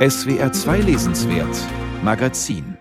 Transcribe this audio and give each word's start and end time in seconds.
SWR 0.00 0.50
2 0.50 0.78
Lesenswert 0.78 1.58
Magazin 2.02 2.78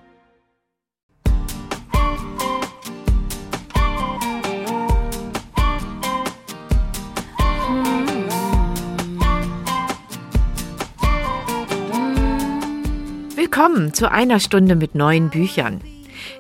Willkommen 13.36 13.94
zu 13.94 14.10
einer 14.10 14.40
Stunde 14.40 14.78
mit 14.78 14.96
neuen 14.96 15.30
Büchern. 15.30 15.82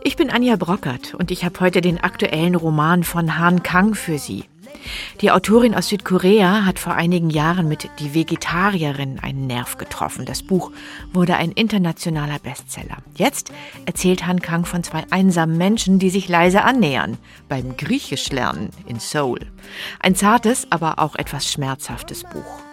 Ich 0.05 0.15
bin 0.15 0.29
Anja 0.29 0.55
Brockert 0.55 1.13
und 1.13 1.29
ich 1.29 1.43
habe 1.43 1.59
heute 1.59 1.81
den 1.81 1.99
aktuellen 1.99 2.55
Roman 2.55 3.03
von 3.03 3.37
Han 3.37 3.63
Kang 3.63 3.95
für 3.95 4.17
Sie. 4.17 4.45
Die 5.21 5.31
Autorin 5.31 5.75
aus 5.75 5.89
Südkorea 5.89 6.65
hat 6.65 6.79
vor 6.79 6.93
einigen 6.93 7.29
Jahren 7.29 7.67
mit 7.67 7.89
Die 7.99 8.13
Vegetarierin 8.13 9.19
einen 9.19 9.47
Nerv 9.47 9.77
getroffen. 9.77 10.25
Das 10.25 10.43
Buch 10.43 10.71
wurde 11.13 11.35
ein 11.35 11.51
internationaler 11.51 12.39
Bestseller. 12.39 12.97
Jetzt 13.15 13.51
erzählt 13.85 14.25
Han 14.25 14.41
Kang 14.41 14.65
von 14.65 14.83
zwei 14.83 15.03
einsamen 15.09 15.57
Menschen, 15.57 15.99
die 15.99 16.09
sich 16.09 16.29
leise 16.29 16.63
annähern 16.63 17.17
beim 17.47 17.77
Griechisch 17.77 18.29
lernen 18.31 18.69
in 18.85 18.99
Seoul. 18.99 19.39
Ein 19.99 20.15
zartes, 20.15 20.67
aber 20.69 20.99
auch 20.99 21.15
etwas 21.15 21.51
schmerzhaftes 21.51 22.23
Buch. 22.23 22.68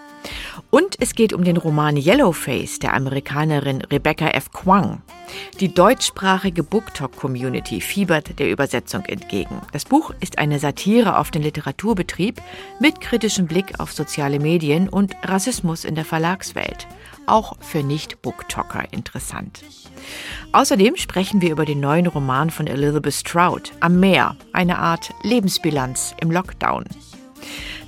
Und 0.70 0.96
es 1.00 1.14
geht 1.14 1.32
um 1.32 1.44
den 1.44 1.56
Roman 1.56 1.96
Yellowface 1.96 2.78
der 2.78 2.94
Amerikanerin 2.94 3.82
Rebecca 3.82 4.28
F. 4.28 4.50
Kwang. 4.52 5.02
Die 5.60 5.72
deutschsprachige 5.72 6.62
BookTok-Community 6.62 7.80
fiebert 7.80 8.38
der 8.38 8.50
Übersetzung 8.50 9.04
entgegen. 9.04 9.60
Das 9.72 9.84
Buch 9.84 10.12
ist 10.20 10.38
eine 10.38 10.58
Satire 10.58 11.18
auf 11.18 11.30
den 11.30 11.42
Literaturbetrieb 11.42 12.40
mit 12.80 13.00
kritischem 13.00 13.46
Blick 13.46 13.80
auf 13.80 13.92
soziale 13.92 14.38
Medien 14.38 14.88
und 14.88 15.14
Rassismus 15.22 15.84
in 15.84 15.94
der 15.94 16.04
Verlagswelt. 16.04 16.86
Auch 17.26 17.56
für 17.60 17.82
Nicht-Booktalker 17.82 18.84
interessant. 18.92 19.62
Außerdem 20.52 20.96
sprechen 20.96 21.40
wir 21.40 21.50
über 21.50 21.64
den 21.64 21.80
neuen 21.80 22.06
Roman 22.06 22.50
von 22.50 22.66
Elizabeth 22.66 23.14
Stroud, 23.14 23.72
Am 23.80 23.98
Meer, 23.98 24.36
eine 24.52 24.78
Art 24.78 25.12
Lebensbilanz 25.22 26.14
im 26.20 26.30
Lockdown. 26.30 26.84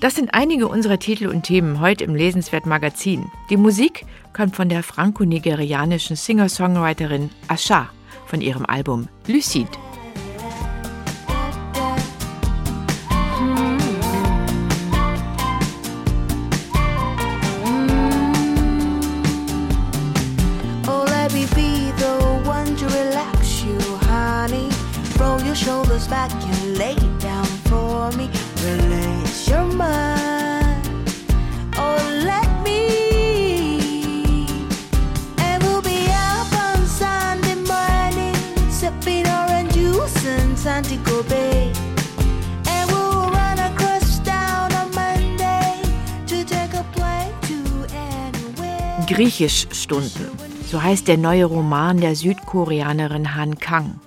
Das 0.01 0.15
sind 0.15 0.33
einige 0.33 0.69
unserer 0.69 1.01
Titel 1.01 1.27
und 1.27 1.43
Themen 1.43 1.81
heute 1.81 2.05
im 2.05 2.15
Lesenswert 2.15 2.67
Magazin. 2.67 3.33
Die 3.51 3.57
Musik 3.57 4.07
kommt 4.33 4.55
von 4.55 4.69
der 4.69 4.85
franco-nigerianischen 4.85 6.15
Singer-Songwriterin 6.15 7.31
Asha 7.49 7.91
von 8.27 8.41
ihrem 8.41 8.65
Album 8.65 9.09
Lucide. 9.27 9.88
Griechisch-Stunden. 49.19 50.31
So 50.65 50.81
heißt 50.81 51.09
der 51.09 51.17
neue 51.17 51.47
Roman 51.47 52.01
der 52.01 52.15
Südkoreanerin 52.15 53.35
Han 53.35 53.59
Kang. 53.59 53.99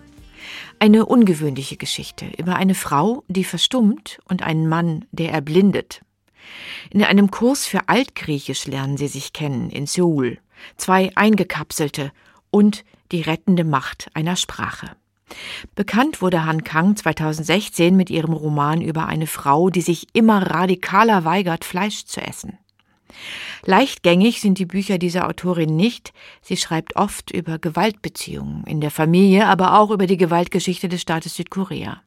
Eine 0.80 1.06
ungewöhnliche 1.06 1.76
Geschichte 1.76 2.28
über 2.38 2.56
eine 2.56 2.76
Frau, 2.76 3.26
die 3.27 3.44
verstummt 3.44 4.20
und 4.30 4.42
einen 4.42 4.70
Mann, 4.70 5.04
der 5.11 5.33
erblindet. 5.33 5.99
In 6.92 7.04
einem 7.04 7.30
Kurs 7.30 7.66
für 7.66 7.89
Altgriechisch 7.89 8.67
lernen 8.67 8.95
sie 8.95 9.10
sich 9.10 9.33
kennen 9.33 9.70
in 9.70 9.86
Seoul. 9.86 10.38
Zwei 10.77 11.11
eingekapselte 11.16 12.14
und 12.49 12.86
die 13.11 13.20
rettende 13.20 13.66
Macht 13.66 14.10
einer 14.14 14.38
Sprache. 14.38 14.95
Bekannt 15.76 16.22
wurde 16.22 16.45
Han 16.45 16.64
Kang 16.64 16.95
2016 16.95 17.98
mit 17.98 18.10
ihrem 18.10 18.32
Roman 18.32 18.82
über 18.82 19.08
eine 19.08 19.28
Frau, 19.28 19.70
die 19.70 19.82
sich 19.82 20.08
immer 20.14 20.49
radikaler 20.49 21.26
weigert, 21.26 21.66
Fleisch 21.66 22.05
zu 22.05 22.22
essen. 22.22 22.61
Leichtgängig 23.66 24.42
sind 24.42 24.58
die 24.58 24.66
Bücher 24.66 24.98
dieser 24.98 25.27
Autorin 25.27 25.76
nicht. 25.76 26.14
Sie 26.42 26.58
schreibt 26.58 26.95
oft 26.95 27.32
über 27.32 27.60
Gewaltbeziehungen 27.60 28.64
in 28.66 28.82
der 28.82 28.92
Familie, 28.92 29.48
aber 29.48 29.80
auch 29.80 29.92
über 29.92 30.08
die 30.08 30.17
Gewaltgeschichte 30.17 30.89
des 30.89 31.02
Staates 31.02 31.36
Südkorea. 31.36 32.02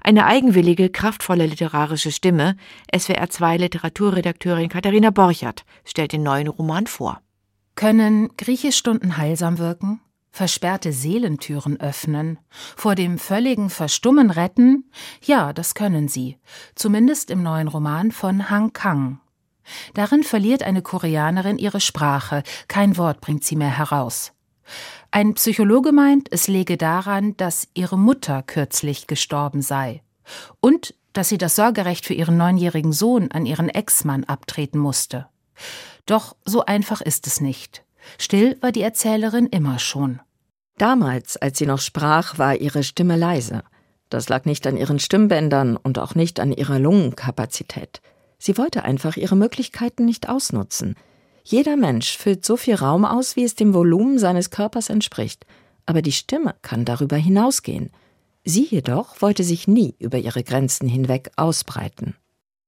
Eine 0.00 0.26
eigenwillige, 0.26 0.90
kraftvolle 0.90 1.46
literarische 1.46 2.12
Stimme, 2.12 2.56
SWR 2.96 3.28
2 3.28 3.56
Literaturredakteurin 3.58 4.68
Katharina 4.68 5.10
Borchert, 5.10 5.64
stellt 5.84 6.12
den 6.12 6.22
neuen 6.22 6.48
Roman 6.48 6.86
vor. 6.86 7.20
Können 7.74 8.30
Griechischstunden 8.36 9.16
heilsam 9.16 9.58
wirken? 9.58 10.00
Versperrte 10.30 10.92
Seelentüren 10.92 11.80
öffnen? 11.80 12.38
Vor 12.76 12.94
dem 12.94 13.18
völligen 13.18 13.70
Verstummen 13.70 14.30
retten? 14.30 14.90
Ja, 15.22 15.52
das 15.52 15.74
können 15.74 16.08
sie. 16.08 16.36
Zumindest 16.74 17.30
im 17.30 17.42
neuen 17.42 17.68
Roman 17.68 18.12
von 18.12 18.50
Han 18.50 18.72
Kang, 18.72 19.18
Darin 19.94 20.22
verliert 20.22 20.62
eine 20.62 20.82
Koreanerin 20.82 21.58
ihre 21.58 21.80
Sprache, 21.80 22.42
kein 22.68 22.96
Wort 22.96 23.20
bringt 23.20 23.44
sie 23.44 23.56
mehr 23.56 23.76
heraus. 23.76 24.32
Ein 25.10 25.34
Psychologe 25.34 25.92
meint, 25.92 26.30
es 26.32 26.48
läge 26.48 26.76
daran, 26.76 27.36
dass 27.36 27.68
ihre 27.74 27.98
Mutter 27.98 28.42
kürzlich 28.42 29.06
gestorben 29.06 29.62
sei 29.62 30.02
und 30.60 30.94
dass 31.12 31.28
sie 31.28 31.38
das 31.38 31.56
Sorgerecht 31.56 32.04
für 32.04 32.14
ihren 32.14 32.36
neunjährigen 32.36 32.92
Sohn 32.92 33.30
an 33.30 33.46
ihren 33.46 33.68
Ex-Mann 33.68 34.24
abtreten 34.24 34.78
musste. 34.78 35.26
Doch 36.04 36.36
so 36.44 36.64
einfach 36.64 37.00
ist 37.00 37.26
es 37.26 37.40
nicht. 37.40 37.84
Still 38.18 38.58
war 38.60 38.72
die 38.72 38.82
Erzählerin 38.82 39.46
immer 39.46 39.78
schon. 39.78 40.20
Damals, 40.78 41.36
als 41.36 41.58
sie 41.58 41.66
noch 41.66 41.80
sprach, 41.80 42.38
war 42.38 42.56
ihre 42.56 42.82
Stimme 42.82 43.16
leise. 43.16 43.62
Das 44.10 44.28
lag 44.28 44.44
nicht 44.44 44.66
an 44.66 44.76
ihren 44.76 44.98
Stimmbändern 44.98 45.76
und 45.76 45.98
auch 45.98 46.14
nicht 46.14 46.38
an 46.38 46.52
ihrer 46.52 46.78
Lungenkapazität. 46.78 48.02
Sie 48.38 48.58
wollte 48.58 48.84
einfach 48.84 49.16
ihre 49.16 49.36
Möglichkeiten 49.36 50.04
nicht 50.04 50.28
ausnutzen. 50.28 50.94
Jeder 51.44 51.76
Mensch 51.76 52.18
füllt 52.18 52.44
so 52.44 52.56
viel 52.56 52.74
Raum 52.74 53.04
aus, 53.04 53.36
wie 53.36 53.44
es 53.44 53.54
dem 53.54 53.72
Volumen 53.72 54.18
seines 54.18 54.50
Körpers 54.50 54.90
entspricht, 54.90 55.46
aber 55.86 56.02
die 56.02 56.12
Stimme 56.12 56.54
kann 56.62 56.84
darüber 56.84 57.16
hinausgehen. 57.16 57.90
Sie 58.44 58.64
jedoch 58.64 59.22
wollte 59.22 59.44
sich 59.44 59.68
nie 59.68 59.94
über 59.98 60.18
ihre 60.18 60.42
Grenzen 60.42 60.88
hinweg 60.88 61.30
ausbreiten. 61.36 62.16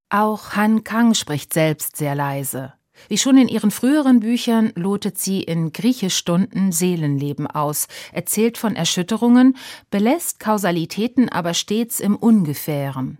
Auch 0.09 0.55
Han 0.55 0.83
Kang 0.83 1.13
spricht 1.13 1.53
selbst 1.53 1.97
sehr 1.97 2.15
leise. 2.15 2.73
Wie 3.07 3.17
schon 3.17 3.37
in 3.37 3.47
ihren 3.47 3.71
früheren 3.71 4.19
Büchern 4.19 4.73
lotet 4.75 5.17
sie 5.17 5.41
in 5.41 5.71
Griechischstunden 5.71 6.71
Seelenleben 6.71 7.47
aus, 7.47 7.87
erzählt 8.11 8.57
von 8.57 8.75
Erschütterungen, 8.75 9.55
belässt 9.89 10.39
Kausalitäten 10.39 11.29
aber 11.29 11.53
stets 11.53 11.99
im 11.99 12.15
Ungefähren. 12.15 13.19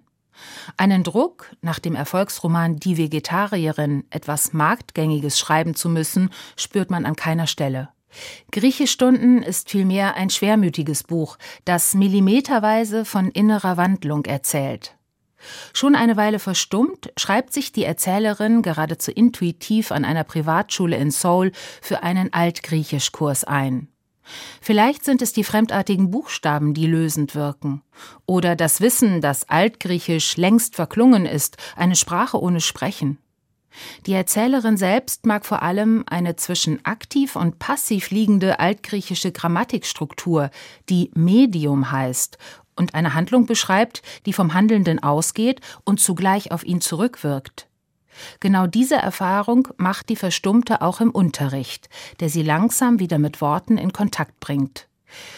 Einen 0.78 1.04
Druck, 1.04 1.52
nach 1.62 1.80
dem 1.80 1.96
Erfolgsroman 1.96 2.78
Die 2.78 2.98
Vegetarierin 2.98 4.06
etwas 4.10 4.54
Marktgängiges 4.54 5.40
schreiben 5.40 5.76
zu 5.76 5.90
müssen, 5.90 6.30
spürt 6.56 6.90
man 6.90 7.06
an 7.06 7.16
keiner 7.16 7.48
Stelle. 7.48 7.90
Griechischstunden 8.52 9.44
ist 9.44 9.70
vielmehr 9.70 10.16
ein 10.16 10.30
schwermütiges 10.30 11.04
Buch, 11.04 11.38
das 11.66 11.94
millimeterweise 11.94 13.06
von 13.06 13.30
innerer 13.30 13.78
Wandlung 13.78 14.26
erzählt. 14.26 14.96
Schon 15.74 15.96
eine 15.96 16.18
Weile 16.18 16.40
verstummt, 16.40 17.12
schreibt 17.18 17.54
sich 17.54 17.72
die 17.72 17.84
Erzählerin 17.84 18.62
geradezu 18.62 19.12
intuitiv 19.12 19.92
an 19.92 20.06
einer 20.06 20.24
Privatschule 20.24 20.98
in 20.98 21.12
Seoul 21.12 21.52
für 21.82 22.04
einen 22.04 22.34
Altgriechischkurs 22.34 23.44
ein. 23.44 23.89
Vielleicht 24.62 25.06
sind 25.06 25.22
es 25.22 25.34
die 25.34 25.44
fremdartigen 25.44 26.12
Buchstaben, 26.12 26.74
die 26.74 26.88
lösend 26.88 27.36
wirken. 27.36 27.82
Oder 28.26 28.56
das 28.56 28.82
Wissen, 28.82 29.22
dass 29.22 29.50
Altgriechisch 29.50 30.38
längst 30.38 30.76
verklungen 30.76 31.26
ist, 31.26 31.58
eine 31.76 31.96
Sprache 31.96 32.42
ohne 32.42 32.62
Sprechen. 32.62 33.18
Die 34.06 34.14
Erzählerin 34.14 34.78
selbst 34.78 35.26
mag 35.26 35.46
vor 35.46 35.62
allem 35.62 36.04
eine 36.08 36.36
zwischen 36.36 36.84
aktiv 36.86 37.36
und 37.36 37.60
passiv 37.60 38.10
liegende 38.10 38.60
altgriechische 38.60 39.32
Grammatikstruktur, 39.32 40.50
die 40.90 41.12
Medium 41.14 41.92
heißt 41.92 42.38
und 42.76 42.96
eine 42.96 43.14
Handlung 43.14 43.46
beschreibt, 43.46 44.02
die 44.26 44.34
vom 44.34 44.54
Handelnden 44.54 45.00
ausgeht 45.04 45.62
und 45.84 46.00
zugleich 46.00 46.52
auf 46.52 46.64
ihn 46.64 46.82
zurückwirkt. 46.82 47.69
Genau 48.40 48.68
diese 48.68 48.96
Erfahrung 48.96 49.68
macht 49.78 50.10
die 50.10 50.16
Verstummte 50.16 50.82
auch 50.82 51.02
im 51.02 51.12
Unterricht, 51.12 51.90
der 52.20 52.30
sie 52.30 52.44
langsam 52.44 53.00
wieder 53.00 53.20
mit 53.20 53.42
Worten 53.42 53.78
in 53.78 53.94
Kontakt 53.94 54.40
bringt. 54.40 54.88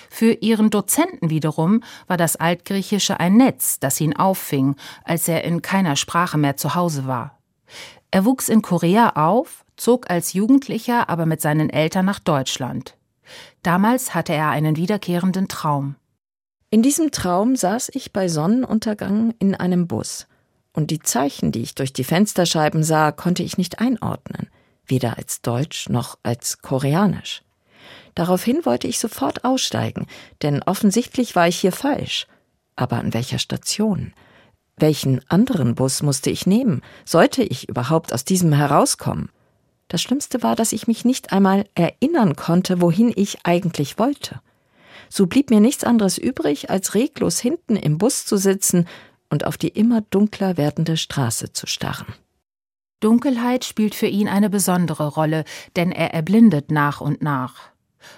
Für 0.10 0.33
ihren 0.33 0.69
Dozenten 0.69 1.30
wiederum 1.30 1.81
war 2.07 2.18
das 2.18 2.36
Altgriechische 2.36 3.19
ein 3.19 3.38
Netz, 3.38 3.80
das 3.80 4.01
ihn 4.01 4.16
auffing, 4.16 4.75
als 5.04 5.28
er 5.28 5.44
in 5.44 5.62
keiner 5.62 5.95
Sprache 5.95 6.38
mehr 6.38 6.57
zu 6.57 6.75
Hause 6.75 7.07
war. 7.07 7.39
Er 8.12 8.25
wuchs 8.25 8.50
in 8.50 8.62
Korea 8.62 9.12
auf, 9.16 9.63
zog 9.77 10.10
als 10.10 10.34
Jugendlicher 10.34 11.10
aber 11.10 11.25
mit 11.25 11.42
seinen 11.42 11.69
Eltern 11.69 12.06
nach 12.06 12.19
Deutschland. 12.19 12.98
Damals 13.63 14.13
hatte 14.13 14.34
er 14.34 14.50
einen 14.50 14.75
wiederkehrenden 14.75 15.48
Traum. 15.48 15.95
In 16.69 16.81
diesem 16.81 17.12
Traum 17.12 17.56
saß 17.56 17.92
ich 17.94 18.12
bei 18.12 18.27
Sonnenuntergang 18.27 19.34
in 19.39 19.56
einem 19.56 19.88
Bus. 19.88 20.27
Und 20.74 20.92
die 20.92 21.00
Zeichen, 21.00 21.52
die 21.52 21.62
ich 21.62 21.76
durch 21.76 21.94
die 21.94 22.04
Fensterscheiben 22.04 22.84
sah, 22.84 23.12
konnte 23.12 23.44
ich 23.44 23.58
nicht 23.58 23.80
einordnen, 23.80 24.50
weder 24.86 25.18
als 25.18 25.42
Deutsch 25.42 25.90
noch 25.90 26.18
als 26.24 26.62
Koreanisch. 26.62 27.44
Daraufhin 28.16 28.66
wollte 28.66 28.88
ich 28.88 29.00
sofort 29.00 29.44
aussteigen, 29.44 30.08
denn 30.42 30.64
offensichtlich 30.64 31.36
war 31.36 31.48
ich 31.48 31.60
hier 31.60 31.72
falsch. 31.72 32.28
Aber 32.76 32.98
an 32.98 33.14
welcher 33.14 33.40
Station? 33.40 34.14
Welchen 34.78 35.22
anderen 35.30 35.76
Bus 35.76 36.02
musste 36.02 36.30
ich 36.30 36.48
nehmen? 36.48 36.82
Sollte 37.06 37.44
ich 37.44 37.70
überhaupt 37.70 38.14
aus 38.14 38.26
diesem 38.26 38.54
herauskommen? 38.54 39.30
Das 39.88 40.02
Schlimmste 40.02 40.42
war, 40.42 40.56
dass 40.56 40.72
ich 40.72 40.88
mich 40.88 41.04
nicht 41.04 41.34
einmal 41.34 41.66
erinnern 41.76 42.36
konnte, 42.36 42.82
wohin 42.82 43.12
ich 43.16 43.40
eigentlich 43.44 44.00
wollte. 44.00 44.42
So 45.10 45.28
blieb 45.28 45.50
mir 45.50 45.60
nichts 45.60 45.84
anderes 45.84 46.18
übrig, 46.18 46.70
als 46.70 46.96
reglos 46.96 47.40
hinten 47.40 47.76
im 47.76 47.98
Bus 47.98 48.26
zu 48.26 48.38
sitzen 48.38 48.88
und 49.31 49.45
auf 49.45 49.57
die 49.57 49.69
immer 49.69 50.01
dunkler 50.01 50.57
werdende 50.57 50.98
Straße 50.98 51.54
zu 51.54 51.66
starren. 51.66 52.13
Dunkelheit 53.00 53.66
spielt 53.66 53.95
für 53.95 54.06
ihn 54.06 54.28
eine 54.28 54.51
besondere 54.51 55.07
Rolle, 55.07 55.44
denn 55.75 55.92
er 55.92 56.13
erblindet 56.13 56.69
nach 56.69 57.01
und 57.01 57.24
nach. 57.24 57.72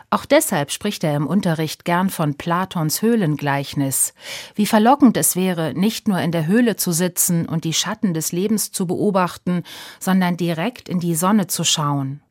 Auch 0.10 0.25
deshalb 0.25 0.71
spricht 0.71 1.04
er 1.04 1.15
im 1.15 1.27
Unterricht 1.27 1.86
gern 1.86 2.10
von 2.10 2.36
Platons 2.36 3.01
Höhlengleichnis. 3.01 4.13
Wie 4.56 4.65
verlockend 4.65 5.18
es 5.18 5.36
wäre, 5.36 5.74
nicht 5.74 6.07
nur 6.07 6.19
in 6.19 6.31
der 6.31 6.48
Höhle 6.48 6.75
zu 6.75 6.92
sitzen 6.92 7.48
und 7.48 7.63
die 7.63 7.74
Schatten 7.74 8.13
des 8.13 8.31
Lebens 8.31 8.71
zu 8.71 8.88
beobachten, 8.88 9.63
sondern 10.00 10.38
direkt 10.38 10.89
in 10.89 11.00
die 11.00 11.16
Sonne 11.16 11.48
zu 11.48 11.63
schauen. 11.63 12.23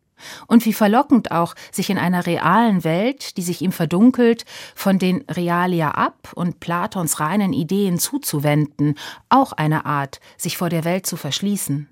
Und 0.47 0.65
wie 0.65 0.73
verlockend 0.73 1.31
auch, 1.31 1.55
sich 1.71 1.91
in 1.91 1.99
einer 1.99 2.27
realen 2.27 2.85
Welt, 2.85 3.37
die 3.37 3.43
sich 3.43 3.63
ihm 3.63 3.73
verdunkelt, 3.73 4.45
von 4.75 4.99
den 4.99 5.25
Realia 5.31 5.93
ab 5.93 6.33
und 6.35 6.61
Platons 6.61 7.21
reinen 7.21 7.53
Ideen 7.53 7.99
zuzuwenden, 7.99 8.97
auch 9.29 9.53
eine 9.53 9.87
Art, 9.87 10.21
sich 10.37 10.57
vor 10.57 10.69
der 10.69 10.85
Welt 10.85 11.07
zu 11.07 11.17
verschließen. 11.17 11.89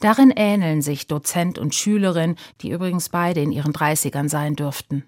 Darin 0.00 0.32
ähneln 0.34 0.82
sich 0.82 1.06
Dozent 1.06 1.58
und 1.58 1.74
Schülerin, 1.74 2.36
die 2.60 2.70
übrigens 2.70 3.08
beide 3.08 3.40
in 3.40 3.52
ihren 3.52 3.72
Dreißigern 3.72 4.28
sein 4.28 4.54
dürften. 4.54 5.04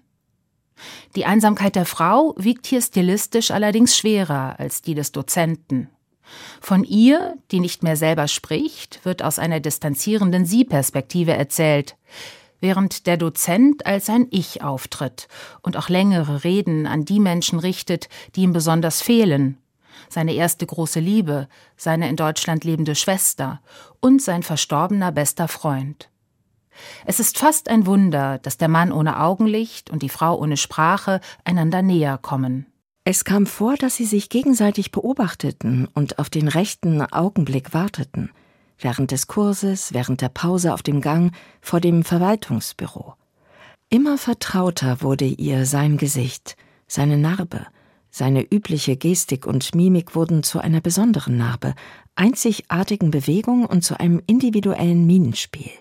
Die 1.15 1.25
Einsamkeit 1.25 1.75
der 1.75 1.85
Frau 1.85 2.33
wiegt 2.37 2.65
hier 2.65 2.81
stilistisch 2.81 3.51
allerdings 3.51 3.95
schwerer 3.95 4.59
als 4.59 4.81
die 4.81 4.93
des 4.93 5.11
Dozenten. 5.11 5.89
Von 6.59 6.83
ihr, 6.83 7.37
die 7.51 7.59
nicht 7.59 7.83
mehr 7.83 7.95
selber 7.95 8.27
spricht, 8.27 9.05
wird 9.05 9.21
aus 9.21 9.37
einer 9.37 9.59
distanzierenden 9.59 10.45
Sie-Perspektive 10.45 11.33
erzählt, 11.33 11.95
während 12.61 13.07
der 13.07 13.17
Dozent 13.17 13.85
als 13.85 14.09
ein 14.09 14.27
Ich 14.31 14.63
auftritt 14.63 15.27
und 15.61 15.77
auch 15.77 15.89
längere 15.89 16.43
Reden 16.43 16.87
an 16.87 17.05
die 17.05 17.19
Menschen 17.19 17.59
richtet, 17.59 18.09
die 18.35 18.41
ihm 18.41 18.53
besonders 18.53 19.01
fehlen 19.01 19.57
seine 20.09 20.33
erste 20.33 20.65
große 20.65 20.99
Liebe, 20.99 21.47
seine 21.77 22.09
in 22.09 22.15
Deutschland 22.15 22.63
lebende 22.63 22.95
Schwester 22.95 23.61
und 23.99 24.21
sein 24.21 24.43
verstorbener 24.43 25.11
bester 25.11 25.47
Freund. 25.47 26.09
Es 27.05 27.19
ist 27.19 27.37
fast 27.37 27.69
ein 27.69 27.85
Wunder, 27.85 28.37
dass 28.39 28.57
der 28.57 28.67
Mann 28.67 28.91
ohne 28.91 29.19
Augenlicht 29.21 29.89
und 29.89 30.01
die 30.01 30.09
Frau 30.09 30.37
ohne 30.37 30.57
Sprache 30.57 31.21
einander 31.45 31.81
näher 31.81 32.17
kommen. 32.17 32.65
Es 33.05 33.23
kam 33.23 33.45
vor, 33.45 33.75
dass 33.75 33.95
sie 33.95 34.05
sich 34.05 34.29
gegenseitig 34.29 34.91
beobachteten 34.91 35.87
und 35.93 36.19
auf 36.19 36.29
den 36.29 36.47
rechten 36.47 37.01
Augenblick 37.01 37.73
warteten, 37.73 38.31
während 38.77 39.11
des 39.11 39.27
Kurses, 39.27 39.93
während 39.93 40.21
der 40.21 40.29
Pause 40.29 40.73
auf 40.73 40.83
dem 40.83 41.01
Gang 41.01 41.33
vor 41.61 41.79
dem 41.79 42.03
Verwaltungsbüro. 42.03 43.15
Immer 43.89 44.17
vertrauter 44.17 45.01
wurde 45.01 45.25
ihr 45.25 45.65
sein 45.65 45.97
Gesicht, 45.97 46.55
seine 46.87 47.17
Narbe, 47.17 47.65
seine 48.09 48.43
übliche 48.43 48.95
Gestik 48.95 49.45
und 49.45 49.75
Mimik 49.75 50.15
wurden 50.15 50.41
zu 50.41 50.59
einer 50.59 50.81
besonderen 50.81 51.37
Narbe, 51.37 51.75
einzigartigen 52.15 53.11
Bewegung 53.11 53.65
und 53.65 53.83
zu 53.83 53.99
einem 53.99 54.21
individuellen 54.25 55.05
Minenspiel. 55.05 55.71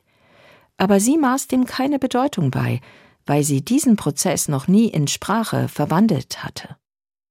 Aber 0.77 0.99
sie 0.99 1.17
maß 1.17 1.47
dem 1.47 1.65
keine 1.65 1.99
Bedeutung 1.99 2.51
bei, 2.51 2.81
weil 3.25 3.45
sie 3.45 3.65
diesen 3.65 3.97
Prozess 3.97 4.49
noch 4.49 4.69
nie 4.69 4.89
in 4.89 5.07
Sprache 5.07 5.69
verwandelt 5.69 6.43
hatte. 6.45 6.77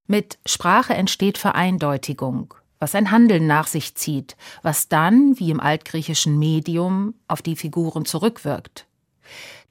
Mit 0.08 0.40
Sprache 0.46 0.94
entsteht 0.94 1.38
Vereindeutigung, 1.38 2.54
was 2.84 2.96
ein 2.96 3.12
Handeln 3.12 3.48
nach 3.48 3.68
sich 3.68 3.96
zieht, 3.96 4.36
was 4.62 4.90
dann, 4.90 5.40
wie 5.40 5.52
im 5.52 5.62
altgriechischen 5.62 6.38
Medium, 6.38 7.14
auf 7.30 7.42
die 7.42 7.56
Figuren 7.56 8.04
zurückwirkt. 8.04 8.88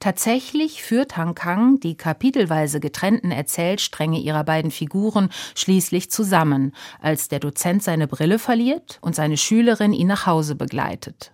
Tatsächlich 0.01 0.83
führt 0.83 1.19
Han 1.19 1.35
Kang 1.35 1.79
die 1.79 1.95
kapitelweise 1.95 2.81
getrennten 2.81 3.31
Erzählstränge 3.31 4.19
ihrer 4.19 4.45
beiden 4.45 4.71
Figuren 4.71 5.29
schließlich 5.55 6.11
zusammen, 6.11 6.73
als 7.03 7.29
der 7.29 7.39
Dozent 7.39 7.83
seine 7.83 8.09
Brille 8.09 8.39
verliert 8.39 8.99
und 9.03 9.15
seine 9.15 9.37
Schülerin 9.37 9.93
ihn 9.93 10.09
nach 10.09 10.25
Hause 10.25 10.55
begleitet. 10.55 11.33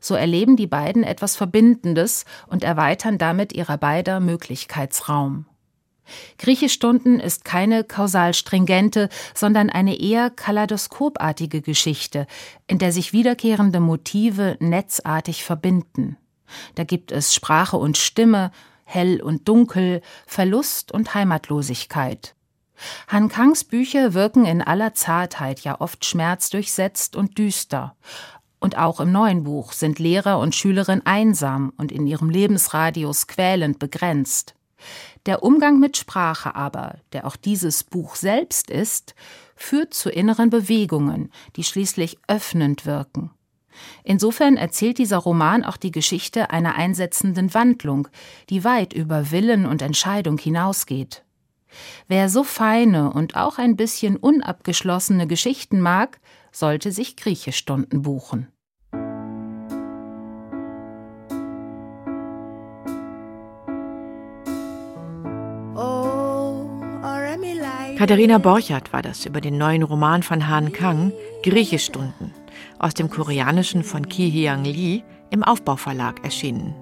So 0.00 0.16
erleben 0.16 0.56
die 0.56 0.66
beiden 0.66 1.04
etwas 1.04 1.36
Verbindendes 1.36 2.24
und 2.48 2.64
erweitern 2.64 3.16
damit 3.16 3.52
ihrer 3.52 3.78
beider 3.78 4.18
Möglichkeitsraum. 4.18 5.46
Griechischstunden 6.38 7.20
ist 7.20 7.44
keine 7.44 7.84
kausal 7.84 8.34
stringente, 8.34 9.08
sondern 9.34 9.70
eine 9.70 9.98
eher 9.98 10.30
kaleidoskopartige 10.30 11.62
Geschichte, 11.62 12.26
in 12.66 12.78
der 12.78 12.92
sich 12.92 13.12
wiederkehrende 13.12 13.80
Motive 13.80 14.56
netzartig 14.60 15.44
verbinden. 15.44 16.16
Da 16.74 16.84
gibt 16.84 17.12
es 17.12 17.34
Sprache 17.34 17.76
und 17.76 17.96
Stimme, 17.96 18.50
hell 18.84 19.20
und 19.20 19.48
dunkel, 19.48 20.00
Verlust 20.26 20.92
und 20.92 21.14
Heimatlosigkeit. 21.14 22.34
Han 23.08 23.28
Kangs 23.28 23.64
Bücher 23.64 24.14
wirken 24.14 24.44
in 24.44 24.62
aller 24.62 24.94
Zartheit, 24.94 25.60
ja 25.60 25.80
oft 25.80 26.04
schmerzdurchsetzt 26.04 27.16
und 27.16 27.38
düster. 27.38 27.96
Und 28.58 28.78
auch 28.78 29.00
im 29.00 29.12
neuen 29.12 29.44
Buch 29.44 29.72
sind 29.72 29.98
Lehrer 29.98 30.38
und 30.38 30.54
Schülerin 30.54 31.02
einsam 31.04 31.72
und 31.76 31.92
in 31.92 32.06
ihrem 32.06 32.30
Lebensradius 32.30 33.26
quälend 33.26 33.78
begrenzt. 33.78 34.55
Der 35.26 35.42
Umgang 35.42 35.80
mit 35.80 35.96
Sprache 35.96 36.54
aber, 36.54 36.96
der 37.12 37.26
auch 37.26 37.36
dieses 37.36 37.84
Buch 37.84 38.14
selbst 38.14 38.70
ist, 38.70 39.14
führt 39.56 39.94
zu 39.94 40.10
inneren 40.10 40.50
Bewegungen, 40.50 41.30
die 41.56 41.64
schließlich 41.64 42.18
öffnend 42.28 42.86
wirken. 42.86 43.30
Insofern 44.04 44.56
erzählt 44.56 44.98
dieser 44.98 45.18
Roman 45.18 45.64
auch 45.64 45.76
die 45.76 45.90
Geschichte 45.90 46.50
einer 46.50 46.76
einsetzenden 46.76 47.52
Wandlung, 47.54 48.08
die 48.48 48.64
weit 48.64 48.92
über 48.92 49.30
Willen 49.30 49.66
und 49.66 49.82
Entscheidung 49.82 50.38
hinausgeht. 50.38 51.24
Wer 52.08 52.28
so 52.28 52.44
feine 52.44 53.12
und 53.12 53.36
auch 53.36 53.58
ein 53.58 53.76
bisschen 53.76 54.16
unabgeschlossene 54.16 55.26
Geschichten 55.26 55.80
mag, 55.80 56.20
sollte 56.52 56.90
sich 56.92 57.16
Griechischstunden 57.16 58.02
buchen. 58.02 58.48
Katharina 67.96 68.36
Borchardt 68.36 68.92
war 68.92 69.00
das 69.00 69.24
über 69.24 69.40
den 69.40 69.56
neuen 69.56 69.82
Roman 69.82 70.22
von 70.22 70.48
Han 70.48 70.70
Kang, 70.70 71.12
Griechischstunden 71.42 72.34
aus 72.78 72.92
dem 72.92 73.08
Koreanischen 73.08 73.82
von 73.82 74.06
Ki 74.06 74.30
Hyang 74.30 74.64
Lee 74.64 75.02
im 75.30 75.42
Aufbauverlag 75.42 76.22
erschienen. 76.22 76.74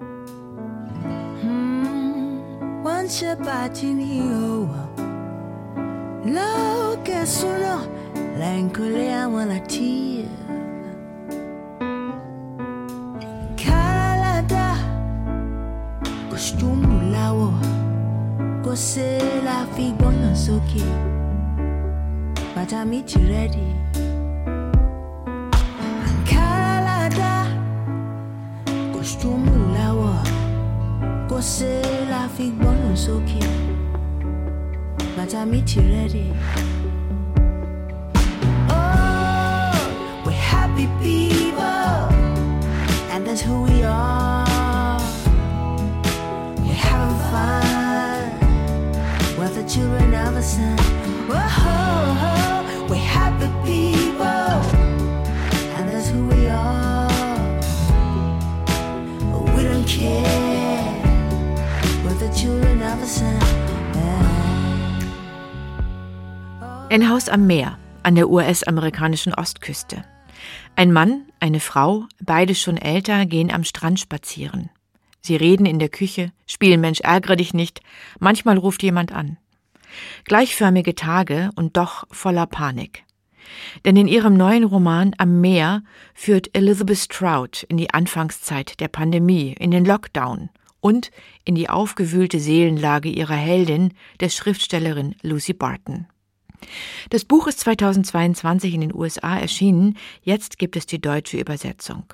Você 16.30 17.73
kóṣe 18.64 19.08
la 19.46 19.58
fi 19.74 19.84
gbọ́yàn 19.98 20.34
sókè 20.44 20.84
bàtà 22.54 22.80
méjì 22.90 23.20
rẹ́dì. 23.30 23.66
àǹkárá 26.08 26.74
la 26.88 26.98
dá 27.18 27.32
kòṣùmù 28.94 29.54
láwọ̀ 29.76 30.16
kóṣe 31.30 31.72
la 32.12 32.22
fi 32.34 32.44
gbọ́yàn 32.58 32.96
sókè 33.04 33.42
bàtà 35.16 35.40
méjì 35.50 35.80
rẹ́dì. 35.92 36.24
Ein 66.90 67.08
Haus 67.08 67.28
am 67.30 67.46
Meer, 67.46 67.78
an 68.02 68.14
der 68.14 68.28
US-amerikanischen 68.28 69.32
Ostküste. 69.34 70.04
Ein 70.76 70.92
Mann, 70.92 71.22
eine 71.40 71.58
Frau, 71.60 72.04
beide 72.20 72.54
schon 72.54 72.76
älter, 72.76 73.24
gehen 73.24 73.50
am 73.50 73.64
Strand 73.64 73.98
spazieren. 73.98 74.68
Sie 75.22 75.36
reden 75.36 75.64
in 75.64 75.78
der 75.78 75.88
Küche, 75.88 76.32
spielen 76.46 76.82
Mensch 76.82 77.00
ärgere 77.00 77.36
dich 77.36 77.54
nicht, 77.54 77.80
manchmal 78.20 78.58
ruft 78.58 78.82
jemand 78.82 79.10
an. 79.10 79.38
Gleichförmige 80.24 80.94
Tage 80.94 81.50
und 81.56 81.76
doch 81.76 82.04
voller 82.10 82.46
Panik. 82.46 83.04
Denn 83.84 83.96
in 83.96 84.08
ihrem 84.08 84.36
neuen 84.36 84.64
Roman 84.64 85.14
Am 85.18 85.40
Meer 85.40 85.82
führt 86.14 86.56
Elizabeth 86.56 86.98
Stroud 86.98 87.64
in 87.68 87.76
die 87.76 87.90
Anfangszeit 87.92 88.80
der 88.80 88.88
Pandemie, 88.88 89.54
in 89.58 89.70
den 89.70 89.84
Lockdown 89.84 90.50
und 90.80 91.10
in 91.44 91.54
die 91.54 91.68
aufgewühlte 91.68 92.40
Seelenlage 92.40 93.08
ihrer 93.08 93.36
Heldin, 93.36 93.94
der 94.20 94.28
Schriftstellerin 94.28 95.14
Lucy 95.22 95.52
Barton. 95.52 96.06
Das 97.10 97.24
Buch 97.24 97.46
ist 97.46 97.60
2022 97.60 98.74
in 98.74 98.80
den 98.80 98.94
USA 98.94 99.38
erschienen, 99.38 99.96
jetzt 100.22 100.58
gibt 100.58 100.76
es 100.76 100.86
die 100.86 101.00
deutsche 101.00 101.38
Übersetzung. 101.38 102.04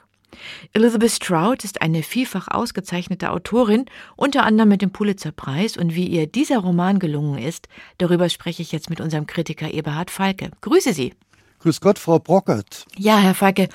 Elizabeth 0.73 1.11
Stroud 1.11 1.65
ist 1.65 1.83
eine 1.83 2.03
vielfach 2.03 2.49
ausgezeichnete 2.49 3.31
Autorin, 3.31 3.87
unter 4.17 4.45
anderem 4.45 4.69
mit 4.69 4.83
dem 4.83 4.91
Pulitzerpreis, 4.91 5.77
und 5.77 5.95
wie 5.95 6.07
ihr 6.07 6.27
dieser 6.27 6.59
Roman 6.59 6.99
gelungen 6.99 7.39
ist, 7.39 7.69
darüber 7.99 8.29
spreche 8.29 8.63
ich 8.63 8.73
jetzt 8.73 8.91
mit 8.91 9.01
unserem 9.01 9.27
Kritiker 9.27 9.73
Eberhard 9.73 10.11
Falke. 10.11 10.51
Grüße 10.61 10.93
Sie. 10.93 11.15
Grüß 11.61 11.83
Gott, 11.83 11.99
Frau 11.99 12.19
Brockert. 12.19 12.87
Ja, 12.97 13.19
Herr 13.19 13.35
Falke. 13.35 13.69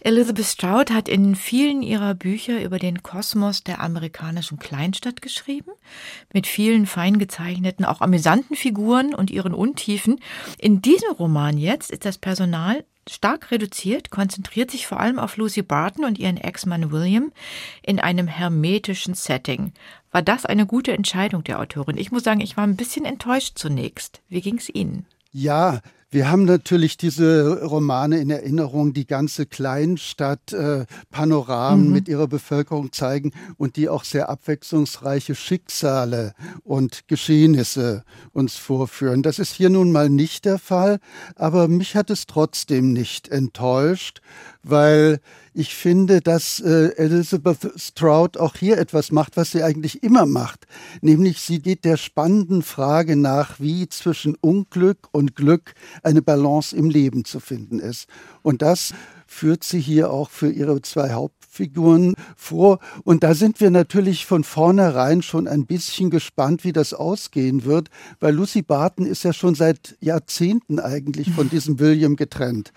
Elizabeth 0.00 0.44
Stroud 0.44 0.90
hat 0.90 1.08
in 1.08 1.34
vielen 1.34 1.82
ihrer 1.82 2.14
Bücher 2.14 2.62
über 2.62 2.78
den 2.78 3.02
Kosmos 3.02 3.64
der 3.64 3.80
amerikanischen 3.80 4.58
Kleinstadt 4.58 5.22
geschrieben, 5.22 5.70
mit 6.34 6.46
vielen 6.46 6.84
fein 6.84 7.18
gezeichneten, 7.18 7.86
auch 7.86 8.02
amüsanten 8.02 8.54
Figuren 8.54 9.14
und 9.14 9.30
ihren 9.30 9.54
Untiefen. 9.54 10.20
In 10.58 10.82
diesem 10.82 11.10
Roman 11.12 11.56
jetzt 11.56 11.90
ist 11.90 12.04
das 12.04 12.18
Personal 12.18 12.84
stark 13.08 13.50
reduziert, 13.50 14.10
konzentriert 14.10 14.70
sich 14.70 14.86
vor 14.86 15.00
allem 15.00 15.18
auf 15.18 15.36
Lucy 15.36 15.62
Barton 15.62 16.04
und 16.04 16.18
ihren 16.18 16.36
Ex-Mann 16.36 16.90
William 16.90 17.32
in 17.82 18.00
einem 18.00 18.28
hermetischen 18.28 19.14
Setting. 19.14 19.72
War 20.10 20.22
das 20.22 20.46
eine 20.46 20.66
gute 20.66 20.92
Entscheidung 20.92 21.42
der 21.44 21.60
Autorin? 21.60 21.96
Ich 21.96 22.12
muss 22.12 22.24
sagen, 22.24 22.40
ich 22.40 22.56
war 22.56 22.64
ein 22.64 22.76
bisschen 22.76 23.04
enttäuscht 23.04 23.58
zunächst. 23.58 24.20
Wie 24.28 24.40
ging 24.40 24.58
es 24.58 24.68
Ihnen? 24.68 25.06
Ja, 25.32 25.80
wir 26.12 26.30
haben 26.30 26.44
natürlich 26.44 26.98
diese 26.98 27.64
Romane 27.64 28.18
in 28.18 28.28
Erinnerung, 28.28 28.92
die 28.92 29.06
ganze 29.06 29.46
Kleinstadt 29.46 30.52
äh, 30.52 30.84
Panoramen 31.10 31.86
mhm. 31.86 31.92
mit 31.92 32.06
ihrer 32.06 32.28
Bevölkerung 32.28 32.92
zeigen 32.92 33.32
und 33.56 33.76
die 33.76 33.88
auch 33.88 34.04
sehr 34.04 34.28
abwechslungsreiche 34.28 35.34
Schicksale 35.34 36.34
und 36.64 37.08
Geschehnisse 37.08 38.04
uns 38.34 38.56
vorführen. 38.56 39.22
Das 39.22 39.38
ist 39.38 39.54
hier 39.54 39.70
nun 39.70 39.90
mal 39.90 40.10
nicht 40.10 40.44
der 40.44 40.58
Fall, 40.58 41.00
aber 41.34 41.66
mich 41.66 41.96
hat 41.96 42.10
es 42.10 42.26
trotzdem 42.26 42.92
nicht 42.92 43.28
enttäuscht, 43.28 44.20
weil 44.62 45.20
ich 45.54 45.74
finde, 45.74 46.20
dass 46.20 46.60
äh, 46.60 46.94
Elizabeth 46.96 47.72
Stroud 47.76 48.38
auch 48.38 48.56
hier 48.56 48.78
etwas 48.78 49.12
macht, 49.12 49.36
was 49.36 49.50
sie 49.50 49.62
eigentlich 49.62 50.02
immer 50.02 50.24
macht. 50.24 50.66
Nämlich 51.02 51.40
sie 51.40 51.60
geht 51.60 51.84
der 51.84 51.96
spannenden 51.96 52.62
Frage 52.62 53.16
nach, 53.16 53.60
wie 53.60 53.88
zwischen 53.88 54.34
Unglück 54.40 55.08
und 55.12 55.36
Glück 55.36 55.74
eine 56.02 56.22
Balance 56.22 56.74
im 56.74 56.88
Leben 56.88 57.24
zu 57.24 57.38
finden 57.38 57.80
ist. 57.80 58.08
Und 58.42 58.62
das 58.62 58.94
führt 59.26 59.64
sie 59.64 59.80
hier 59.80 60.10
auch 60.10 60.30
für 60.30 60.50
ihre 60.50 60.82
zwei 60.82 61.12
Hauptfiguren 61.12 62.14
vor. 62.36 62.78
Und 63.04 63.22
da 63.22 63.34
sind 63.34 63.60
wir 63.60 63.70
natürlich 63.70 64.26
von 64.26 64.44
vornherein 64.44 65.22
schon 65.22 65.48
ein 65.48 65.66
bisschen 65.66 66.10
gespannt, 66.10 66.64
wie 66.64 66.72
das 66.72 66.94
ausgehen 66.94 67.64
wird, 67.64 67.88
weil 68.20 68.34
Lucy 68.34 68.62
Barton 68.62 69.06
ist 69.06 69.24
ja 69.24 69.32
schon 69.32 69.54
seit 69.54 69.96
Jahrzehnten 70.00 70.78
eigentlich 70.78 71.30
von 71.30 71.50
diesem 71.50 71.78
William 71.78 72.16
getrennt. 72.16 72.72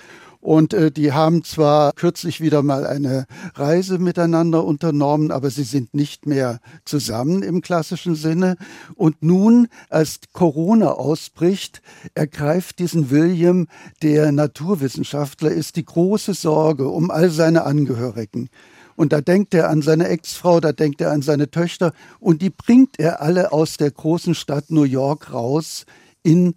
Und 0.46 0.75
äh, 0.75 0.92
die 0.92 1.12
haben 1.12 1.44
zwar 1.44 1.92
kürzlich 1.94 2.40
wieder 2.40 2.62
mal 2.62 2.86
eine 2.86 3.25
Reise 3.56 3.98
miteinander 3.98 4.64
unternommen, 4.64 5.32
aber 5.32 5.50
sie 5.50 5.64
sind 5.64 5.96
nicht 5.96 6.28
mehr 6.28 6.60
zusammen 6.86 7.42
im 7.42 7.62
klassischen 7.62 8.14
Sinne. 8.14 8.56
Und 8.94 9.24
nun, 9.24 9.70
als 9.90 10.20
Corona 10.34 10.92
ausbricht, 10.92 11.82
ergreift 12.14 12.78
diesen 12.78 13.10
William, 13.10 13.66
der 14.04 14.32
Naturwissenschaftler 14.32 15.50
ist, 15.50 15.78
die 15.78 15.86
große 15.86 16.36
Sorge 16.36 16.90
um 16.90 17.10
all 17.10 17.32
seine 17.32 17.64
Angehörigen. 17.64 18.50
Und 18.96 19.14
da 19.14 19.22
denkt 19.22 19.56
er 19.56 19.72
an 19.72 19.82
seine 19.82 20.10
Ex-Frau, 20.10 20.60
da 20.60 20.74
denkt 20.74 21.02
er 21.02 21.10
an 21.10 21.24
seine 21.24 21.50
Töchter 21.50 21.92
und 22.20 22.44
die 22.44 22.52
bringt 22.52 23.00
er 23.00 23.20
alle 23.20 23.52
aus 23.52 23.78
der 23.78 23.90
großen 23.90 24.36
Stadt 24.36 24.66
New 24.70 24.84
York 24.84 25.34
raus 25.34 25.88
in 26.22 26.54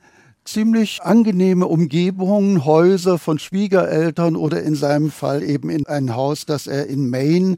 ziemlich 0.49 1.01
angenehme 1.03 1.67
Umgebungen, 1.67 2.65
Häuser 2.65 3.19
von 3.19 3.39
Schwiegereltern 3.39 4.35
oder 4.35 4.63
in 4.63 4.75
seinem 4.75 5.11
Fall 5.11 5.43
eben 5.43 5.69
in 5.69 5.87
ein 5.87 6.15
Haus, 6.15 6.47
das 6.47 6.67
er 6.67 6.87
in 6.87 7.11
Maine, 7.11 7.57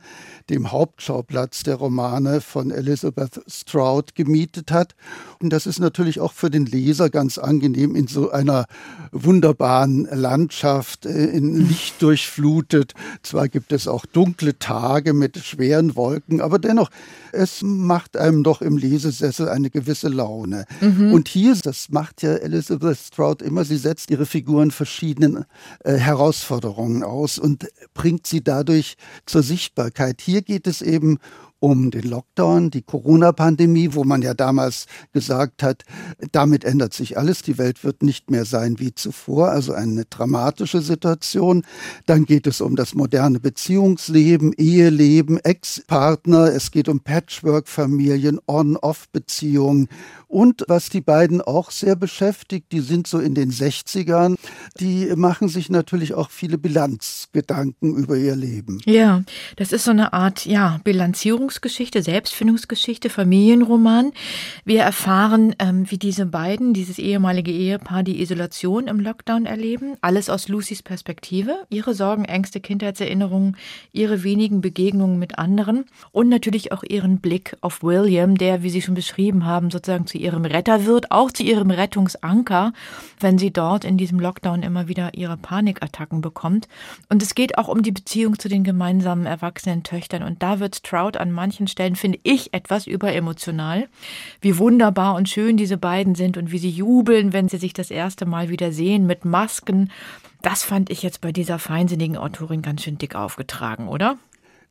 dem 0.51 0.73
Hauptschauplatz 0.73 1.63
der 1.63 1.77
Romane 1.77 2.41
von 2.41 2.71
Elizabeth 2.71 3.41
Stroud, 3.47 4.15
gemietet 4.15 4.73
hat. 4.73 4.95
Und 5.41 5.51
das 5.53 5.67
ist 5.67 5.79
natürlich 5.79 6.21
auch 6.21 6.33
für 6.33 6.51
den 6.51 6.67
Leser 6.67 7.09
ganz 7.09 7.39
angenehm 7.39 7.95
in 7.97 8.07
so 8.07 8.31
einer 8.31 8.67
wunderbaren 9.13 10.09
Landschaft, 10.11 11.07
äh, 11.07 11.27
in 11.27 11.69
Licht 11.69 12.03
durchflutet. 12.03 12.95
Zwar 13.23 13.49
gibt 13.49 13.73
es 13.73 13.89
auch 13.89 14.05
dunkle 14.07 14.59
Tage 14.59 15.15
mit 15.15 15.39
schweren 15.39 15.97
Wolken, 15.97 16.41
aber 16.41 16.59
dennoch, 16.59 16.91
es 17.33 17.63
macht 17.63 18.17
einem 18.17 18.43
doch 18.43 18.61
im 18.61 18.77
Lesesessel 18.77 19.49
eine 19.49 19.71
gewisse 19.71 20.09
Laune. 20.09 20.65
Mhm. 20.81 21.13
Und 21.13 21.29
hier, 21.29 21.57
das 21.63 21.89
macht 21.91 22.23
ja 22.23 22.35
Elizabeth 22.35 22.99
Stroud 22.99 23.43
immer, 23.43 23.65
sie 23.65 23.77
setzt 23.77 24.11
ihre 24.11 24.27
Figuren 24.27 24.71
verschiedenen 24.71 25.45
äh, 25.85 25.95
Herausforderungen 25.95 27.03
aus 27.03 27.39
und 27.39 27.69
bringt 27.95 28.27
sie 28.27 28.43
dadurch 28.43 28.97
zur 29.27 29.43
Sichtbarkeit. 29.43 30.21
Hier 30.21 30.40
geht 30.43 30.67
es 30.67 30.83
eben 30.83 31.19
um 31.61 31.91
den 31.91 32.09
Lockdown, 32.09 32.71
die 32.71 32.83
Corona-Pandemie, 32.83 33.91
wo 33.93 34.03
man 34.03 34.23
ja 34.23 34.33
damals 34.33 34.87
gesagt 35.13 35.63
hat, 35.63 35.85
damit 36.33 36.65
ändert 36.65 36.95
sich 36.95 37.19
alles, 37.19 37.43
die 37.43 37.59
Welt 37.59 37.85
wird 37.85 38.03
nicht 38.03 38.31
mehr 38.31 38.47
sein 38.47 38.79
wie 38.79 38.95
zuvor, 38.95 39.51
also 39.51 39.75
eine 39.75 40.07
dramatische 40.07 40.81
Situation. 40.81 41.65
Dann 42.07 42.25
geht 42.25 42.47
es 42.47 42.63
um 42.63 42.77
das 42.77 42.95
moderne 42.95 43.41
Beziehungsleben, 43.41 44.55
Eheleben, 44.57 45.39
Ex-Partner, 45.39 46.47
es 46.47 46.71
geht 46.71 46.89
um 46.89 47.01
Patchwork-Familien, 47.01 48.41
On-Off-Beziehungen 48.47 49.89
und 50.31 50.65
was 50.69 50.91
die 50.91 51.01
beiden 51.01 51.41
auch 51.41 51.73
sehr 51.73 51.97
beschäftigt, 51.97 52.71
die 52.71 52.79
sind 52.79 53.09
so 53.09 53.19
in 53.19 53.35
den 53.35 53.51
60ern, 53.51 54.37
die 54.79 55.13
machen 55.17 55.49
sich 55.49 55.71
natürlich 55.71 56.15
auch 56.15 56.31
viele 56.31 56.57
Bilanzgedanken 56.57 57.97
über 57.97 58.17
ihr 58.17 58.37
Leben. 58.37 58.81
Ja, 58.85 59.25
das 59.57 59.73
ist 59.73 59.83
so 59.83 59.91
eine 59.91 60.13
Art, 60.13 60.47
ja, 60.47 60.81
Bilanzierungsgeschichte, 60.85 62.05
Selbstfindungsgeschichte, 62.05 63.11
Familienroman. 63.11 64.13
Wir 64.65 64.83
erfahren, 64.83 65.57
ähm, 65.59 65.91
wie 65.91 65.99
diese 65.99 66.27
beiden, 66.27 66.75
dieses 66.75 67.01
ehemalige 67.01 67.51
Ehepaar, 67.51 68.05
die 68.05 68.23
Isolation 68.23 68.87
im 68.87 69.01
Lockdown 69.01 69.47
erleben. 69.47 69.97
Alles 70.01 70.31
aus 70.31 70.47
Lucys 70.47 70.85
Perspektive. 70.85 71.67
Ihre 71.71 71.93
Sorgen, 71.93 72.25
Ängste, 72.25 72.61
Kindheitserinnerungen, 72.61 73.57
ihre 73.91 74.23
wenigen 74.23 74.61
Begegnungen 74.61 75.19
mit 75.19 75.41
anderen 75.41 75.87
und 76.13 76.29
natürlich 76.29 76.71
auch 76.71 76.85
ihren 76.85 77.19
Blick 77.19 77.57
auf 77.63 77.83
William, 77.83 78.37
der, 78.37 78.63
wie 78.63 78.71
Sie 78.71 78.81
schon 78.81 78.95
beschrieben 78.95 79.45
haben, 79.45 79.73
sozusagen 79.73 80.07
zu 80.07 80.20
ihrem 80.21 80.45
Retter 80.45 80.87
wird, 80.87 81.11
auch 81.11 81.31
zu 81.31 81.43
ihrem 81.43 81.71
Rettungsanker, 81.71 82.73
wenn 83.19 83.39
sie 83.39 83.51
dort 83.51 83.85
in 83.85 83.97
diesem 83.97 84.21
Lockdown 84.21 84.63
immer 84.63 84.89
wieder 84.89 85.15
ihre 85.15 85.37
Panikattacken 85.37 86.21
bekommt. 86.21 86.69
Und 87.09 87.23
es 87.23 87.35
geht 87.35 87.59
auch 87.59 87.69
um 87.69 87.83
die 87.83 87.93
Beziehung 87.93 88.39
zu 88.39 88.49
den 88.49 88.65
gemeinsamen 88.65 89.27
erwachsenen 89.27 89.83
Töchtern. 89.83 90.23
Und 90.23 90.43
da 90.43 90.61
wird 90.61 90.77
Stroud 90.77 91.17
an 91.17 91.33
manchen 91.33 91.67
Stellen, 91.67 91.97
finde 91.97 92.19
ich, 92.23 92.55
etwas 92.55 92.87
überemotional. 92.87 93.89
Wie 94.41 94.59
wunderbar 94.59 95.15
und 95.15 95.29
schön 95.29 95.57
diese 95.57 95.77
beiden 95.77 96.15
sind 96.15 96.37
und 96.37 96.53
wie 96.53 96.59
sie 96.59 96.71
jubeln, 96.71 97.33
wenn 97.33 97.49
sie 97.49 97.59
sich 97.59 97.73
das 97.73 97.91
erste 97.91 98.27
Mal 98.27 98.49
wieder 98.49 98.73
sehen 98.73 99.07
mit 99.07 99.25
Masken. 99.25 99.91
Das 100.43 100.63
fand 100.63 100.91
ich 100.91 101.03
jetzt 101.03 101.21
bei 101.21 101.33
dieser 101.33 101.59
feinsinnigen 101.59 102.17
Autorin 102.17 102.63
ganz 102.63 102.83
schön 102.83 102.99
dick 102.99 103.15
aufgetragen, 103.15 103.89
oder? 103.89 104.17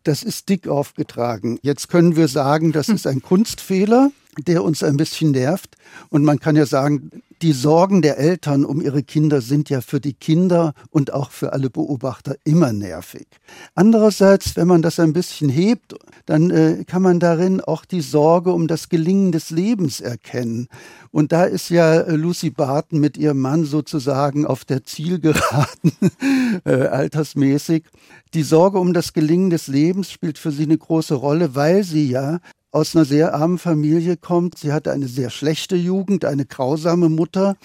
Das 0.04 0.24
ist 0.24 0.50
dick 0.50 0.68
aufgetragen. 0.68 1.60
Jetzt 1.62 1.90
können 1.90 2.16
wir 2.16 2.28
sagen, 2.28 2.72
das 2.72 2.90
ist 2.90 3.06
ein 3.06 3.22
Kunstfehler 3.22 4.12
der 4.38 4.64
uns 4.64 4.84
ein 4.84 4.98
bisschen 4.98 5.32
nervt. 5.32 5.76
Und 6.10 6.24
man 6.24 6.40
kann 6.40 6.56
ja 6.56 6.66
sagen, 6.66 7.10
die 7.42 7.54
Sorgen 7.54 8.02
der 8.02 8.18
Eltern 8.18 8.66
um 8.66 8.82
ihre 8.82 9.02
Kinder 9.02 9.40
sind 9.40 9.70
ja 9.70 9.80
für 9.80 10.02
die 10.02 10.14
Kinder 10.14 10.74
und 10.90 11.14
auch 11.14 11.32
für 11.32 11.54
alle 11.54 11.70
Beobachter 11.70 12.36
immer 12.44 12.74
nervig. 12.74 13.28
Andererseits, 13.76 14.58
wenn 14.58 14.68
man 14.68 14.82
das 14.82 15.00
ein 15.00 15.14
bisschen 15.14 15.48
hebt, 15.48 15.96
dann 16.26 16.52
äh, 16.52 16.84
kann 16.86 17.02
man 17.02 17.20
darin 17.22 17.62
auch 17.62 17.86
die 17.86 18.02
Sorge 18.02 18.52
um 18.52 18.68
das 18.68 18.90
Gelingen 18.90 19.32
des 19.32 19.52
Lebens 19.52 20.02
erkennen. 20.02 20.68
Und 21.12 21.32
da 21.32 21.46
ist 21.46 21.70
ja 21.70 22.02
äh, 22.02 22.16
Lucy 22.16 22.50
Barton 22.50 23.00
mit 23.00 23.18
ihrem 23.18 23.40
Mann 23.40 23.64
sozusagen 23.64 24.46
auf 24.46 24.66
der 24.66 24.84
Zielgeraden, 24.84 25.94
äh, 26.66 26.72
altersmäßig. 26.72 27.86
Die 28.34 28.44
Sorge 28.44 28.80
um 28.80 28.94
das 28.94 29.14
Gelingen 29.14 29.50
des 29.50 29.68
Lebens 29.68 30.12
spielt 30.12 30.38
für 30.38 30.52
sie 30.52 30.64
eine 30.64 30.78
große 30.78 31.16
Rolle, 31.16 31.56
weil 31.56 31.84
sie 31.84 32.10
ja 32.10 32.40
aus 32.72 32.96
einer 32.96 33.06
sehr 33.06 33.34
armen 33.34 33.58
Familie 33.58 34.18
kommt. 34.18 34.58
Sie 34.58 34.72
hatte 34.72 34.92
eine 34.92 35.08
sehr 35.08 35.30
schlechte 35.30 35.76
Jugend, 35.76 36.26
eine 36.26 36.46
grausame 36.46 37.10
Mutter 37.10 37.58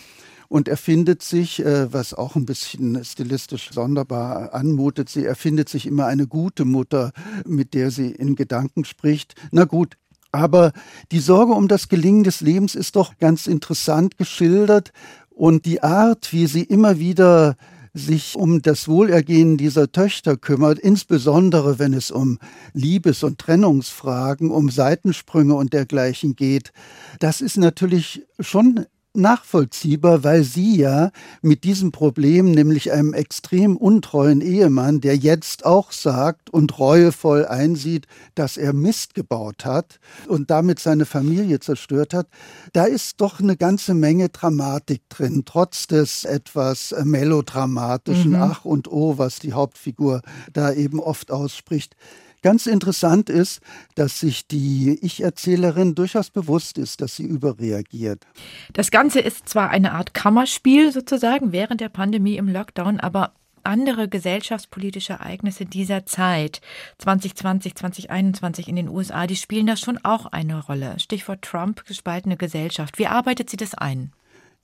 und 0.49 0.69
erfindet 0.69 1.23
sich, 1.23 1.65
äh, 1.65 1.93
was 1.93 2.15
auch 2.15 2.37
ein 2.37 2.47
bisschen 2.47 3.05
stilistisch 3.05 3.71
sonderbar 3.73 4.55
anmutet, 4.55 5.09
sie 5.09 5.25
erfindet 5.25 5.69
sich 5.69 5.87
immer 5.87 6.07
eine 6.07 6.27
gute 6.27 6.65
Mutter, 6.65 7.13
mit 7.47 7.75
der 7.75 7.91
sie 7.91 8.11
in 8.11 8.37
Gedanken 8.37 8.85
spricht. 8.85 9.35
Na 9.51 9.65
gut, 9.65 9.97
aber 10.33 10.73
die 11.13 11.21
Sorge 11.21 11.53
um 11.53 11.69
das 11.69 11.89
Gelingen 11.89 12.25
des 12.25 12.41
Lebens 12.41 12.75
ist 12.75 12.97
doch 12.97 13.19
ganz 13.19 13.47
interessant 13.47 14.19
geschildert 14.19 14.93
und 15.31 15.67
die 15.67 15.83
Art, 15.83 16.33
wie 16.33 16.47
sie 16.47 16.63
immer 16.63 16.99
wieder 16.99 17.57
sich 17.95 18.35
um 18.35 18.61
das 18.61 18.89
Wohlergehen 18.89 19.57
dieser 19.57 19.91
Töchter 19.93 20.37
kümmert, 20.37 20.81
insbesondere 20.81 21.79
wenn 21.79 21.95
es 21.95 22.11
um 22.11 22.39
Liebes- 22.73 23.23
und 23.23 23.39
Trennungsfragen, 23.39 24.51
um 24.51 24.69
Seitensprünge 24.69 25.55
und 25.55 25.73
dergleichen 25.73 26.35
geht, 26.35 26.73
das 27.21 27.41
ist 27.41 27.57
natürlich 27.57 28.27
schon 28.41 28.87
nachvollziehbar, 29.15 30.25
weil 30.25 30.45
sie 30.45 30.77
ja 30.77 31.11
mit 31.43 31.65
diesem 31.65 31.93
Problem, 31.93 32.51
nämlich 32.51 32.93
einem 32.93 33.15
extrem 33.15 33.77
untreuen 33.77 34.41
Ehemann, 34.41 35.01
der 35.01 35.17
jetzt 35.17 35.65
auch 35.65 35.93
sagt 35.93 36.51
und 36.51 36.79
reuevoll 36.79 37.47
einsieht, 37.47 38.07
dass 38.35 38.57
er 38.57 38.73
Mist 38.73 39.15
gebaut 39.15 39.65
hat 39.65 40.01
und 40.27 40.51
damit 40.51 40.79
seine 40.79 41.07
Familie 41.07 41.61
zerstört 41.61 42.15
hat, 42.15 42.27
da 42.73 42.85
ist 42.85 43.21
doch 43.21 43.41
eine 43.41 43.57
ganze 43.57 43.95
Menge 43.95 44.29
Dramatik 44.29 45.09
drin, 45.09 45.43
trotz 45.45 45.87
des 45.87 46.25
etwas 46.25 46.95
melodramatischen 47.05 48.33
mhm. 48.33 48.43
Ach 48.43 48.65
und 48.65 48.89
Oh, 48.91 49.19
was 49.19 49.39
die 49.39 49.53
Hauptfigur 49.53 50.23
da 50.53 50.73
eben 50.73 51.01
oft 51.01 51.31
ausspricht. 51.31 51.97
Ganz 52.45 52.67
interessant 52.67 53.31
ist, 53.31 53.63
dass 53.95 54.21
sich 54.21 54.47
die 54.47 54.99
Ich-Erzählerin 55.01 55.95
durchaus 55.95 56.29
bewusst 56.29 56.77
ist, 56.77 57.01
dass 57.01 57.17
sie 57.17 57.23
überreagiert. 57.23 58.27
Das 58.75 58.91
Ganze 58.91 59.21
ist 59.21 59.49
zwar 59.49 59.71
eine 59.71 59.93
Art 59.93 60.13
Kammerspiel 60.13 60.93
sozusagen 60.93 61.53
während 61.53 61.81
der 61.81 61.89
Pandemie 61.89 62.37
im 62.37 62.49
Lockdown, 62.49 63.01
aber 63.01 63.33
andere 63.63 64.11
gesellschaftspolitische 64.11 65.15
Ereignisse 65.15 65.65
dieser 65.65 66.05
Zeit, 66.05 66.61
2020, 66.99 67.77
2021 67.77 68.69
in 68.69 68.77
den 68.77 68.91
USA, 68.91 69.27
die 69.27 69.37
spielen 69.37 69.67
da 69.67 69.79
schon 69.79 69.97
auch 70.05 70.27
eine 70.27 70.63
Rolle. 70.63 70.99
Stichwort 70.99 71.41
Trump, 71.41 71.87
gespaltene 71.87 72.37
Gesellschaft. 72.37 72.99
Wie 72.99 73.07
arbeitet 73.07 73.49
sie 73.49 73.57
das 73.57 73.75
ein? 73.75 74.13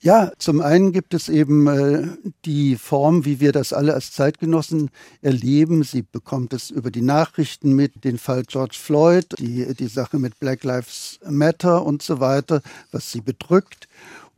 Ja, 0.03 0.31
zum 0.39 0.61
einen 0.61 0.93
gibt 0.93 1.13
es 1.13 1.29
eben 1.29 1.67
äh, 1.67 2.07
die 2.43 2.75
Form, 2.75 3.23
wie 3.23 3.39
wir 3.39 3.51
das 3.51 3.71
alle 3.71 3.93
als 3.93 4.11
Zeitgenossen 4.11 4.89
erleben. 5.21 5.83
Sie 5.83 6.01
bekommt 6.01 6.53
es 6.53 6.71
über 6.71 6.89
die 6.89 7.03
Nachrichten 7.03 7.73
mit, 7.75 8.03
den 8.03 8.17
Fall 8.17 8.41
George 8.41 8.77
Floyd, 8.81 9.27
die, 9.37 9.75
die 9.75 9.85
Sache 9.85 10.17
mit 10.17 10.39
Black 10.39 10.63
Lives 10.63 11.19
Matter 11.29 11.85
und 11.85 12.01
so 12.01 12.19
weiter, 12.19 12.63
was 12.91 13.11
sie 13.11 13.21
bedrückt. 13.21 13.87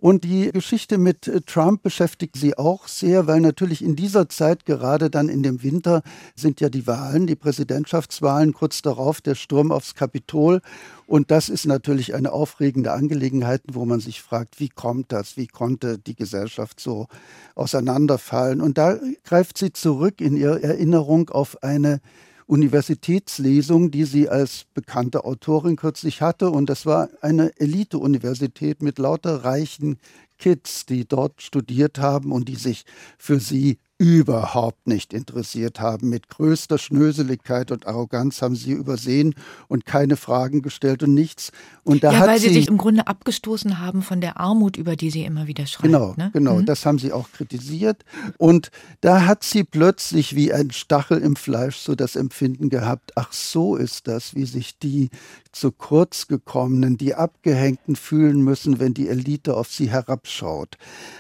Und 0.04 0.26
die 0.26 0.52
Geschichte 0.52 0.98
mit 0.98 1.30
äh, 1.30 1.40
Trump 1.40 1.82
beschäftigt 1.82 2.36
sie 2.36 2.58
auch 2.58 2.90
sehr, 2.90 3.26
weil 3.26 3.40
natürlich 3.40 3.82
in 3.82 3.96
dieser 3.96 4.28
Zeit, 4.28 4.66
gerade 4.66 5.10
dann 5.10 5.30
in 5.30 5.44
dem 5.44 5.64
Winter, 5.64 6.04
sind 6.36 6.60
ja 6.60 6.68
die 6.68 6.86
Wahlen, 6.88 7.26
die 7.26 7.38
Präsidentschaftswahlen, 7.38 8.52
kurz 8.52 8.82
darauf 8.82 9.22
der 9.22 9.36
Sturm 9.36 9.72
aufs 9.72 9.96
Kapitol. 9.96 10.60
Und 11.08 11.32
das 11.32 11.48
ist 11.48 11.66
natürlich 11.66 12.16
eine 12.16 12.34
aufregende 12.34 12.92
Angelegenheit, 12.92 13.62
wo 13.72 13.86
man 13.86 14.02
sich 14.02 14.22
fragt, 14.22 14.60
wie 14.60 14.68
kommt 14.68 15.14
das, 15.14 15.38
wie 15.38 15.48
konnte 15.48 15.98
die 15.98 16.18
Gesellschaft 16.18 16.82
so 16.82 17.08
auseinanderfallen. 17.56 18.60
Und 18.60 18.78
da 18.78 19.00
greift 19.24 19.58
sie 19.58 19.72
zurück 19.72 20.20
in 20.20 20.36
ihre 20.36 20.62
Erinnerung 20.62 21.30
auf 21.30 21.64
eine 21.64 22.02
Universitätslesung, 22.46 23.92
die 23.92 24.06
sie 24.06 24.30
als 24.30 24.66
bekannte 24.74 25.26
Autorin 25.26 25.76
kürzlich 25.76 26.22
hatte. 26.22 26.50
Und 26.50 26.70
das 26.70 26.86
war 26.86 27.10
eine 27.22 27.52
Elite-Universität 27.60 28.82
mit 28.82 29.00
lauter 29.00 29.44
reichen 29.44 29.98
Kids, 30.38 30.86
die 30.86 31.08
dort 31.08 31.42
studiert 31.42 32.00
haben 32.00 32.32
und 32.32 32.50
die 32.50 32.56
sich 32.56 32.86
für 33.18 33.40
sie 33.40 33.78
überhaupt 34.04 34.86
nicht 34.86 35.14
interessiert 35.14 35.80
haben. 35.80 36.10
Mit 36.10 36.28
größter 36.28 36.78
Schnöseligkeit 36.78 37.72
und 37.72 37.88
Arroganz 37.88 38.42
haben 38.42 38.56
sie 38.56 38.72
übersehen 38.74 39.34
und 39.70 39.86
keine 39.86 40.18
Fragen 40.18 40.62
gestellt 40.62 41.04
und 41.04 41.14
nichts. 41.14 41.54
Und 41.84 42.04
da 42.04 42.12
ja, 42.12 42.20
hat 42.20 42.28
weil 42.28 42.40
sie, 42.40 42.50
sie 42.50 42.56
sich 42.56 42.68
im 42.68 42.78
Grunde 42.78 43.08
abgestoßen 43.08 43.80
haben 43.80 44.02
von 44.02 44.20
der 44.20 44.38
Armut, 44.40 44.76
über 44.76 44.98
die 44.98 45.10
sie 45.10 45.24
immer 45.24 45.48
wieder 45.48 45.66
schreibt. 45.68 45.86
Genau, 45.86 46.14
ne? 46.18 46.32
genau, 46.34 46.56
Mhm. 46.56 46.66
das 46.66 46.86
haben 46.86 47.00
sie 47.00 47.14
auch 47.14 47.32
kritisiert. 47.32 48.04
Und 48.38 48.72
da 49.00 49.26
hat 49.26 49.44
sie 49.44 49.64
plötzlich 49.64 50.36
wie 50.36 50.52
ein 50.52 50.72
Stachel 50.72 51.20
im 51.20 51.38
Fleisch 51.38 51.78
so 51.78 51.96
das 51.96 52.18
Empfinden 52.18 52.70
gehabt, 52.70 53.14
ach 53.16 53.32
so 53.32 53.78
ist 53.78 54.08
das, 54.10 54.36
wie 54.36 54.46
sich 54.46 54.78
die 54.80 55.10
zu 55.54 55.72
kurz 55.72 56.28
gekommenen, 56.28 56.98
die 56.98 57.16
Abgehängten 57.16 57.96
fühlen 57.96 58.42
müssen, 58.42 58.80
wenn 58.80 58.94
die 58.94 59.08
Elite 59.08 59.56
auf 59.56 59.70
sie 59.70 59.90
herabschaut. 59.90 60.78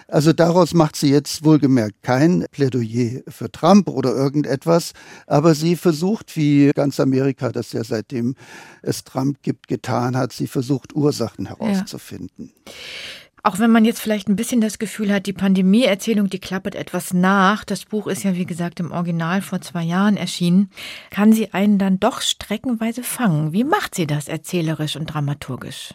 Also 0.07 0.33
daraus 0.33 0.73
macht 0.73 0.95
sie 0.95 1.09
jetzt 1.09 1.43
wohlgemerkt 1.45 2.03
kein 2.03 2.45
Plädoyer 2.51 3.21
für 3.27 3.51
Trump 3.51 3.87
oder 3.87 4.13
irgendetwas, 4.15 4.93
aber 5.27 5.55
sie 5.55 5.75
versucht, 5.75 6.35
wie 6.35 6.71
ganz 6.75 6.99
Amerika 6.99 7.51
das 7.51 7.71
ja 7.73 7.83
seitdem 7.83 8.35
es 8.81 9.03
Trump 9.03 9.41
gibt, 9.41 9.67
getan 9.67 10.17
hat, 10.17 10.33
sie 10.33 10.47
versucht 10.47 10.95
Ursachen 10.95 11.45
herauszufinden. 11.45 12.51
Auch 13.45 13.59
wenn 13.59 13.71
man 13.71 13.83
jetzt 13.83 13.99
vielleicht 13.99 14.29
ein 14.29 14.37
bisschen 14.37 14.61
das 14.61 14.79
Gefühl 14.79 15.11
hat, 15.11 15.25
die 15.25 15.33
Pandemie-Erzählung, 15.33 16.29
die 16.29 16.39
klappert 16.39 16.75
etwas 16.75 17.13
nach. 17.13 17.65
Das 17.65 17.83
Buch 17.83 18.07
ist 18.07 18.23
ja, 18.23 18.35
wie 18.35 18.45
gesagt, 18.45 18.79
im 18.79 18.93
Original 18.93 19.41
vor 19.41 19.59
zwei 19.59 19.83
Jahren 19.83 20.15
erschienen. 20.15 20.69
Kann 21.09 21.33
sie 21.33 21.53
einen 21.53 21.77
dann 21.77 21.99
doch 21.99 22.21
streckenweise 22.21 23.03
fangen? 23.03 23.51
Wie 23.51 23.65
macht 23.65 23.95
sie 23.95 24.07
das 24.07 24.29
erzählerisch 24.29 24.95
und 24.95 25.07
dramaturgisch? 25.07 25.93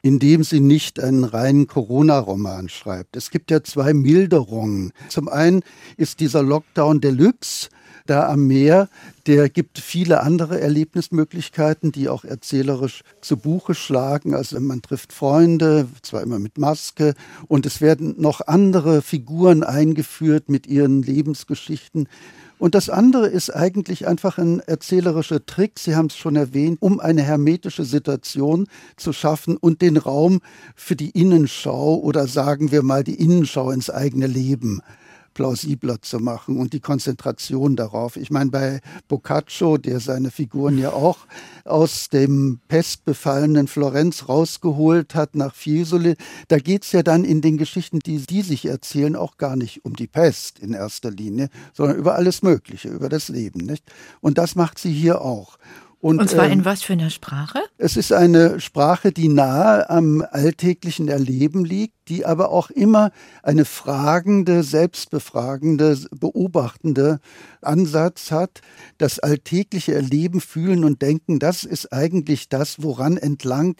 indem 0.00 0.44
sie 0.44 0.60
nicht 0.60 1.00
einen 1.00 1.24
reinen 1.24 1.66
Corona-Roman 1.66 2.68
schreibt. 2.68 3.16
Es 3.16 3.30
gibt 3.30 3.50
ja 3.50 3.64
zwei 3.64 3.92
Milderungen. 3.92 4.92
Zum 5.08 5.28
einen 5.28 5.62
ist 5.96 6.20
dieser 6.20 6.42
Lockdown 6.42 7.00
Deluxe 7.00 7.68
da 8.08 8.28
am 8.28 8.46
Meer, 8.46 8.88
der 9.26 9.48
gibt 9.48 9.78
viele 9.78 10.22
andere 10.22 10.60
Erlebnismöglichkeiten, 10.60 11.92
die 11.92 12.08
auch 12.08 12.24
erzählerisch 12.24 13.02
zu 13.20 13.36
Buche 13.36 13.74
schlagen. 13.74 14.34
Also 14.34 14.58
man 14.60 14.82
trifft 14.82 15.12
Freunde, 15.12 15.86
zwar 16.02 16.22
immer 16.22 16.38
mit 16.38 16.58
Maske, 16.58 17.14
und 17.46 17.66
es 17.66 17.80
werden 17.80 18.14
noch 18.18 18.40
andere 18.46 19.02
Figuren 19.02 19.62
eingeführt 19.62 20.48
mit 20.48 20.66
ihren 20.66 21.02
Lebensgeschichten. 21.02 22.08
Und 22.58 22.74
das 22.74 22.90
andere 22.90 23.28
ist 23.28 23.50
eigentlich 23.54 24.08
einfach 24.08 24.38
ein 24.38 24.60
erzählerischer 24.60 25.46
Trick, 25.46 25.78
Sie 25.78 25.94
haben 25.94 26.06
es 26.06 26.16
schon 26.16 26.34
erwähnt, 26.34 26.78
um 26.80 26.98
eine 26.98 27.22
hermetische 27.22 27.84
Situation 27.84 28.66
zu 28.96 29.12
schaffen 29.12 29.56
und 29.56 29.80
den 29.80 29.96
Raum 29.96 30.40
für 30.74 30.96
die 30.96 31.10
Innenschau 31.10 31.96
oder 31.96 32.26
sagen 32.26 32.72
wir 32.72 32.82
mal 32.82 33.04
die 33.04 33.14
Innenschau 33.14 33.70
ins 33.70 33.90
eigene 33.90 34.26
Leben 34.26 34.82
plausibler 35.38 36.02
zu 36.02 36.18
machen 36.18 36.58
und 36.58 36.72
die 36.72 36.80
Konzentration 36.80 37.76
darauf. 37.76 38.16
Ich 38.16 38.32
meine, 38.32 38.50
bei 38.50 38.80
Boccaccio, 39.06 39.78
der 39.78 40.00
seine 40.00 40.32
Figuren 40.32 40.78
ja 40.78 40.92
auch 40.92 41.18
aus 41.64 42.08
dem 42.08 42.58
pestbefallenen 42.66 43.68
Florenz 43.68 44.28
rausgeholt 44.28 45.14
hat 45.14 45.36
nach 45.36 45.54
Fiesole, 45.54 46.16
da 46.48 46.58
geht 46.58 46.82
es 46.82 46.90
ja 46.90 47.04
dann 47.04 47.22
in 47.22 47.40
den 47.40 47.56
Geschichten, 47.56 48.00
die 48.00 48.18
die 48.18 48.42
sich 48.42 48.66
erzählen, 48.66 49.14
auch 49.14 49.36
gar 49.36 49.54
nicht 49.54 49.84
um 49.84 49.94
die 49.94 50.08
Pest 50.08 50.58
in 50.58 50.72
erster 50.72 51.12
Linie, 51.12 51.50
sondern 51.72 51.98
über 51.98 52.16
alles 52.16 52.42
Mögliche, 52.42 52.88
über 52.88 53.08
das 53.08 53.28
Leben. 53.28 53.60
Nicht? 53.60 53.84
Und 54.20 54.38
das 54.38 54.56
macht 54.56 54.80
sie 54.80 54.92
hier 54.92 55.20
auch. 55.20 55.56
Und, 56.00 56.20
und 56.20 56.30
zwar 56.30 56.46
ähm, 56.46 56.52
in 56.52 56.64
was 56.64 56.82
für 56.82 56.92
einer 56.92 57.10
Sprache? 57.10 57.58
Es 57.76 57.96
ist 57.96 58.12
eine 58.12 58.60
Sprache, 58.60 59.10
die 59.10 59.28
nahe 59.28 59.90
am 59.90 60.24
alltäglichen 60.30 61.08
Erleben 61.08 61.64
liegt, 61.64 61.94
die 62.08 62.24
aber 62.24 62.50
auch 62.50 62.70
immer 62.70 63.10
eine 63.42 63.64
fragende, 63.64 64.62
selbstbefragende, 64.62 65.98
beobachtende 66.12 67.18
Ansatz 67.62 68.30
hat. 68.30 68.60
Das 68.96 69.18
alltägliche 69.18 69.94
Erleben, 69.94 70.40
Fühlen 70.40 70.84
und 70.84 71.02
Denken, 71.02 71.40
das 71.40 71.64
ist 71.64 71.92
eigentlich 71.92 72.48
das, 72.48 72.80
woran 72.80 73.16
entlang 73.16 73.74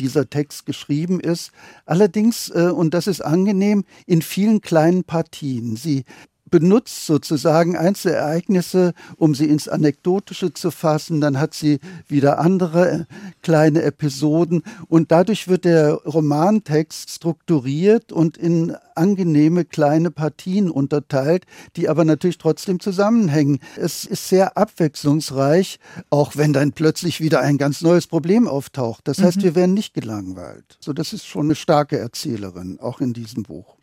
dieser 0.00 0.28
Text 0.28 0.66
geschrieben 0.66 1.20
ist. 1.20 1.52
Allerdings, 1.86 2.50
äh, 2.50 2.70
und 2.74 2.94
das 2.94 3.06
ist 3.06 3.20
angenehm, 3.20 3.84
in 4.06 4.22
vielen 4.22 4.60
kleinen 4.60 5.04
Partien. 5.04 5.76
Sie 5.76 6.04
benutzt 6.50 7.06
sozusagen 7.06 7.76
Einzelereignisse, 7.76 8.92
um 9.16 9.34
sie 9.34 9.46
ins 9.46 9.68
Anekdotische 9.68 10.52
zu 10.52 10.70
fassen. 10.70 11.20
Dann 11.20 11.38
hat 11.38 11.54
sie 11.54 11.80
wieder 12.08 12.38
andere 12.38 12.90
äh, 12.90 13.04
kleine 13.42 13.82
Episoden 13.82 14.62
und 14.88 15.10
dadurch 15.12 15.48
wird 15.48 15.64
der 15.64 15.92
Romantext 15.94 17.10
strukturiert 17.10 18.12
und 18.12 18.36
in 18.36 18.76
angenehme 18.94 19.64
kleine 19.64 20.10
Partien 20.10 20.70
unterteilt, 20.70 21.46
die 21.76 21.88
aber 21.88 22.04
natürlich 22.04 22.38
trotzdem 22.38 22.80
zusammenhängen. 22.80 23.60
Es 23.76 24.04
ist 24.04 24.28
sehr 24.28 24.56
abwechslungsreich, 24.58 25.78
auch 26.10 26.36
wenn 26.36 26.52
dann 26.52 26.72
plötzlich 26.72 27.20
wieder 27.20 27.40
ein 27.40 27.56
ganz 27.58 27.80
neues 27.80 28.06
Problem 28.06 28.46
auftaucht. 28.46 29.08
Das 29.08 29.22
heißt, 29.22 29.38
Mhm. 29.38 29.42
wir 29.42 29.54
werden 29.54 29.74
nicht 29.74 29.94
gelangweilt. 29.94 30.76
So, 30.80 30.92
das 30.92 31.12
ist 31.12 31.26
schon 31.26 31.46
eine 31.46 31.54
starke 31.54 31.98
Erzählerin, 31.98 32.78
auch 32.80 33.00
in 33.00 33.12
diesem 33.12 33.42
Buch. 33.42 33.76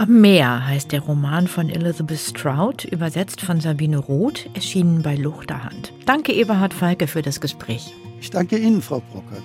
Am 0.00 0.22
Meer 0.22 0.66
heißt 0.66 0.92
der 0.92 1.02
Roman 1.02 1.46
von 1.46 1.68
Elizabeth 1.68 2.20
Stroud, 2.20 2.86
übersetzt 2.86 3.42
von 3.42 3.60
Sabine 3.60 3.98
Roth, 3.98 4.48
erschienen 4.54 5.02
bei 5.02 5.14
Luchterhand. 5.14 5.92
Danke, 6.06 6.32
Eberhard 6.32 6.72
Falke, 6.72 7.06
für 7.06 7.20
das 7.20 7.38
Gespräch. 7.38 7.94
Ich 8.18 8.30
danke 8.30 8.56
Ihnen, 8.56 8.80
Frau 8.80 9.02
Brockert. 9.12 9.42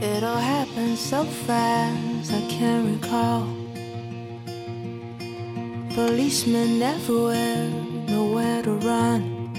It 0.00 0.22
all 0.22 0.40
happened 0.40 0.96
so 0.96 1.26
fast, 1.46 2.32
I 2.32 2.50
can't 2.50 2.94
recall. 2.94 3.42
Policemen 5.94 6.80
everywhere, 6.80 7.68
nowhere 8.08 8.62
to 8.62 8.78
run. 8.86 9.50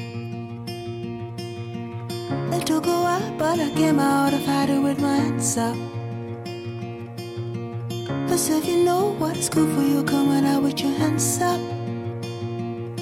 They 2.50 2.64
took 2.66 2.88
a 2.88 2.90
while, 2.90 3.32
but 3.38 3.60
I 3.60 3.70
came 3.76 4.00
out 4.00 4.34
of 4.34 4.44
hiding 4.44 4.82
with 4.84 5.00
my 5.00 5.18
hands 5.18 5.56
up. 5.56 5.76
Cause 8.28 8.50
if 8.50 8.68
you 8.68 8.84
know 8.84 9.16
what's 9.18 9.50
good 9.50 9.74
for 9.74 9.82
you, 9.82 10.04
coming 10.04 10.46
out 10.46 10.62
with 10.62 10.80
your 10.82 10.92
hands 10.92 11.40
up. 11.42 11.60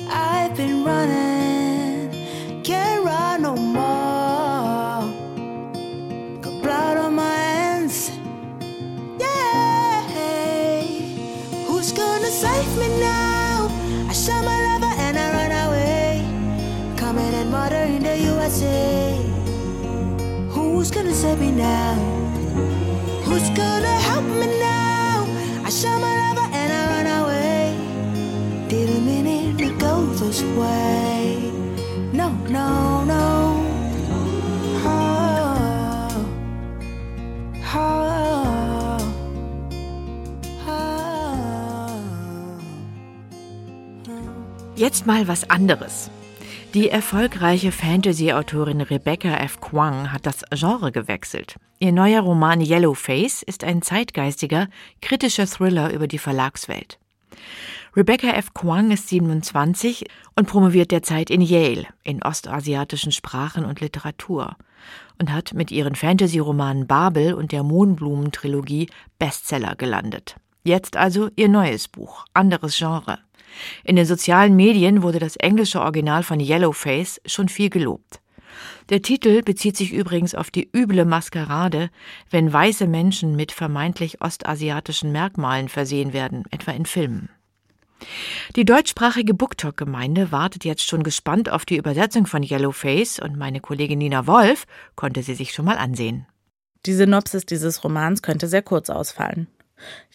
I've 0.08 0.56
been 0.56 0.84
running, 0.86 2.62
can't 2.64 3.04
run 3.04 3.42
no 3.42 3.56
more. 3.56 5.02
Got 6.42 6.62
blood 6.64 6.98
on 6.98 7.16
my 7.16 7.36
hands, 7.36 8.12
yeah. 9.20 10.04
Who's 11.68 11.92
gonna 11.92 12.30
save 12.30 12.78
me 12.78 12.88
now? 13.00 13.68
I 14.08 14.14
shot 14.14 14.46
my 14.46 14.58
lover 14.68 14.94
and 15.06 15.18
I 15.18 15.28
run 15.38 15.52
away. 15.66 16.24
Coming 16.98 17.34
and 17.34 17.50
murder 17.50 17.84
in 17.96 18.04
the 18.04 18.18
USA. 18.32 19.20
Who's 20.50 20.92
gonna 20.92 21.14
save 21.14 21.40
me 21.40 21.52
now? 21.52 21.96
Who's 23.26 23.50
gonna 23.50 23.96
help 24.08 24.24
me 24.24 24.48
now? 24.60 24.75
I 25.66 25.70
shot 25.70 26.00
my 26.00 26.16
lover 26.22 26.48
and 26.54 26.72
I 26.72 26.82
run 26.94 27.08
away. 27.24 27.74
Didn't 28.70 29.04
mean 29.04 29.26
it 29.26 29.58
to 29.58 29.76
go 29.80 30.06
this 30.06 30.44
way. 30.44 31.52
No, 32.14 32.30
no, 32.48 33.04
no. 33.04 33.64
Oh, 34.86 36.14
oh, 37.74 39.00
oh. 40.68 41.42
Jetzt 44.76 45.08
mal 45.08 45.28
was 45.28 45.50
anderes. 45.50 46.12
Die 46.76 46.90
erfolgreiche 46.90 47.72
Fantasy-Autorin 47.72 48.82
Rebecca 48.82 49.34
F. 49.38 49.62
Kwang 49.62 50.12
hat 50.12 50.26
das 50.26 50.44
Genre 50.52 50.92
gewechselt. 50.92 51.56
Ihr 51.80 51.94
neuer 51.94 52.20
Roman 52.20 52.60
Yellowface 52.60 53.44
ist 53.44 53.64
ein 53.64 53.82
zeitgeistiger, 53.82 54.68
kritischer 55.02 55.48
Thriller 55.48 55.94
über 55.94 56.10
die 56.10 56.18
Verlagswelt. 56.18 57.00
Rebecca 57.96 58.28
F. 58.28 58.54
Kwang 58.54 58.92
ist 58.92 59.08
27 59.08 60.06
und 60.36 60.50
promoviert 60.50 60.92
derzeit 60.92 61.30
in 61.30 61.40
Yale 61.40 61.88
in 62.04 62.22
ostasiatischen 62.22 63.14
Sprachen 63.14 63.64
und 63.64 63.80
Literatur 63.80 64.58
und 65.18 65.32
hat 65.32 65.54
mit 65.54 65.72
ihren 65.72 65.96
Fantasy-Romanen 65.96 66.88
Babel 66.88 67.36
und 67.36 67.54
der 67.54 67.64
Mohnblumen-Trilogie 67.64 68.90
Bestseller 69.18 69.78
gelandet. 69.78 70.36
Jetzt 70.66 70.98
also 70.98 71.30
ihr 71.38 71.48
neues 71.48 71.88
Buch, 71.88 72.26
anderes 72.34 72.76
Genre. 72.78 73.20
In 73.84 73.96
den 73.96 74.06
sozialen 74.06 74.56
Medien 74.56 75.04
wurde 75.04 75.20
das 75.20 75.36
englische 75.36 75.82
Original 75.82 76.24
von 76.24 76.40
Yellowface 76.40 77.22
schon 77.26 77.50
viel 77.50 77.70
gelobt. 77.70 78.22
Der 78.90 79.02
Titel 79.02 79.42
bezieht 79.42 79.78
sich 79.78 79.92
übrigens 79.92 80.36
auf 80.36 80.52
die 80.52 80.70
üble 80.74 81.06
Maskerade, 81.06 81.90
wenn 82.30 82.52
weiße 82.52 82.88
Menschen 82.88 83.36
mit 83.36 83.52
vermeintlich 83.52 84.22
ostasiatischen 84.22 85.12
Merkmalen 85.12 85.70
versehen 85.70 86.14
werden, 86.14 86.44
etwa 86.52 86.72
in 86.72 86.86
Filmen. 86.86 87.30
Die 88.56 88.66
deutschsprachige 88.66 89.34
Booktalk-Gemeinde 89.34 90.32
wartet 90.32 90.66
jetzt 90.66 90.86
schon 90.86 91.04
gespannt 91.04 91.50
auf 91.50 91.66
die 91.66 91.78
Übersetzung 91.78 92.28
von 92.28 92.44
Yellowface 92.44 93.20
und 93.20 93.38
meine 93.38 93.62
Kollegin 93.62 94.00
Nina 94.00 94.28
Wolf 94.28 94.66
konnte 94.96 95.24
sie 95.24 95.34
sich 95.34 95.54
schon 95.54 95.66
mal 95.66 95.78
ansehen. 95.78 96.28
Die 96.86 96.94
Synopsis 96.94 97.46
dieses 97.46 97.84
Romans 97.84 98.22
könnte 98.22 98.48
sehr 98.48 98.62
kurz 98.62 98.90
ausfallen. 98.90 99.48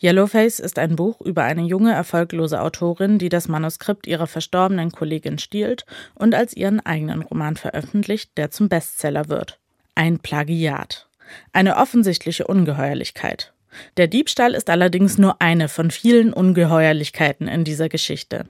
Yellowface 0.02 0.60
ist 0.60 0.78
ein 0.78 0.96
Buch 0.96 1.20
über 1.20 1.44
eine 1.44 1.62
junge, 1.62 1.92
erfolglose 1.92 2.60
Autorin, 2.60 3.18
die 3.18 3.28
das 3.28 3.48
Manuskript 3.48 4.06
ihrer 4.06 4.26
verstorbenen 4.26 4.92
Kollegin 4.92 5.38
stiehlt 5.38 5.84
und 6.14 6.34
als 6.34 6.54
ihren 6.54 6.80
eigenen 6.80 7.22
Roman 7.22 7.56
veröffentlicht, 7.56 8.36
der 8.36 8.50
zum 8.50 8.68
Bestseller 8.68 9.28
wird. 9.28 9.58
Ein 9.94 10.18
Plagiat. 10.18 11.06
Eine 11.52 11.76
offensichtliche 11.76 12.46
Ungeheuerlichkeit. 12.46 13.52
Der 13.96 14.08
Diebstahl 14.08 14.54
ist 14.54 14.68
allerdings 14.68 15.18
nur 15.18 15.40
eine 15.40 15.68
von 15.68 15.90
vielen 15.90 16.32
Ungeheuerlichkeiten 16.32 17.48
in 17.48 17.64
dieser 17.64 17.88
Geschichte. 17.88 18.46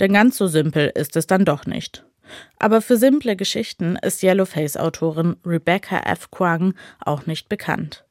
Denn 0.00 0.12
ganz 0.12 0.36
so 0.36 0.46
simpel 0.46 0.90
ist 0.94 1.16
es 1.16 1.26
dann 1.26 1.44
doch 1.44 1.66
nicht. 1.66 2.04
Aber 2.58 2.80
für 2.80 2.96
simple 2.96 3.36
Geschichten 3.36 3.96
ist 3.96 4.22
Yellowface-Autorin 4.22 5.36
Rebecca 5.44 6.00
F. 6.00 6.30
Kwang 6.30 6.74
auch 7.00 7.26
nicht 7.26 7.48
bekannt. 7.48 8.03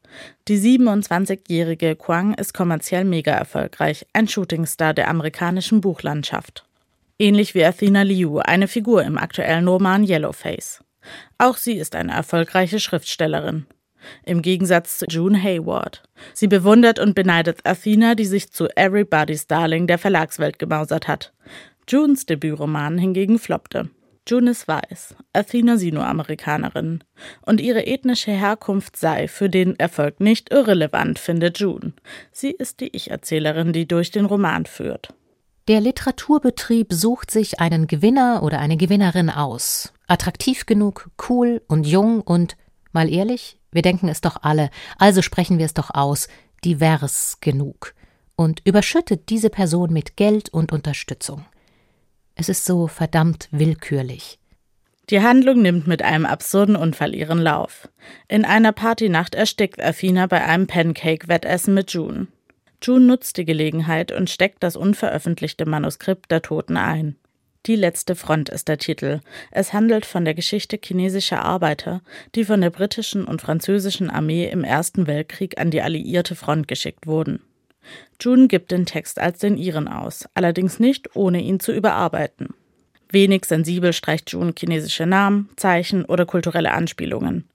Die 0.48 0.60
27-jährige 0.60 1.96
Kwang 1.96 2.34
ist 2.34 2.54
kommerziell 2.54 3.06
mega 3.06 3.32
erfolgreich, 3.32 4.06
ein 4.14 4.28
Shootingstar 4.28 4.94
der 4.94 5.10
amerikanischen 5.10 5.82
Buchlandschaft. 5.82 6.66
Ähnlich 7.20 7.56
wie 7.56 7.64
Athena 7.64 8.02
Liu, 8.02 8.40
eine 8.40 8.68
Figur 8.68 9.04
im 9.04 9.18
aktuellen 9.18 9.68
Roman 9.68 10.04
Yellowface. 10.04 10.84
Auch 11.38 11.58
sie 11.58 11.74
ist 11.74 11.96
eine 11.96 12.14
erfolgreiche 12.14 12.80
Schriftstellerin. 12.80 13.66
Im 14.26 14.42
Gegensatz 14.42 14.98
zu 14.98 15.06
June 15.06 15.42
Hayward. 15.42 16.04
Sie 16.34 16.48
bewundert 16.48 17.00
und 17.00 17.16
beneidet 17.16 17.66
Athena, 17.66 18.16
die 18.16 18.26
sich 18.26 18.52
zu 18.52 18.68
Everybody's 18.76 19.48
Darling 19.48 19.88
der 19.88 19.98
Verlagswelt 19.98 20.60
gemausert 20.60 21.08
hat. 21.08 21.34
Junes 21.88 22.26
Debütroman 22.26 22.98
hingegen 22.98 23.40
floppte. 23.40 23.90
June 24.26 24.52
ist 24.52 24.68
weiß, 24.68 25.16
Athena 25.34 25.78
Sino-Amerikanerin. 25.78 27.04
Und 27.46 27.60
ihre 27.60 27.86
ethnische 27.86 28.32
Herkunft 28.32 28.96
sei 28.96 29.28
für 29.28 29.50
den 29.50 29.78
Erfolg 29.78 30.20
nicht 30.22 30.52
irrelevant, 30.52 31.20
findet 31.20 31.60
June. 31.60 31.94
Sie 32.32 32.52
ist 32.52 32.80
die 32.80 32.96
Ich-Erzählerin, 32.96 33.74
die 33.74 33.88
durch 33.88 34.12
den 34.12 34.26
Roman 34.26 34.66
führt. 34.66 35.14
Der 35.68 35.82
Literaturbetrieb 35.82 36.94
sucht 36.94 37.32
sich 37.32 37.60
einen 37.60 37.88
Gewinner 37.88 38.44
oder 38.44 38.60
eine 38.60 38.78
Gewinnerin 38.78 39.30
aus. 39.30 39.94
Attraktiv 40.08 40.66
genug, 40.66 41.10
cool 41.30 41.62
und 41.68 41.86
jung 41.86 42.22
und, 42.22 42.58
mal 42.92 43.12
ehrlich, 43.12 43.60
wir 43.72 43.82
denken 43.82 44.08
es 44.08 44.22
doch 44.22 44.38
alle, 44.42 44.70
also 44.98 45.22
sprechen 45.22 45.58
wir 45.58 45.66
es 45.66 45.74
doch 45.74 45.90
aus, 45.94 46.28
divers 46.64 47.38
genug. 47.42 47.94
Und 48.36 48.62
überschüttet 48.66 49.30
diese 49.30 49.50
Person 49.50 49.92
mit 49.94 50.16
Geld 50.18 50.50
und 50.50 50.72
Unterstützung. 50.72 51.46
Es 52.36 52.50
ist 52.50 52.66
so 52.66 52.88
verdammt 52.88 53.48
willkürlich. 53.52 54.40
Die 55.10 55.22
Handlung 55.22 55.62
nimmt 55.62 55.86
mit 55.86 56.02
einem 56.02 56.26
absurden 56.26 56.76
Unfall 56.76 57.14
ihren 57.14 57.40
Lauf. 57.40 57.90
In 58.28 58.46
einer 58.46 58.72
Partynacht 58.72 59.36
erstickt 59.36 59.84
Athena 59.84 60.28
bei 60.28 60.44
einem 60.44 60.66
Pancake-Wettessen 60.66 61.74
mit 61.74 61.92
June. 61.92 62.28
June 62.82 63.06
nutzt 63.06 63.38
die 63.38 63.46
Gelegenheit 63.46 64.12
und 64.12 64.30
steckt 64.30 64.64
das 64.64 64.76
unveröffentlichte 64.76 65.66
Manuskript 65.66 66.32
der 66.32 66.42
Toten 66.42 66.78
ein. 66.78 67.18
Die 67.66 67.76
letzte 67.76 68.16
Front 68.16 68.50
ist 68.50 68.68
der 68.68 68.78
Titel. 68.78 69.22
Es 69.52 69.72
handelt 69.72 70.06
von 70.06 70.26
der 70.26 70.34
Geschichte 70.34 70.78
chinesischer 70.84 71.44
Arbeiter, 71.44 72.02
die 72.36 72.44
von 72.44 72.60
der 72.60 72.72
britischen 72.72 73.24
und 73.24 73.42
französischen 73.42 74.10
Armee 74.10 74.50
im 74.50 74.66
Ersten 74.66 75.08
Weltkrieg 75.08 75.60
an 75.60 75.72
die 75.72 75.82
alliierte 75.82 76.36
Front 76.36 76.68
geschickt 76.68 77.08
wurden. 77.08 77.42
June 78.24 78.48
gibt 78.48 78.72
den 78.72 78.86
Text 78.86 79.20
als 79.20 79.40
den 79.40 79.58
ihren 79.58 79.88
aus, 79.88 80.30
allerdings 80.34 80.80
nicht 80.80 81.16
ohne 81.16 81.42
ihn 81.42 81.60
zu 81.60 81.74
überarbeiten. 81.74 82.54
Wenig 83.10 83.46
sensibel 83.46 83.94
streicht 83.94 84.32
June 84.32 84.54
chinesische 84.58 85.06
Namen, 85.06 85.50
Zeichen 85.58 86.06
oder 86.06 86.26
kulturelle 86.26 86.72
Anspielungen. 86.72 87.48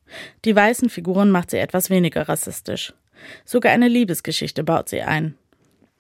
Die 0.44 0.54
weißen 0.54 0.90
Figuren 0.90 1.30
macht 1.30 1.50
sie 1.50 1.58
etwas 1.58 1.90
weniger 1.90 2.28
rassistisch. 2.28 2.92
Sogar 3.44 3.72
eine 3.72 3.88
Liebesgeschichte 3.88 4.62
baut 4.62 4.88
sie 4.88 5.02
ein. 5.02 5.34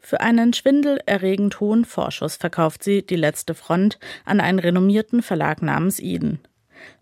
Für 0.00 0.20
einen 0.20 0.52
schwindelerregend 0.52 1.60
hohen 1.60 1.84
Vorschuss 1.84 2.36
verkauft 2.36 2.84
sie 2.84 3.02
Die 3.02 3.16
letzte 3.16 3.54
Front 3.54 3.98
an 4.24 4.40
einen 4.40 4.58
renommierten 4.58 5.22
Verlag 5.22 5.62
namens 5.62 5.98
Eden. 5.98 6.40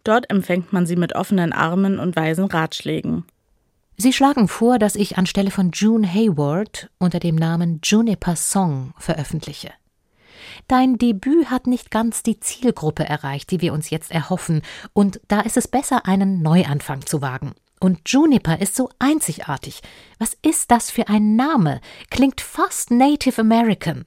Dort 0.05 0.31
empfängt 0.31 0.73
man 0.73 0.87
sie 0.87 0.97
mit 0.97 1.15
offenen 1.15 1.53
Armen 1.53 1.99
und 1.99 2.17
weisen 2.17 2.47
Ratschlägen. 2.47 3.25
Sie 3.99 4.13
schlagen 4.13 4.47
vor, 4.47 4.79
dass 4.79 4.95
ich 4.95 5.17
anstelle 5.17 5.51
von 5.51 5.71
June 5.73 6.07
Hayward 6.07 6.91
unter 6.99 7.19
dem 7.19 7.35
Namen 7.35 7.81
Juniper 7.83 8.37
Song 8.37 8.93
veröffentliche. 8.99 9.71
Dein 10.69 10.99
Debüt 10.99 11.51
hat 11.51 11.67
nicht 11.67 11.91
ganz 11.91 12.23
die 12.23 12.39
Zielgruppe 12.39 13.05
erreicht, 13.05 13.51
die 13.51 13.63
wir 13.63 13.73
uns 13.73 13.89
jetzt 13.89 14.11
erhoffen, 14.11 14.61
und 14.93 15.21
da 15.29 15.41
ist 15.41 15.57
es 15.57 15.67
besser, 15.67 16.07
einen 16.07 16.43
Neuanfang 16.43 17.07
zu 17.07 17.23
wagen. 17.23 17.55
Und 17.81 18.01
Juniper 18.07 18.61
ist 18.61 18.75
so 18.75 18.91
einzigartig. 18.99 19.81
Was 20.19 20.37
ist 20.43 20.71
das 20.71 20.91
für 20.91 21.09
ein 21.09 21.37
Name? 21.37 21.81
Klingt 22.11 22.41
fast 22.41 22.91
Native 22.91 23.41
American. 23.41 24.05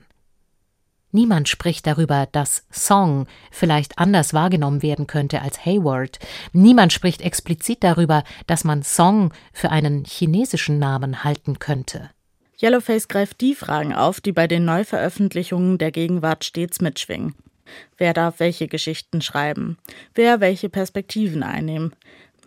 Niemand 1.12 1.50
spricht 1.50 1.88
darüber, 1.88 2.28
dass 2.32 2.64
Song 2.72 3.26
vielleicht 3.50 3.98
anders 3.98 4.34
wahrgenommen 4.34 4.84
werden 4.84 5.08
könnte 5.08 5.42
als 5.42 5.66
Hayward. 5.66 6.20
Niemand 6.54 6.94
spricht 6.94 7.22
explizit 7.22 7.84
darüber, 7.84 8.24
dass 8.46 8.64
man 8.64 8.84
Song 8.84 9.34
für 9.52 9.72
einen 9.72 10.06
chinesischen 10.06 10.78
Namen 10.78 11.24
halten 11.24 11.58
könnte. 11.58 12.12
Yellowface 12.62 13.08
greift 13.08 13.42
die 13.42 13.56
Fragen 13.56 13.94
auf, 13.94 14.22
die 14.22 14.34
bei 14.34 14.46
den 14.46 14.66
Neuveröffentlichungen 14.66 15.78
der 15.78 15.92
Gegenwart 15.92 16.44
stets 16.44 16.82
mitschwingen. 16.82 17.34
Wer 17.98 18.14
darf 18.14 18.40
welche 18.40 18.68
Geschichten 18.68 19.22
schreiben? 19.22 19.78
Wer 20.14 20.42
welche 20.42 20.70
Perspektiven 20.70 21.42
einnehmen? 21.42 21.96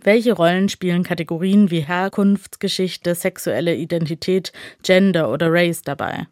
Welche 0.03 0.33
Rollen 0.33 0.69
spielen 0.69 1.05
Kategorien 1.05 1.71
wie 1.71 1.81
Herkunftsgeschichte, 1.81 3.15
sexuelle 3.15 3.75
Identität, 3.75 4.53
Gender 4.83 5.31
oder 5.31 5.47
Race 5.51 5.83
dabei? 5.83 6.27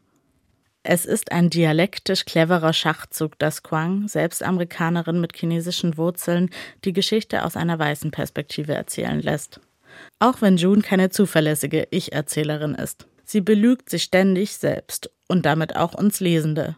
Es 0.82 1.04
ist 1.04 1.30
ein 1.30 1.50
dialektisch 1.50 2.24
cleverer 2.24 2.72
Schachzug, 2.72 3.38
dass 3.38 3.62
Kwang, 3.62 4.08
selbst 4.08 4.42
Amerikanerin 4.42 5.20
mit 5.20 5.36
chinesischen 5.36 5.98
Wurzeln, 5.98 6.48
die 6.84 6.94
Geschichte 6.94 7.44
aus 7.44 7.56
einer 7.56 7.78
weißen 7.78 8.10
Perspektive 8.10 8.72
erzählen 8.72 9.20
lässt. 9.20 9.60
Auch 10.20 10.40
wenn 10.40 10.56
June 10.56 10.80
keine 10.80 11.10
zuverlässige 11.10 11.86
Ich-Erzählerin 11.90 12.74
ist. 12.74 13.06
Sie 13.24 13.42
belügt 13.42 13.90
sich 13.90 14.04
ständig 14.04 14.56
selbst 14.56 15.10
und 15.28 15.44
damit 15.44 15.76
auch 15.76 15.94
uns 15.94 16.20
Lesende. 16.20 16.76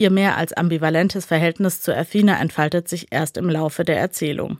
Ihr 0.00 0.10
mehr 0.10 0.36
als 0.36 0.52
ambivalentes 0.52 1.26
Verhältnis 1.26 1.80
zu 1.82 1.94
Athena 1.94 2.40
entfaltet 2.40 2.88
sich 2.88 3.08
erst 3.10 3.36
im 3.36 3.50
Laufe 3.50 3.84
der 3.84 3.98
Erzählung. 3.98 4.58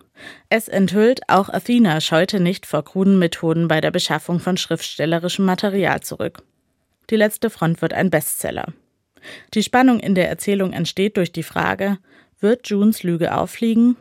Es 0.48 0.66
enthüllt, 0.66 1.20
auch 1.28 1.48
Athena 1.48 2.00
scheute 2.00 2.40
nicht 2.40 2.66
vor 2.66 2.84
kruden 2.84 3.20
Methoden 3.20 3.68
bei 3.68 3.80
der 3.80 3.92
Beschaffung 3.92 4.40
von 4.40 4.56
schriftstellerischem 4.56 5.44
Material 5.44 6.00
zurück. 6.00 6.42
Die 7.10 7.16
letzte 7.16 7.50
Front 7.50 7.82
wird 7.82 7.92
ein 7.92 8.10
Bestseller. 8.10 8.72
Die 9.54 9.62
Spannung 9.62 10.00
in 10.00 10.14
der 10.14 10.28
Erzählung 10.28 10.72
entsteht 10.72 11.16
durch 11.16 11.32
die 11.32 11.42
Frage, 11.42 11.98
wird 12.40 12.68
Junes 12.68 13.02
Lüge 13.02 13.34
auffliegen? 13.36 13.96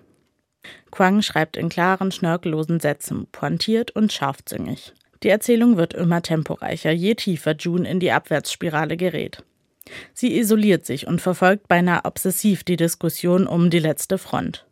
Quang 0.92 1.22
schreibt 1.22 1.58
in 1.58 1.70
klaren, 1.70 2.12
schnörkellosen 2.12 2.80
Sätzen, 2.80 3.28
pointiert 3.32 3.92
und 3.92 4.12
scharfzüngig. 4.12 4.94
Die 5.24 5.30
Erzählung 5.30 5.78
wird 5.78 5.94
immer 5.94 6.22
temporeicher, 6.22 6.92
je 6.92 7.16
tiefer 7.16 7.56
June 7.56 7.90
in 7.90 8.00
die 8.00 8.12
Abwärtsspirale 8.12 8.98
gerät. 8.98 9.44
Sie 10.14 10.38
isoliert 10.38 10.86
sich 10.86 11.08
und 11.08 11.22
verfolgt 11.22 11.68
beinahe 11.68 12.04
obsessiv 12.04 12.64
die 12.64 12.78
Diskussion 12.78 13.48
um 13.48 13.70
die 13.70 13.80
letzte 13.80 14.18
Front. 14.18 14.67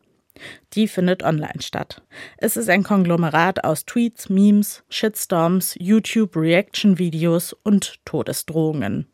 Die 0.74 0.88
findet 0.88 1.24
online 1.24 1.62
statt. 1.62 2.02
Es 2.38 2.58
ist 2.58 2.70
ein 2.70 2.84
Konglomerat 2.84 3.64
aus 3.64 3.86
Tweets, 3.86 4.30
Memes, 4.30 4.84
Shitstorms, 4.90 5.76
YouTube-Reaction-Videos 5.80 7.54
und 7.64 8.04
Todesdrohungen. 8.06 9.08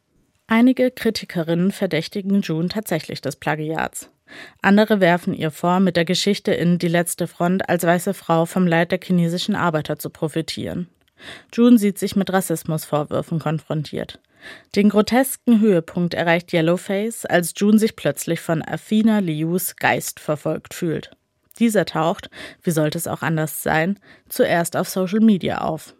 Einige 0.48 0.92
Kritikerinnen 0.92 1.72
verdächtigen 1.72 2.42
June 2.42 2.68
tatsächlich 2.68 3.22
des 3.22 3.36
Plagiats. 3.36 4.10
Andere 4.62 5.00
werfen 5.00 5.34
ihr 5.34 5.52
vor, 5.52 5.80
mit 5.80 5.96
der 5.96 6.06
Geschichte 6.06 6.54
in 6.54 6.78
Die 6.78 6.88
letzte 6.88 7.28
Front 7.28 7.70
als 7.70 7.84
weiße 7.84 8.14
Frau 8.14 8.46
vom 8.46 8.68
Leid 8.68 8.92
der 8.92 9.00
chinesischen 9.02 9.56
Arbeiter 9.56 10.00
zu 10.00 10.10
profitieren. 10.10 10.88
June 11.54 11.78
sieht 11.78 12.00
sich 12.00 12.16
mit 12.16 12.32
Rassismusvorwürfen 12.32 13.40
konfrontiert. 13.40 14.20
Den 14.76 14.90
grotesken 14.90 15.60
Höhepunkt 15.60 16.14
erreicht 16.14 16.54
Yellowface, 16.54 17.26
als 17.26 17.54
June 17.58 17.80
sich 17.80 17.96
plötzlich 17.96 18.40
von 18.40 18.62
Athena 18.62 19.20
Lius 19.20 19.76
Geist 19.76 20.20
verfolgt 20.20 20.74
fühlt. 20.74 21.12
Dieser 21.60 21.86
taucht, 21.86 22.30
wie 22.64 22.72
sollte 22.72 22.98
es 22.98 23.08
auch 23.08 23.22
anders 23.22 23.64
sein, 23.64 24.00
zuerst 24.30 24.76
auf 24.76 24.90
Social 24.90 25.20
Media 25.20 25.60
auf. 25.60 25.94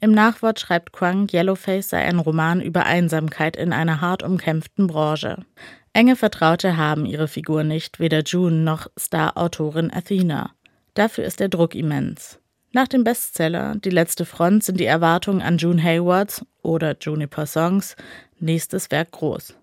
Im 0.00 0.12
Nachwort 0.12 0.60
schreibt 0.60 0.92
Quang, 0.92 1.26
Yellowface 1.32 1.88
sei 1.88 2.04
ein 2.04 2.18
Roman 2.18 2.60
über 2.60 2.84
Einsamkeit 2.84 3.56
in 3.56 3.72
einer 3.72 4.00
hart 4.00 4.22
umkämpften 4.22 4.86
Branche. 4.86 5.44
Enge 5.92 6.16
Vertraute 6.16 6.76
haben 6.76 7.06
ihre 7.06 7.26
Figur 7.26 7.64
nicht, 7.64 7.98
weder 7.98 8.22
June 8.22 8.56
noch 8.56 8.88
Star-Autorin 8.98 9.90
Athena. 9.90 10.50
Dafür 10.92 11.24
ist 11.24 11.40
der 11.40 11.48
Druck 11.48 11.74
immens. 11.74 12.38
Nach 12.76 12.88
dem 12.88 13.04
Bestseller 13.04 13.74
Die 13.76 13.88
letzte 13.88 14.26
Front 14.26 14.62
sind 14.62 14.78
die 14.78 14.84
Erwartungen 14.84 15.40
an 15.40 15.56
June 15.56 15.82
Haywards 15.82 16.44
oder 16.60 16.94
Juniper 17.00 17.46
Songs 17.46 17.96
nächstes 18.38 18.90
Werk 18.90 19.12
groß. 19.12 19.54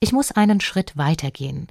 Ich 0.00 0.10
muss 0.10 0.32
einen 0.32 0.60
Schritt 0.60 0.96
weitergehen. 0.96 1.68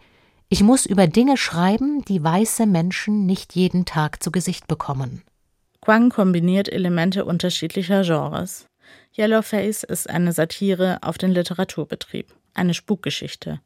Ich 0.47 0.63
muss 0.63 0.85
über 0.85 1.07
Dinge 1.07 1.35
schreiben, 1.35 2.05
die 2.05 2.23
weiße 2.23 2.65
Menschen 2.65 3.25
nicht 3.25 3.55
jeden 3.55 3.83
Tag 3.83 4.23
zu 4.23 4.31
Gesicht 4.31 4.67
bekommen. 4.67 5.23
Quang 5.81 6.11
kombiniert 6.11 6.71
Elemente 6.71 7.25
unterschiedlicher 7.25 8.03
Genres. 8.03 8.69
Yellowface 9.17 9.83
ist 9.83 10.09
eine 10.09 10.31
Satire 10.31 10.99
auf 11.01 11.17
den 11.17 11.31
Literaturbetrieb, 11.31 12.33
eine 12.53 12.73
Spukgeschichte, 12.73 13.59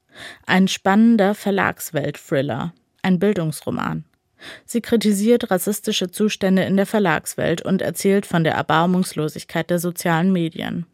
ein 0.48 0.68
spannender 0.68 1.36
Verlagswelt-Thriller, 1.36 2.74
ein 3.04 3.20
Bildungsroman. 3.20 4.06
Sie 4.66 4.82
kritisiert 4.82 5.52
rassistische 5.52 6.12
Zustände 6.12 6.64
in 6.64 6.78
der 6.78 6.86
Verlagswelt 6.86 7.62
und 7.62 7.82
erzählt 7.82 8.26
von 8.26 8.44
der 8.44 8.54
Erbarmungslosigkeit 8.54 9.70
der 9.70 9.80
sozialen 9.80 10.32
Medien. 10.32 10.86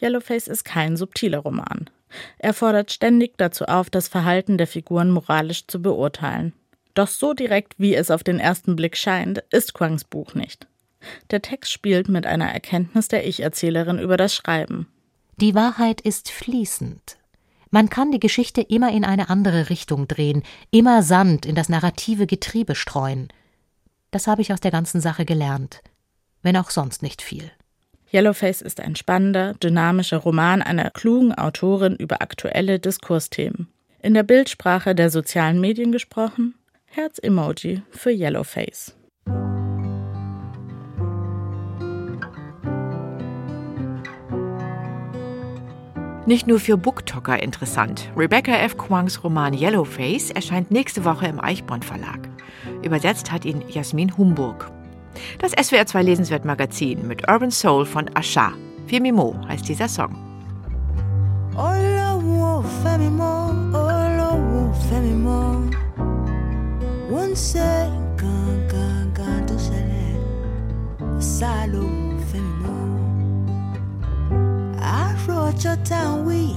Yellowface 0.00 0.48
ist 0.48 0.64
kein 0.64 0.96
subtiler 0.96 1.38
Roman. 1.38 1.90
Er 2.38 2.54
fordert 2.54 2.90
ständig 2.90 3.36
dazu 3.36 3.66
auf, 3.66 3.90
das 3.90 4.08
Verhalten 4.08 4.56
der 4.58 4.66
Figuren 4.66 5.10
moralisch 5.10 5.66
zu 5.66 5.82
beurteilen. 5.82 6.52
Doch 6.94 7.08
so 7.08 7.34
direkt, 7.34 7.74
wie 7.78 7.94
es 7.94 8.10
auf 8.10 8.24
den 8.24 8.40
ersten 8.40 8.76
Blick 8.76 8.96
scheint, 8.96 9.44
ist 9.50 9.74
Quangs 9.74 10.04
Buch 10.04 10.34
nicht. 10.34 10.66
Der 11.30 11.42
Text 11.42 11.70
spielt 11.70 12.08
mit 12.08 12.26
einer 12.26 12.50
Erkenntnis 12.50 13.08
der 13.08 13.26
Ich-Erzählerin 13.26 13.98
über 13.98 14.16
das 14.16 14.34
Schreiben. 14.34 14.88
Die 15.36 15.54
Wahrheit 15.54 16.00
ist 16.00 16.30
fließend. 16.30 17.17
Man 17.70 17.90
kann 17.90 18.10
die 18.10 18.20
Geschichte 18.20 18.62
immer 18.62 18.92
in 18.92 19.04
eine 19.04 19.28
andere 19.28 19.70
Richtung 19.70 20.08
drehen, 20.08 20.42
immer 20.70 21.02
Sand 21.02 21.44
in 21.44 21.54
das 21.54 21.68
narrative 21.68 22.26
Getriebe 22.26 22.74
streuen. 22.74 23.28
Das 24.10 24.26
habe 24.26 24.42
ich 24.42 24.52
aus 24.52 24.60
der 24.60 24.70
ganzen 24.70 25.00
Sache 25.00 25.24
gelernt, 25.24 25.82
wenn 26.42 26.56
auch 26.56 26.70
sonst 26.70 27.02
nicht 27.02 27.20
viel. 27.20 27.50
Yellowface 28.12 28.62
ist 28.62 28.80
ein 28.80 28.96
spannender, 28.96 29.54
dynamischer 29.54 30.16
Roman 30.16 30.62
einer 30.62 30.90
klugen 30.90 31.34
Autorin 31.34 31.94
über 31.94 32.22
aktuelle 32.22 32.78
Diskursthemen. 32.78 33.68
In 34.00 34.14
der 34.14 34.22
Bildsprache 34.22 34.94
der 34.94 35.10
sozialen 35.10 35.60
Medien 35.60 35.92
gesprochen, 35.92 36.54
Herz-Emoji 36.86 37.82
für 37.90 38.10
Yellowface. 38.10 38.97
Nicht 46.28 46.46
nur 46.46 46.60
für 46.60 46.76
Booktalker 46.76 47.42
interessant. 47.42 48.12
Rebecca 48.14 48.52
F. 48.52 48.76
Kwangs 48.76 49.24
Roman 49.24 49.54
Yellowface 49.54 50.30
erscheint 50.30 50.70
nächste 50.70 51.06
Woche 51.06 51.26
im 51.26 51.40
Eichborn 51.40 51.80
Verlag. 51.80 52.28
Übersetzt 52.82 53.32
hat 53.32 53.46
ihn 53.46 53.64
Jasmin 53.66 54.14
Humburg. 54.14 54.70
Das 55.38 55.52
SWR 55.52 55.86
2 55.86 56.02
Lesenswert 56.02 56.44
Magazin 56.44 57.08
mit 57.08 57.26
Urban 57.26 57.50
Soul 57.50 57.86
von 57.86 58.10
Asha. 58.12 58.52
Femimo 58.86 59.36
heißt 59.48 59.66
dieser 59.66 59.88
Song. 59.88 60.14
I 74.90 75.14
wrote 75.26 75.64
your 75.64 75.76
town, 75.84 76.24
we, 76.24 76.56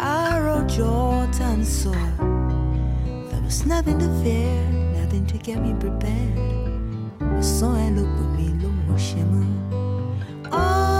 I 0.00 0.40
wrote 0.40 0.76
your 0.76 1.28
town 1.30 1.64
so. 1.64 1.92
There 1.92 3.40
was 3.40 3.64
nothing 3.66 4.00
to 4.00 4.08
fear, 4.20 4.68
nothing 5.00 5.24
to 5.26 5.38
get 5.38 5.62
me 5.62 5.74
prepared. 5.78 6.38
O 7.20 7.40
sol 7.40 7.70
looked 7.70 7.96
louco, 7.96 8.36
me 8.36 8.48
lo 8.60 8.70
mochema. 8.88 9.46
Oh. 10.50 10.97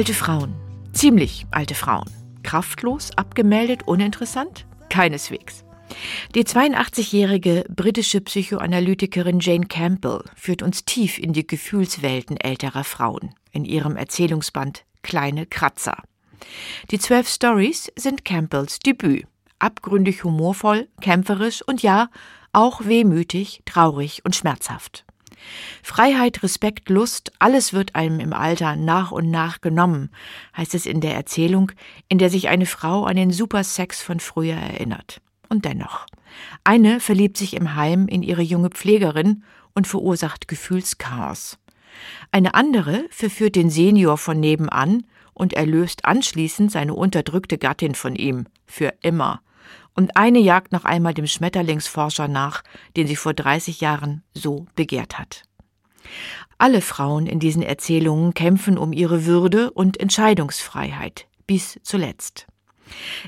Alte 0.00 0.14
Frauen. 0.14 0.54
Ziemlich 0.94 1.44
alte 1.50 1.74
Frauen. 1.74 2.08
Kraftlos, 2.42 3.10
abgemeldet, 3.18 3.82
uninteressant? 3.84 4.64
Keineswegs. 4.88 5.62
Die 6.34 6.42
82-jährige 6.42 7.66
britische 7.68 8.22
Psychoanalytikerin 8.22 9.40
Jane 9.40 9.66
Campbell 9.66 10.24
führt 10.34 10.62
uns 10.62 10.86
tief 10.86 11.18
in 11.18 11.34
die 11.34 11.46
Gefühlswelten 11.46 12.38
älterer 12.38 12.84
Frauen 12.84 13.34
in 13.52 13.66
ihrem 13.66 13.94
Erzählungsband 13.96 14.86
Kleine 15.02 15.44
Kratzer. 15.44 15.98
Die 16.90 16.98
zwölf 16.98 17.28
Stories 17.28 17.92
sind 17.94 18.24
Campbells 18.24 18.78
Debüt. 18.78 19.26
abgründig 19.58 20.24
humorvoll, 20.24 20.88
kämpferisch 21.02 21.60
und 21.60 21.82
ja, 21.82 22.08
auch 22.54 22.86
wehmütig, 22.86 23.60
traurig 23.66 24.24
und 24.24 24.34
schmerzhaft. 24.34 25.04
Freiheit, 25.82 26.42
Respekt, 26.42 26.88
Lust, 26.88 27.32
alles 27.38 27.72
wird 27.72 27.94
einem 27.94 28.20
im 28.20 28.32
Alter 28.32 28.76
nach 28.76 29.10
und 29.10 29.30
nach 29.30 29.60
genommen, 29.60 30.10
heißt 30.56 30.74
es 30.74 30.86
in 30.86 31.00
der 31.00 31.14
Erzählung, 31.14 31.72
in 32.08 32.18
der 32.18 32.30
sich 32.30 32.48
eine 32.48 32.66
Frau 32.66 33.04
an 33.04 33.16
den 33.16 33.30
Supersex 33.30 34.02
von 34.02 34.20
früher 34.20 34.56
erinnert. 34.56 35.20
Und 35.48 35.64
dennoch. 35.64 36.06
Eine 36.62 37.00
verliebt 37.00 37.36
sich 37.36 37.54
im 37.54 37.74
Heim 37.74 38.06
in 38.06 38.22
ihre 38.22 38.42
junge 38.42 38.70
Pflegerin 38.70 39.42
und 39.74 39.88
verursacht 39.88 40.48
Gefühlschaos. 40.48 41.58
Eine 42.30 42.54
andere 42.54 43.04
verführt 43.10 43.56
den 43.56 43.70
Senior 43.70 44.16
von 44.16 44.38
nebenan 44.38 45.04
und 45.34 45.54
erlöst 45.54 46.04
anschließend 46.04 46.70
seine 46.70 46.94
unterdrückte 46.94 47.58
Gattin 47.58 47.94
von 47.94 48.14
ihm, 48.14 48.46
für 48.66 48.94
immer. 49.02 49.42
Und 49.94 50.16
eine 50.16 50.38
jagt 50.38 50.72
noch 50.72 50.84
einmal 50.84 51.14
dem 51.14 51.26
Schmetterlingsforscher 51.26 52.28
nach, 52.28 52.62
den 52.96 53.06
sie 53.06 53.16
vor 53.16 53.34
30 53.34 53.80
Jahren 53.80 54.22
so 54.34 54.66
begehrt 54.74 55.18
hat. 55.18 55.42
Alle 56.58 56.80
Frauen 56.80 57.26
in 57.26 57.40
diesen 57.40 57.62
Erzählungen 57.62 58.34
kämpfen 58.34 58.78
um 58.78 58.92
ihre 58.92 59.24
Würde 59.24 59.70
und 59.70 59.98
Entscheidungsfreiheit, 59.98 61.26
bis 61.46 61.78
zuletzt. 61.82 62.46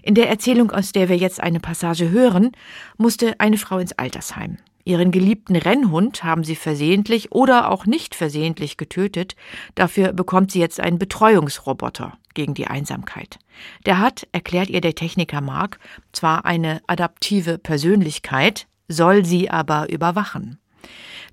In 0.03 0.15
der 0.15 0.29
Erzählung, 0.29 0.71
aus 0.71 0.93
der 0.93 1.09
wir 1.09 1.17
jetzt 1.17 1.41
eine 1.41 1.61
Passage 1.61 2.11
hören, 2.11 2.53
musste 2.99 3.39
eine 3.41 3.59
Frau 3.59 3.79
ins 3.79 3.93
Altersheim. 3.93 4.59
Ihren 4.85 5.13
geliebten 5.13 5.55
Rennhund 5.55 6.25
haben 6.25 6.43
sie 6.43 6.57
versehentlich 6.57 7.31
oder 7.33 7.71
auch 7.71 7.87
nicht 7.87 8.15
versehentlich 8.15 8.77
getötet. 8.77 9.37
Dafür 9.75 10.13
bekommt 10.13 10.51
sie 10.51 10.59
jetzt 10.59 10.81
einen 10.81 10.99
Betreuungsroboter 10.99 12.19
gegen 12.35 12.55
die 12.55 12.67
Einsamkeit. 12.67 13.39
Der 13.87 13.99
hat, 13.99 14.27
erklärt 14.33 14.71
ihr 14.71 14.81
der 14.81 14.95
Techniker 14.95 15.41
Mark, 15.41 15.79
zwar 16.13 16.45
eine 16.45 16.81
adaptive 16.87 17.59
Persönlichkeit, 17.59 18.67
soll 18.89 19.25
sie 19.25 19.51
aber 19.51 19.89
überwachen. 19.91 20.59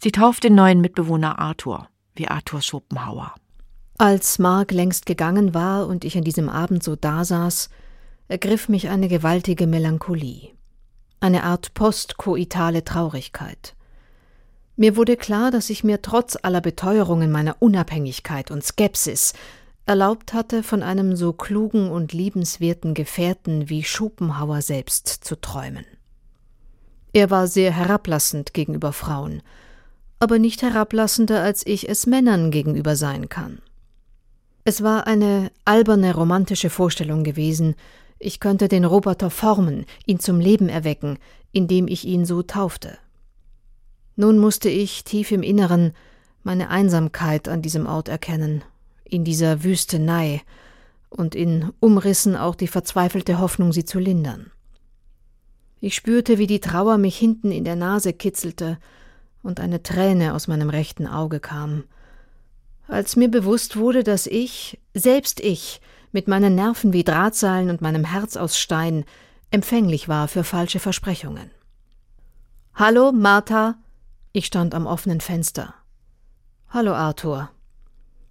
Sie 0.02 0.12
tauft 0.12 0.44
den 0.44 0.56
neuen 0.56 0.82
Mitbewohner 0.82 1.40
Arthur, 1.40 1.90
wie 2.16 2.28
Arthur 2.28 2.62
Schopenhauer. 2.62 3.34
Als 3.98 4.38
Mark 4.40 4.72
längst 4.72 5.08
gegangen 5.08 5.54
war 5.54 5.88
und 5.88 6.06
ich 6.06 6.16
an 6.16 6.24
diesem 6.24 6.50
Abend 6.50 6.84
so 6.84 6.96
dasaß, 6.96 7.70
ergriff 8.28 8.70
mich 8.70 8.90
eine 8.90 9.08
gewaltige 9.08 9.66
Melancholie 9.66 10.52
eine 11.20 11.44
Art 11.44 11.74
postkoitale 11.74 12.84
Traurigkeit. 12.84 13.76
Mir 14.76 14.96
wurde 14.96 15.18
klar, 15.18 15.52
dass 15.52 15.70
ich 15.70 15.84
mir 15.84 16.02
trotz 16.02 16.38
aller 16.42 16.62
Beteuerungen 16.62 17.32
meiner 17.32 17.58
Unabhängigkeit 17.60 18.50
und 18.50 18.64
Skepsis 18.64 19.34
erlaubt 19.86 20.34
hatte, 20.34 20.64
von 20.64 20.84
einem 20.84 21.16
so 21.16 21.34
klugen 21.34 21.90
und 21.90 22.14
liebenswerten 22.14 22.94
Gefährten 22.94 23.70
wie 23.70 23.84
Schopenhauer 23.84 24.62
selbst 24.62 25.08
zu 25.08 25.36
träumen. 25.36 25.86
Er 27.12 27.30
war 27.30 27.48
sehr 27.48 27.72
herablassend 27.72 28.54
gegenüber 28.54 28.94
Frauen, 28.94 29.42
aber 30.20 30.38
nicht 30.38 30.62
herablassender, 30.62 31.42
als 31.42 31.66
ich 31.66 31.90
es 31.90 32.06
Männern 32.06 32.52
gegenüber 32.52 32.96
sein 32.96 33.30
kann. 33.30 33.60
Es 34.64 34.84
war 34.84 35.08
eine 35.08 35.52
alberne 35.66 36.14
romantische 36.14 36.70
Vorstellung 36.70 37.24
gewesen, 37.24 37.76
ich 38.20 38.40
könnte 38.40 38.68
den 38.68 38.86
Roboter 38.86 39.30
formen, 39.30 39.86
ihn 40.06 40.20
zum 40.20 40.40
Leben 40.40 40.70
erwecken, 40.70 41.18
indem 41.52 41.88
ich 41.88 42.06
ihn 42.06 42.26
so 42.26 42.44
taufte. 42.44 42.98
Nun 44.16 44.38
musste 44.38 44.70
ich 44.70 45.06
tief 45.06 45.32
im 45.32 45.42
Inneren 45.42 45.94
meine 46.44 46.70
Einsamkeit 46.70 47.48
an 47.48 47.62
diesem 47.62 47.86
Ort 47.86 48.10
erkennen, 48.10 48.64
in 49.06 49.24
dieser 49.24 49.64
Wüstenei 49.64 50.42
und 51.10 51.36
in 51.36 51.72
Umrissen 51.80 52.36
auch 52.36 52.56
die 52.56 52.68
verzweifelte 52.68 53.40
Hoffnung, 53.40 53.72
sie 53.72 53.86
zu 53.86 54.00
lindern. 54.00 54.52
Ich 55.82 55.96
spürte, 55.96 56.38
wie 56.38 56.48
die 56.48 56.60
Trauer 56.60 56.98
mich 56.98 57.18
hinten 57.18 57.52
in 57.52 57.64
der 57.64 57.78
Nase 57.78 58.12
kitzelte 58.12 58.78
und 59.42 59.60
eine 59.60 59.82
Träne 59.82 60.34
aus 60.34 60.48
meinem 60.48 60.70
rechten 60.70 61.08
Auge 61.08 61.40
kam, 61.40 61.86
als 62.88 63.16
mir 63.16 63.30
bewusst 63.30 63.78
wurde, 63.78 64.04
dass 64.04 64.28
ich, 64.28 64.80
selbst 64.94 65.40
ich, 65.40 65.80
mit 66.12 66.28
meinen 66.28 66.56
Nerven 66.56 66.94
wie 66.94 67.04
Drahtseilen 67.04 67.70
und 67.70 67.82
meinem 67.82 68.04
Herz 68.04 68.38
aus 68.38 68.58
Stein 68.58 69.06
empfänglich 69.52 70.08
war 70.08 70.28
für 70.28 70.44
falsche 70.44 70.80
Versprechungen. 70.80 71.52
Hallo, 72.74 73.12
Martha. 73.12 73.76
Ich 74.32 74.46
stand 74.46 74.74
am 74.74 74.86
offenen 74.86 75.22
Fenster. 75.22 75.74
Hallo, 76.70 76.94
Arthur. 76.94 77.50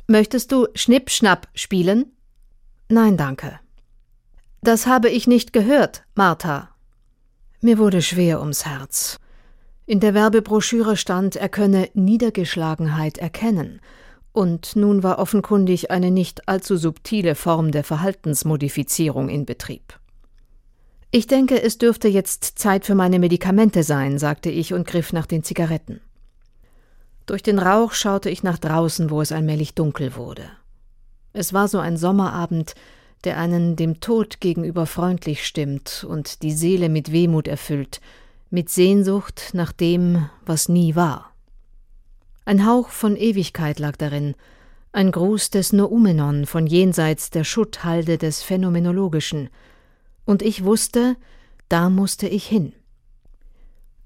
Möchtest 0.07 0.53
du 0.53 0.69
Schnipp-Schnapp 0.75 1.49
spielen? 1.55 2.13
Nein, 2.89 3.17
danke. 3.17 3.59
Das 4.63 4.87
habe 4.87 5.09
ich 5.09 5.27
nicht 5.27 5.53
gehört, 5.53 6.05
Martha. 6.15 6.71
Mir 7.61 7.79
wurde 7.79 8.03
schwer 8.03 8.41
ums 8.41 8.65
Herz. 8.65 9.19
In 9.87 10.01
der 10.01 10.15
Werbebroschüre 10.15 10.97
stand, 10.97 11.37
er 11.37 11.49
könne 11.49 11.91
Niedergeschlagenheit 11.95 13.19
erkennen 13.19 13.81
und 14.39 14.77
nun 14.77 15.03
war 15.03 15.19
offenkundig 15.19 15.91
eine 15.91 16.13
nicht 16.13 16.49
allzu 16.49 16.77
subtile 16.77 17.35
Form 17.35 17.73
der 17.73 17.83
Verhaltensmodifizierung 17.83 19.29
in 19.29 19.45
Betrieb. 19.45 19.99
Ich 21.11 21.27
denke, 21.27 21.61
es 21.61 21.79
dürfte 21.79 22.07
jetzt 22.07 22.57
Zeit 22.57 22.87
für 22.87 22.95
meine 22.95 23.19
Medikamente 23.19 23.83
sein, 23.83 24.17
sagte 24.17 24.49
ich 24.49 24.73
und 24.73 24.87
griff 24.87 25.13
nach 25.13 25.27
den 25.27 25.43
Zigaretten. 25.43 26.01
Durch 27.27 27.43
den 27.43 27.59
Rauch 27.59 27.91
schaute 27.95 28.31
ich 28.31 28.45
nach 28.45 28.59
draußen, 28.59 29.11
wo 29.11 29.21
es 29.21 29.33
allmählich 29.33 29.75
dunkel 29.75 30.15
wurde. 30.15 30.49
Es 31.33 31.53
war 31.53 31.67
so 31.67 31.81
ein 31.81 31.97
Sommerabend, 31.97 32.77
der 33.25 33.39
einen 33.39 33.75
dem 33.75 33.99
Tod 33.99 34.39
gegenüber 34.39 34.87
freundlich 34.87 35.45
stimmt 35.45 36.07
und 36.09 36.45
die 36.45 36.53
Seele 36.53 36.89
mit 36.89 37.11
Wehmut 37.11 37.49
erfüllt, 37.49 38.01
mit 38.51 38.71
Sehnsucht 38.71 39.51
nach 39.55 39.73
dem, 39.73 40.31
was 40.47 40.69
nie 40.69 40.95
war. 40.95 41.28
Ein 42.49 42.65
Hauch 42.65 42.89
von 42.89 43.15
Ewigkeit 43.15 43.79
lag 43.79 43.99
darin, 43.99 44.35
ein 44.93 45.13
Gruß 45.13 45.51
des 45.51 45.75
Noumenon 45.75 46.47
von 46.47 46.67
jenseits 46.67 47.29
der 47.29 47.45
Schutthalde 47.45 48.17
des 48.17 48.43
Phänomenologischen, 48.43 49.51
und 50.25 50.41
ich 50.41 50.65
wusste, 50.65 51.17
da 51.69 51.91
musste 51.91 52.27
ich 52.27 52.47
hin. 52.47 52.73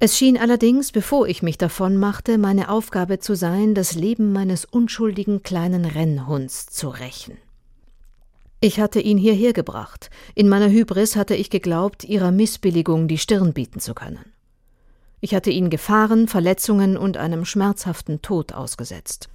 Es 0.01 0.19
schien 0.19 0.37
allerdings, 0.37 0.91
bevor 0.91 1.29
ich 1.29 1.45
mich 1.45 1.57
davon 1.57 1.97
machte, 1.99 2.37
meine 2.37 2.69
Aufgabe 2.69 3.21
zu 3.21 3.37
sein, 3.37 3.77
das 3.77 3.95
Leben 3.95 4.33
meines 4.33 4.65
unschuldigen 4.65 5.45
kleinen 5.45 5.85
Rennhunds 5.85 6.67
zu 6.67 6.89
rächen. 6.89 7.39
Ich 8.59 8.81
hatte 8.81 8.99
ihn 8.99 9.19
hierher 9.19 9.53
gebracht. 9.53 10.11
In 10.35 10.49
meiner 10.49 10.69
Hybris 10.69 11.15
hatte 11.15 11.37
ich 11.37 11.49
geglaubt, 11.49 12.03
ihrer 12.03 12.33
Missbilligung 12.33 13.07
die 13.07 13.19
Stirn 13.19 13.53
bieten 13.53 13.79
zu 13.79 13.95
können. 13.95 14.32
Ich 15.25 15.37
hatte 15.37 15.51
ihn 15.51 15.71
Gefahren, 15.71 16.27
Verletzungen 16.27 16.97
und 16.97 17.17
einem 17.17 17.45
schmerzhaften 17.45 18.23
Tod 18.23 18.53
ausgesetzt. 18.53 19.29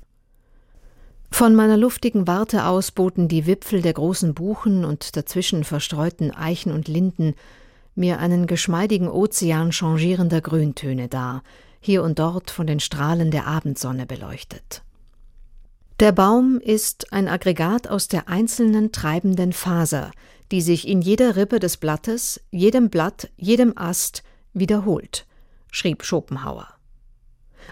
Von 1.32 1.56
meiner 1.56 1.78
luftigen 1.78 2.28
Warte 2.28 2.66
aus 2.66 2.92
boten 2.92 3.30
die 3.30 3.46
Wipfel 3.46 3.82
der 3.82 3.94
großen 3.94 4.34
Buchen 4.34 4.84
und 4.84 5.16
dazwischen 5.16 5.64
verstreuten 5.64 6.32
Eichen 6.32 6.74
und 6.74 6.90
Linden 6.90 7.36
mir 7.96 8.20
einen 8.20 8.48
geschmeidigen 8.48 9.08
Ozean 9.08 9.72
changierender 9.72 10.42
Grüntöne 10.42 11.08
dar, 11.08 11.42
hier 11.80 12.04
und 12.04 12.20
dort 12.20 12.52
von 12.52 12.68
den 12.68 12.82
Strahlen 12.82 13.32
der 13.32 13.48
Abendsonne 13.48 14.06
beleuchtet. 14.06 14.84
Der 16.02 16.12
Baum 16.12 16.60
ist 16.60 17.14
ein 17.14 17.30
Aggregat 17.30 17.88
aus 17.88 18.10
der 18.10 18.28
einzelnen 18.28 18.92
treibenden 18.92 19.54
Faser, 19.54 20.12
die 20.52 20.62
sich 20.62 20.86
in 20.86 21.02
jeder 21.02 21.38
Rippe 21.38 21.60
des 21.60 21.78
Blattes, 21.78 22.42
jedem 22.52 22.90
Blatt, 22.90 23.30
jedem 23.38 23.72
Ast 23.78 24.22
wiederholt 24.54 25.27
schrieb 25.72 26.04
Schopenhauer. 26.04 26.68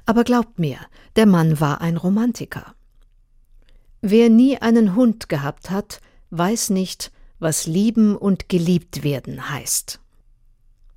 Aber 0.05 0.23
glaubt 0.23 0.59
mir, 0.59 0.77
der 1.15 1.25
Mann 1.25 1.59
war 1.59 1.81
ein 1.81 1.97
Romantiker. 1.97 2.75
Wer 4.01 4.29
nie 4.29 4.57
einen 4.57 4.95
Hund 4.95 5.29
gehabt 5.29 5.71
hat, 5.71 6.01
weiß 6.29 6.69
nicht, 6.69 7.11
was 7.39 7.65
lieben 7.65 8.15
und 8.15 8.49
geliebt 8.49 9.03
werden 9.03 9.49
heißt. 9.49 9.99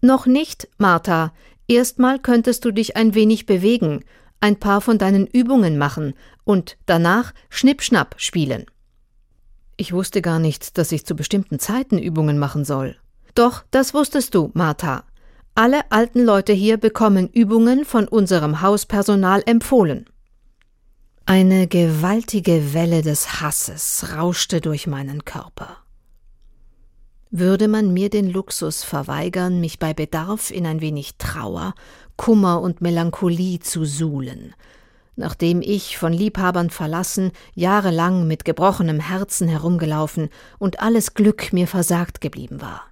Noch 0.00 0.26
nicht, 0.26 0.68
Martha. 0.78 1.32
Erstmal 1.66 2.18
könntest 2.18 2.64
du 2.64 2.70
dich 2.70 2.96
ein 2.96 3.14
wenig 3.14 3.46
bewegen, 3.46 4.04
ein 4.40 4.58
paar 4.58 4.80
von 4.80 4.98
deinen 4.98 5.26
Übungen 5.26 5.76
machen 5.76 6.14
und 6.44 6.78
danach 6.86 7.34
Schnippschnapp 7.50 8.14
spielen. 8.18 8.66
Ich 9.76 9.92
wusste 9.92 10.22
gar 10.22 10.38
nicht, 10.38 10.78
dass 10.78 10.92
ich 10.92 11.06
zu 11.06 11.14
bestimmten 11.14 11.58
Zeiten 11.58 11.98
Übungen 11.98 12.38
machen 12.38 12.64
soll. 12.64 12.96
Doch, 13.34 13.64
das 13.70 13.94
wusstest 13.94 14.34
du, 14.34 14.50
Martha. 14.54 15.04
Alle 15.60 15.90
alten 15.90 16.24
Leute 16.24 16.52
hier 16.52 16.76
bekommen 16.76 17.28
Übungen 17.30 17.84
von 17.84 18.06
unserem 18.06 18.62
Hauspersonal 18.62 19.42
empfohlen. 19.44 20.08
Eine 21.26 21.66
gewaltige 21.66 22.74
Welle 22.74 23.02
des 23.02 23.40
Hasses 23.40 24.06
rauschte 24.14 24.60
durch 24.60 24.86
meinen 24.86 25.24
Körper. 25.24 25.78
Würde 27.32 27.66
man 27.66 27.92
mir 27.92 28.08
den 28.08 28.30
Luxus 28.30 28.84
verweigern, 28.84 29.58
mich 29.58 29.80
bei 29.80 29.94
Bedarf 29.94 30.52
in 30.52 30.64
ein 30.64 30.80
wenig 30.80 31.16
Trauer, 31.18 31.74
Kummer 32.14 32.60
und 32.60 32.80
Melancholie 32.80 33.58
zu 33.58 33.84
suhlen, 33.84 34.54
nachdem 35.16 35.60
ich, 35.60 35.98
von 35.98 36.12
Liebhabern 36.12 36.70
verlassen, 36.70 37.32
jahrelang 37.56 38.28
mit 38.28 38.44
gebrochenem 38.44 39.00
Herzen 39.00 39.48
herumgelaufen 39.48 40.28
und 40.60 40.78
alles 40.78 41.14
Glück 41.14 41.52
mir 41.52 41.66
versagt 41.66 42.20
geblieben 42.20 42.60
war? 42.60 42.87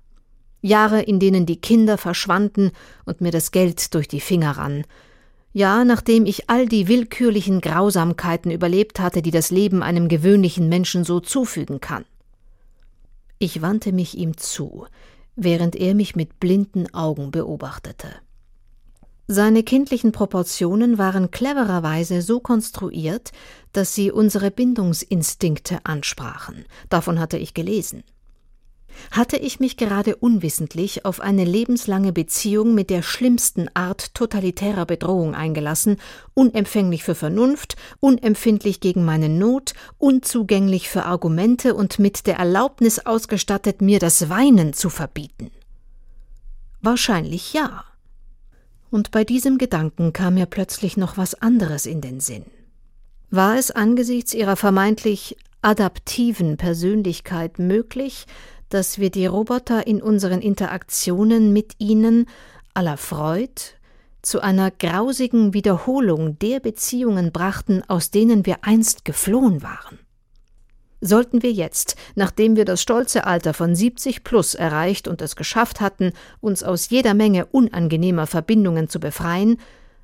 Jahre, 0.62 1.02
in 1.02 1.20
denen 1.20 1.46
die 1.46 1.60
Kinder 1.60 1.98
verschwanden 1.98 2.72
und 3.04 3.20
mir 3.20 3.30
das 3.30 3.50
Geld 3.50 3.94
durch 3.94 4.08
die 4.08 4.20
Finger 4.20 4.52
rann. 4.52 4.84
Ja, 5.52 5.84
nachdem 5.84 6.26
ich 6.26 6.50
all 6.50 6.66
die 6.66 6.86
willkürlichen 6.86 7.60
Grausamkeiten 7.60 8.50
überlebt 8.50 9.00
hatte, 9.00 9.22
die 9.22 9.30
das 9.30 9.50
Leben 9.50 9.82
einem 9.82 10.08
gewöhnlichen 10.08 10.68
Menschen 10.68 11.04
so 11.04 11.20
zufügen 11.20 11.80
kann. 11.80 12.04
Ich 13.38 13.62
wandte 13.62 13.92
mich 13.92 14.16
ihm 14.16 14.36
zu, 14.36 14.86
während 15.34 15.76
er 15.76 15.94
mich 15.94 16.16
mit 16.16 16.40
blinden 16.40 16.92
Augen 16.94 17.30
beobachtete. 17.30 18.08
Seine 19.28 19.64
kindlichen 19.64 20.12
Proportionen 20.12 20.98
waren 20.98 21.32
clevererweise 21.32 22.22
so 22.22 22.38
konstruiert, 22.38 23.32
dass 23.72 23.94
sie 23.94 24.12
unsere 24.12 24.52
Bindungsinstinkte 24.52 25.80
ansprachen. 25.84 26.64
Davon 26.88 27.18
hatte 27.18 27.36
ich 27.36 27.52
gelesen. 27.52 28.04
Hatte 29.10 29.36
ich 29.36 29.60
mich 29.60 29.76
gerade 29.76 30.16
unwissentlich 30.16 31.04
auf 31.04 31.20
eine 31.20 31.44
lebenslange 31.44 32.12
Beziehung 32.12 32.74
mit 32.74 32.90
der 32.90 33.02
schlimmsten 33.02 33.68
Art 33.74 34.14
totalitärer 34.14 34.86
Bedrohung 34.86 35.34
eingelassen, 35.34 35.96
unempfänglich 36.34 37.04
für 37.04 37.14
Vernunft, 37.14 37.76
unempfindlich 38.00 38.80
gegen 38.80 39.04
meine 39.04 39.28
Not, 39.28 39.74
unzugänglich 39.98 40.88
für 40.88 41.04
Argumente 41.04 41.74
und 41.74 41.98
mit 41.98 42.26
der 42.26 42.36
Erlaubnis 42.36 42.98
ausgestattet, 43.00 43.80
mir 43.80 43.98
das 43.98 44.28
Weinen 44.28 44.72
zu 44.72 44.90
verbieten? 44.90 45.50
Wahrscheinlich 46.80 47.52
ja. 47.52 47.84
Und 48.90 49.10
bei 49.10 49.24
diesem 49.24 49.58
Gedanken 49.58 50.12
kam 50.12 50.34
mir 50.34 50.46
plötzlich 50.46 50.96
noch 50.96 51.16
was 51.16 51.34
anderes 51.34 51.86
in 51.86 52.00
den 52.00 52.20
Sinn. 52.20 52.44
War 53.30 53.58
es 53.58 53.70
angesichts 53.70 54.32
ihrer 54.34 54.56
vermeintlich 54.56 55.36
adaptiven 55.62 56.56
Persönlichkeit 56.56 57.58
möglich, 57.58 58.26
dass 58.68 58.98
wir 58.98 59.10
die 59.10 59.26
Roboter 59.26 59.86
in 59.86 60.02
unseren 60.02 60.40
Interaktionen 60.40 61.52
mit 61.52 61.74
ihnen 61.78 62.26
aller 62.74 62.96
Freud 62.96 63.60
zu 64.22 64.40
einer 64.40 64.70
grausigen 64.70 65.54
Wiederholung 65.54 66.38
der 66.38 66.60
Beziehungen 66.60 67.30
brachten, 67.30 67.82
aus 67.86 68.10
denen 68.10 68.44
wir 68.44 68.58
einst 68.62 69.04
geflohen 69.04 69.62
waren. 69.62 69.98
Sollten 71.00 71.42
wir 71.42 71.52
jetzt, 71.52 71.94
nachdem 72.14 72.56
wir 72.56 72.64
das 72.64 72.82
stolze 72.82 73.24
Alter 73.24 73.54
von 73.54 73.76
70 73.76 74.24
plus 74.24 74.54
erreicht 74.54 75.06
und 75.06 75.22
es 75.22 75.36
geschafft 75.36 75.80
hatten, 75.80 76.12
uns 76.40 76.62
aus 76.62 76.88
jeder 76.88 77.14
Menge 77.14 77.46
unangenehmer 77.46 78.26
Verbindungen 78.26 78.88
zu 78.88 78.98
befreien, 78.98 79.58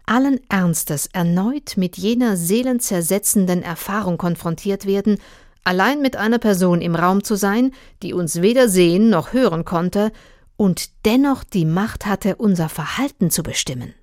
allen 0.07 0.41
Ernstes 0.49 1.09
erneut 1.13 1.77
mit 1.77 1.97
jener 1.97 2.37
seelenzersetzenden 2.37 3.63
Erfahrung 3.63 4.19
konfrontiert 4.19 4.87
werden, 4.87 5.19
allein 5.65 6.01
mit 6.01 6.17
einer 6.17 6.39
Person 6.39 6.81
im 6.81 6.95
Raum 6.95 7.25
zu 7.25 7.37
sein, 7.37 7.73
die 8.03 8.13
uns 8.13 8.43
weder 8.43 8.69
sehen 8.69 9.11
noch 9.11 9.33
hören 9.33 9.65
konnte 9.65 10.13
und 10.57 11.05
dennoch 11.05 11.45
die 11.45 11.65
Macht 11.65 12.07
hatte, 12.07 12.37
unser 12.37 12.69
Verhalten 12.69 13.31
zu 13.31 13.43
bestimmen. 13.43 13.95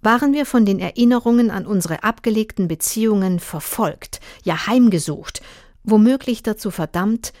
Waren 0.00 0.32
wir 0.32 0.46
von 0.46 0.66
den 0.66 0.80
Erinnerungen 0.80 1.50
an 1.50 1.66
unsere 1.66 2.02
abgelegten 2.02 2.66
Beziehungen 2.66 3.38
verfolgt, 3.38 4.20
ja 4.42 4.66
heimgesucht, 4.66 5.42
womöglich 5.84 6.42
dazu 6.42 6.70
verdammt, 6.70 7.32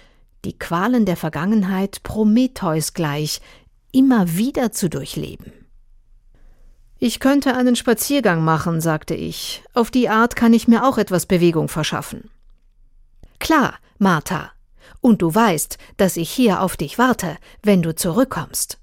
die 0.44 0.58
Qualen 0.58 1.04
der 1.04 1.16
Vergangenheit 1.16 2.02
Prometheus 2.02 2.94
gleich 2.94 3.40
immer 3.92 4.36
wieder 4.36 4.72
zu 4.72 4.88
durchleben. 4.88 5.52
Ich 6.98 7.18
könnte 7.18 7.56
einen 7.56 7.74
Spaziergang 7.74 8.44
machen, 8.44 8.80
sagte 8.80 9.14
ich. 9.14 9.64
Auf 9.74 9.90
die 9.90 10.08
Art 10.08 10.36
kann 10.36 10.52
ich 10.52 10.68
mir 10.68 10.84
auch 10.86 10.98
etwas 10.98 11.26
Bewegung 11.26 11.68
verschaffen. 11.68 12.30
Klar, 13.42 13.74
Martha. 13.98 14.52
Und 15.00 15.20
du 15.20 15.34
weißt, 15.34 15.76
dass 15.96 16.16
ich 16.16 16.30
hier 16.30 16.62
auf 16.62 16.76
dich 16.76 16.96
warte, 16.96 17.38
wenn 17.64 17.82
du 17.82 17.92
zurückkommst. 17.92 18.78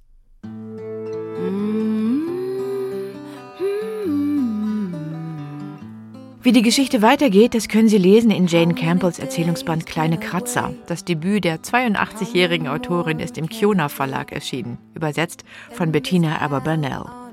Wie 6.42 6.52
die 6.52 6.62
Geschichte 6.62 7.02
weitergeht, 7.02 7.56
das 7.56 7.70
können 7.70 7.88
Sie 7.88 7.98
lesen 7.98 8.32
in 8.32 8.48
Jane 8.48 8.76
Campbells 8.76 9.18
Erzählungsband 9.20 9.86
Kleine 9.86 10.20
Kratzer. 10.20 10.74
Das 10.88 11.06
Debüt 11.06 11.46
der 11.46 11.62
82-jährigen 11.62 12.68
Autorin 12.68 13.22
ist 13.22 13.38
im 13.38 13.48
Kiona 13.48 13.88
Verlag 13.88 14.34
erschienen, 14.34 14.78
übersetzt 14.94 15.46
von 15.72 15.94
Bettina 15.94 16.42
Aber-Burnell. 16.42 17.29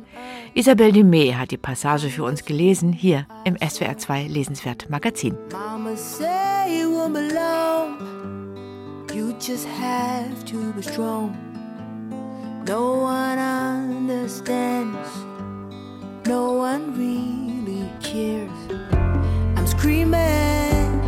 Isabel 0.56 0.90
Dumé 0.90 1.34
hat 1.34 1.50
die 1.50 1.58
Passage 1.58 2.08
für 2.08 2.24
uns 2.24 2.42
gelesen, 2.42 2.90
hier 2.90 3.26
im 3.44 3.58
SWR 3.58 3.98
2 3.98 4.26
Lesenswert 4.26 4.88
Magazin. 4.88 5.36
Mama 5.52 5.94
say 5.94 6.80
you 6.80 6.90
won't 6.96 7.12
belong. 7.12 7.98
You 9.14 9.34
just 9.38 9.66
have 9.78 10.46
to 10.46 10.72
be 10.74 10.82
strong. 10.82 11.36
No 12.66 13.02
one 13.02 13.38
understands. 13.38 14.96
No 16.26 16.60
one 16.60 16.94
really 16.96 17.84
cares. 18.00 18.48
I'm 19.58 19.66
screaming, 19.66 21.02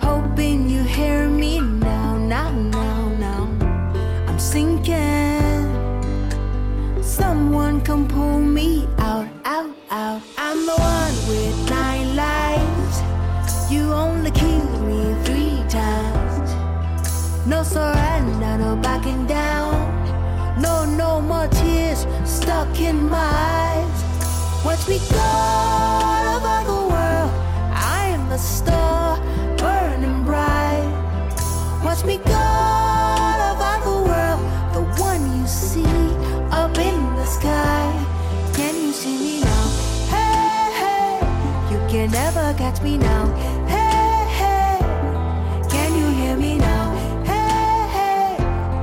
hoping 0.00 0.70
you 0.70 0.82
hear 0.82 1.28
me 1.28 1.60
now, 1.60 2.16
now, 2.16 2.50
now, 2.52 3.10
now. 3.18 3.48
I'm 4.26 4.38
sinking. 4.38 5.37
Someone 7.18 7.80
come 7.80 8.06
pull 8.06 8.38
me 8.38 8.86
out, 8.98 9.26
out, 9.44 9.74
out. 9.90 10.22
I'm 10.36 10.64
the 10.64 10.76
one 10.76 11.16
with 11.28 11.68
nine 11.68 12.14
lives. 12.14 12.96
You 13.68 13.92
only 13.92 14.30
killed 14.30 14.80
me 14.82 15.02
three 15.24 15.58
times. 15.68 16.50
No 17.44 17.64
surrender, 17.64 18.58
no 18.58 18.76
backing 18.76 19.26
down. 19.26 19.74
No, 20.62 20.84
no 20.84 21.20
more 21.20 21.48
tears 21.48 22.06
stuck 22.24 22.80
in 22.80 23.08
my 23.10 23.30
eyes. 23.64 23.98
Watch 24.64 24.86
me 24.86 24.98
go 25.10 25.28
over 26.34 26.58
the 26.70 26.80
world. 26.92 27.32
I 27.74 28.12
am 28.14 28.30
a 28.30 28.38
star 28.38 29.18
burning 29.56 30.24
bright. 30.24 30.86
Watch 31.84 32.04
me 32.04 32.18
go. 32.18 32.47
You 41.98 42.06
never 42.06 42.54
catch 42.54 42.80
me 42.80 42.96
now. 42.96 43.24
Hey, 43.66 44.24
hey, 44.40 44.78
can 45.68 45.90
you 45.98 46.08
hear 46.20 46.36
me 46.36 46.56
now? 46.56 46.94
Hey, 47.24 47.88
hey, 47.96 48.36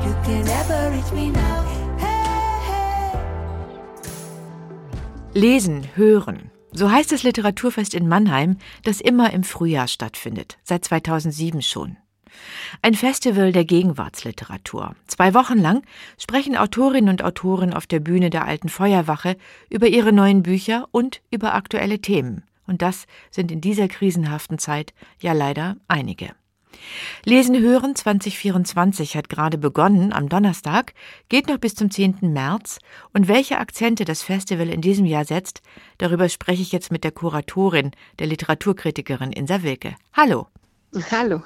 you 0.06 0.14
can 0.26 0.44
never 0.44 0.92
reach 0.92 1.12
me 1.14 1.30
now. 1.32 1.64
Lesen, 5.34 5.84
hören. 5.96 6.52
So 6.72 6.92
heißt 6.92 7.12
das 7.12 7.24
Literaturfest 7.24 7.94
in 7.94 8.08
Mannheim, 8.10 8.58
das 8.84 9.00
immer 9.00 9.32
im 9.32 9.44
Frühjahr 9.44 9.88
stattfindet, 9.88 10.58
seit 10.64 10.84
2007 10.84 11.62
schon. 11.62 11.96
Ein 12.82 12.96
Festival 12.96 13.54
der 13.54 13.64
Gegenwartsliteratur. 13.64 14.94
Zwei 15.08 15.34
Wochen 15.34 15.58
lang 15.58 15.84
sprechen 16.18 16.58
Autorinnen 16.58 17.10
und 17.10 17.24
Autoren 17.24 17.74
auf 17.74 17.88
der 17.88 18.02
Bühne 18.02 18.30
der 18.30 18.46
Alten 18.46 18.68
Feuerwache 18.68 19.38
über 19.70 19.88
ihre 19.88 20.12
neuen 20.12 20.44
Bücher 20.44 20.90
und 20.92 21.22
über 21.32 21.54
aktuelle 21.54 22.00
Themen. 22.00 22.44
Und 22.68 22.82
das 22.82 23.06
sind 23.32 23.52
in 23.52 23.62
dieser 23.62 23.88
krisenhaften 23.88 24.58
Zeit 24.60 24.94
ja 25.20 25.34
leider 25.34 25.78
einige. 25.88 26.36
Lesen 27.24 27.60
hören 27.60 27.96
2024 27.96 29.16
hat 29.16 29.30
gerade 29.30 29.58
begonnen 29.58 30.14
am 30.14 30.30
Donnerstag, 30.30 30.94
geht 31.30 31.48
noch 31.48 31.58
bis 31.58 31.76
zum 31.76 31.90
10. 31.90 32.18
März 32.22 32.80
und 33.14 33.28
welche 33.28 33.60
Akzente 33.60 34.06
das 34.06 34.22
Festival 34.22 34.70
in 34.70 34.82
diesem 34.82 35.06
Jahr 35.06 35.26
setzt, 35.26 35.62
darüber 35.98 36.30
spreche 36.30 36.62
ich 36.62 36.72
jetzt 36.72 36.92
mit 36.92 37.04
der 37.04 37.12
Kuratorin, 37.12 37.92
der 38.20 38.28
Literaturkritikerin 38.28 39.32
Insa 39.32 39.64
Wilke. 39.64 39.96
Hallo. 40.14 40.48
Hallo. 41.12 41.42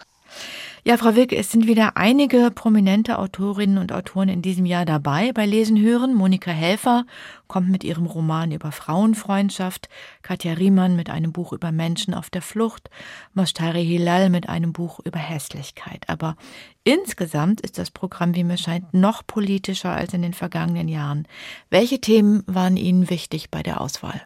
Ja, 0.86 0.96
Frau 0.96 1.14
Wilke, 1.16 1.36
es 1.36 1.52
sind 1.52 1.68
wieder 1.68 1.98
einige 1.98 2.52
prominente 2.52 3.20
Autorinnen 3.20 3.78
und 3.78 3.92
Autoren 3.92 4.30
in 4.30 4.42
diesem 4.42 4.66
Jahr 4.66 4.86
dabei 4.86 5.34
bei 5.34 5.46
Lesen 5.46 5.78
hören. 5.78 6.14
Monika 6.14 6.52
Helfer 6.52 7.06
kommt 7.48 7.68
mit 7.70 7.84
ihrem 7.84 8.06
Roman 8.06 8.54
über 8.54 8.72
Frauenfreundschaft, 8.72 9.90
Katja 10.22 10.54
Riemann 10.54 10.96
mit 10.96 11.10
einem 11.10 11.34
Buch 11.34 11.52
über 11.52 11.74
Menschen 11.74 12.14
auf 12.14 12.30
der 12.30 12.42
Flucht, 12.42 12.90
Moshtari 13.34 13.86
Hilal 13.86 14.30
mit 14.30 14.48
einem 14.48 14.72
Buch 14.72 15.02
über 15.04 15.20
Hässlichkeit. 15.20 16.08
Aber 16.08 16.38
insgesamt 16.86 17.60
ist 17.60 17.78
das 17.78 17.92
Programm, 17.92 18.34
wie 18.34 18.46
mir 18.46 18.58
scheint, 18.58 18.94
noch 18.94 19.28
politischer 19.28 19.92
als 19.92 20.14
in 20.14 20.22
den 20.22 20.34
vergangenen 20.34 20.88
Jahren. 20.88 21.28
Welche 21.70 22.00
Themen 22.00 22.44
waren 22.48 22.78
Ihnen 22.78 23.10
wichtig 23.10 23.52
bei 23.52 23.64
der 23.64 23.82
Auswahl? 23.82 24.22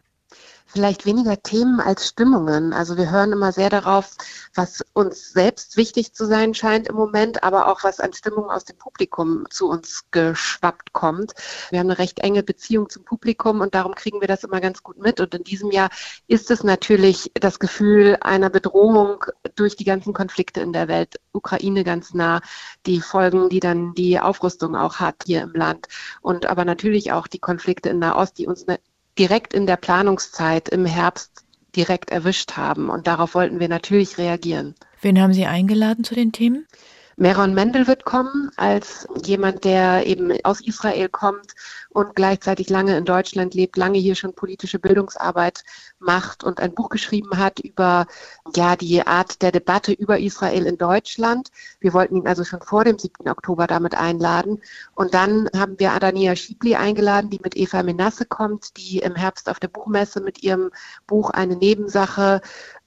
Vielleicht 0.74 1.05
weniger 1.05 1.41
Themen 1.41 1.80
als 1.80 2.07
Stimmungen. 2.07 2.74
Also 2.74 2.97
wir 2.97 3.11
hören 3.11 3.32
immer 3.32 3.51
sehr 3.51 3.69
darauf, 3.69 4.15
was 4.55 4.84
uns 4.93 5.32
selbst 5.32 5.78
wichtig 5.78 6.13
zu 6.13 6.26
sein 6.26 6.55
scheint 6.55 6.88
im 6.88 6.95
Moment, 6.95 7.43
aber 7.43 7.67
auch 7.67 7.84
was 7.84 7.99
an 7.99 8.11
Stimmung 8.11 8.49
aus 8.49 8.65
dem 8.65 8.78
Publikum 8.78 9.45
zu 9.51 9.69
uns 9.69 10.05
geschwappt 10.09 10.91
kommt. 10.91 11.34
Wir 11.69 11.80
haben 11.80 11.89
eine 11.89 11.99
recht 11.99 12.19
enge 12.19 12.41
Beziehung 12.41 12.89
zum 12.89 13.05
Publikum 13.05 13.61
und 13.61 13.76
darum 13.76 13.93
kriegen 13.93 14.19
wir 14.19 14.28
das 14.28 14.43
immer 14.43 14.61
ganz 14.61 14.82
gut 14.82 14.97
mit. 14.97 15.19
Und 15.19 15.36
in 15.36 15.43
diesem 15.43 15.69
Jahr 15.69 15.89
ist 16.28 16.49
es 16.49 16.63
natürlich 16.63 17.32
das 17.36 17.59
Gefühl 17.59 18.17
einer 18.21 18.49
Bedrohung 18.49 19.24
durch 19.55 19.76
die 19.76 19.86
ganzen 19.86 20.13
Konflikte 20.13 20.61
in 20.61 20.74
der 20.74 20.88
Welt. 20.88 21.19
Ukraine 21.34 21.84
ganz 21.84 22.13
nah, 22.15 22.41
die 22.88 22.99
Folgen, 22.99 23.49
die 23.49 23.59
dann 23.59 23.93
die 23.93 24.19
Aufrüstung 24.19 24.76
auch 24.76 24.95
hat 24.95 25.24
hier 25.26 25.41
im 25.41 25.53
Land 25.53 25.88
und 26.21 26.47
aber 26.47 26.65
natürlich 26.65 27.11
auch 27.11 27.28
die 27.28 27.39
Konflikte 27.39 27.89
in 27.89 27.99
Nahost, 27.99 28.38
die 28.38 28.47
uns 28.47 28.65
ne, 28.65 28.80
direkt 29.18 29.53
in 29.53 29.68
der 29.68 29.78
Planungszeit 29.78 30.70
im 30.70 30.86
Herbst 30.86 31.43
direkt 31.76 32.11
erwischt 32.11 32.53
haben. 32.53 32.89
Und 32.89 33.07
darauf 33.07 33.36
wollten 33.36 33.59
wir 33.59 33.68
natürlich 33.68 34.18
reagieren. 34.18 34.76
Wen 35.01 35.22
haben 35.22 35.34
Sie 35.34 35.45
eingeladen 35.45 36.03
zu 36.03 36.16
den 36.16 36.32
Themen? 36.32 36.68
Meron 37.16 37.53
Mendel 37.53 37.88
wird 37.88 38.05
kommen 38.05 38.49
als 38.57 39.07
jemand, 39.24 39.64
der 39.64 40.05
eben 40.07 40.34
aus 40.43 40.61
Israel 40.61 41.09
kommt 41.09 41.53
und 41.89 42.16
gleichzeitig 42.16 42.70
lange 42.70 42.97
in 42.97 43.05
Deutschland 43.05 43.53
lebt, 43.53 43.78
lange 43.78 43.99
hier 43.99 44.16
schon 44.16 44.34
politische 44.34 44.80
Bildungsarbeit 44.80 45.64
macht 45.99 46.43
und 46.43 46.59
ein 46.59 46.74
Buch 46.74 46.89
geschrieben 46.89 47.38
hat 47.38 47.59
über 47.59 48.07
ja 48.55 48.76
die 48.76 49.05
Art 49.05 49.41
der 49.41 49.51
Debatte 49.51 49.93
über 49.93 50.20
Israel 50.20 50.66
in 50.66 50.78
Deutschland. 50.78 51.49
Wir 51.80 51.93
wollten 51.93 52.18
ihn 52.18 52.28
also 52.28 52.43
schon 52.43 52.61
vor 52.61 52.84
dem 52.84 52.97
7. 52.97 53.30
Oktober 53.30 53.68
damit 53.68 53.95
einladen. 53.95 54.61
Und 54.95 55.14
dann 55.14 55.49
haben 55.55 55.80
wir 55.80 55.91
Adania 55.91 56.36
Schiebli 56.36 56.76
eingeladen, 56.76 57.30
die 57.30 57.39
mit 57.43 57.55
Eva 57.55 57.84
Menasse 57.84 58.26
kommt, 58.26 58.78
die 58.78 58.99
im 58.99 59.16
Herbst 59.16 59.49
auf 59.49 59.59
der 59.59 59.68
Buchmesse 59.68 60.20
mit 60.22 60.43
ihrem 60.43 60.72
Buch 61.07 61.30
Eine 61.30 61.55
Nebensache 61.55 62.41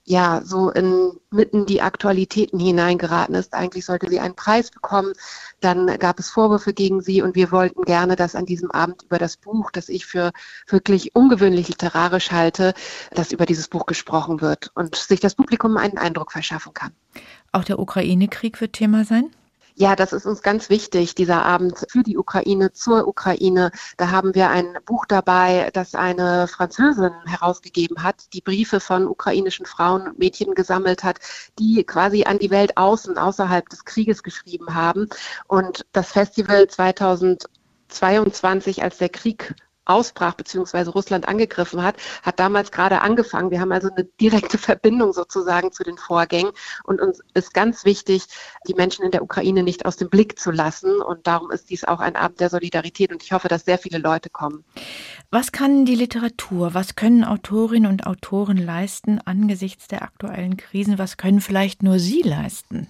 ja 0.07 0.41
so 0.45 0.71
in 0.71 1.13
mitten 1.31 1.67
die 1.67 1.83
Aktualitäten 1.83 2.59
hineingeraten 2.59 3.35
ist. 3.35 3.53
Eigentlich 3.53 3.85
sollte 3.85 4.09
sie 4.09 4.21
einen 4.21 4.37
Preis 4.37 4.71
bekommen. 4.71 5.13
Dann 5.61 5.87
gab 5.99 6.19
es 6.19 6.31
Vorwürfe 6.31 6.73
gegen 6.73 7.03
sie 7.03 7.21
und 7.23 7.35
wir 7.35 7.51
wollten 7.51 7.83
gerne, 7.83 8.17
dass 8.17 8.37
an 8.37 8.47
diesem 8.47 8.71
Abend 8.71 9.03
über 9.03 9.19
das 9.19 9.37
Buch, 9.37 9.71
das 9.71 9.89
ich 9.89 10.07
für 10.07 10.31
wirklich 10.69 11.15
ungewöhnlich 11.15 11.69
literarisch 11.69 12.31
halte, 12.31 12.73
dass 13.11 13.33
über 13.33 13.47
dieses 13.47 13.69
Buch 13.69 13.87
gesprochen 13.87 14.41
wird 14.41 14.71
und 14.75 14.95
sich 14.95 15.21
das 15.21 15.35
Publikum 15.35 15.77
einen 15.77 15.99
Eindruck 15.99 16.33
verschaffen 16.33 16.73
kann. 16.73 16.93
Auch 17.53 17.65
der 17.65 17.79
Ukraine-Krieg 17.79 18.61
wird 18.61 18.75
Thema 18.75 19.05
sein? 19.05 19.31
Ja, 19.79 19.95
das 19.95 20.15
ist 20.15 20.25
uns 20.25 20.41
ganz 20.41 20.71
wichtig, 20.71 21.15
dieser 21.15 21.45
Abend 21.45 21.85
für 21.91 22.03
die 22.03 22.17
Ukraine, 22.17 22.73
zur 22.73 23.07
Ukraine. 23.07 23.71
Da 23.99 24.11
haben 24.11 24.35
wir 24.35 24.49
ein 24.49 24.79
Buch 24.87 25.05
dabei, 25.05 25.69
das 25.75 25.95
eine 25.95 26.49
Französin 26.49 27.13
herausgegeben 27.27 28.03
hat, 28.03 28.33
die 28.33 28.41
Briefe 28.41 28.81
von 28.81 29.07
ukrainischen 29.07 29.67
Frauen 29.67 30.09
und 30.09 30.19
Mädchen 30.19 30.55
gesammelt 30.55 31.05
hat, 31.05 31.19
die 31.59 31.85
quasi 31.85 32.25
an 32.25 32.39
die 32.39 32.51
Welt 32.51 32.79
außen, 32.79 33.19
außerhalb 33.19 33.69
des 33.69 33.85
Krieges 33.85 34.23
geschrieben 34.23 34.75
haben. 34.75 35.11
Und 35.47 35.85
das 35.93 36.13
Festival 36.13 36.69
2022, 36.69 38.83
als 38.83 38.97
der 38.97 39.11
Krieg 39.11 39.55
ausbrach 39.87 40.35
bzw. 40.35 40.91
Russland 40.91 41.29
angegriffen 41.29 41.83
hat, 41.83 41.97
hat 42.23 42.39
damals 42.39 42.71
gerade 42.71 43.01
angefangen. 43.01 43.51
Wir 43.51 43.61
haben 43.61 43.73
also 43.73 43.89
eine 43.91 44.05
direkte 44.05 44.59
Verbindung 44.59 45.13
sozusagen 45.13 45.73
zu 45.73 45.85
den 45.85 45.97
Vorgängen 45.97 46.53
und 46.85 47.01
uns 47.01 47.21
ist 47.35 47.55
ganz 47.55 47.85
wichtig, 47.85 48.27
die 48.69 48.75
Menschen 48.75 49.05
in 49.05 49.11
der 49.11 49.23
Ukraine 49.23 49.63
nicht 49.63 49.87
aus 49.87 49.97
dem 49.97 50.11
Blick 50.11 50.39
zu 50.39 50.51
lassen 50.51 51.01
und 51.01 51.27
darum 51.27 51.51
ist 51.51 51.71
dies 51.71 51.85
auch 51.85 52.01
ein 52.01 52.17
Abend 52.17 52.41
der 52.41 52.51
Solidarität 52.51 53.13
und 53.13 53.23
ich 53.23 53.33
hoffe, 53.33 53.49
dass 53.49 53.65
sehr 53.65 53.79
viele 53.79 53.99
Leute 53.99 54.31
kommen. 54.31 54.65
Was 55.31 55.53
kann 55.53 55.85
die 55.85 55.95
Literatur, 55.95 56.75
was 56.75 56.97
können 56.97 57.25
Autorinnen 57.25 57.91
und 57.91 58.07
Autoren 58.07 58.57
leisten 58.57 59.21
angesichts 59.25 59.89
der 59.89 60.03
aktuellen 60.03 60.57
Krisen, 60.57 60.99
was 60.99 61.17
können 61.17 61.41
vielleicht 61.41 61.83
nur 61.83 61.99
Sie 61.99 62.23
leisten? 62.23 62.89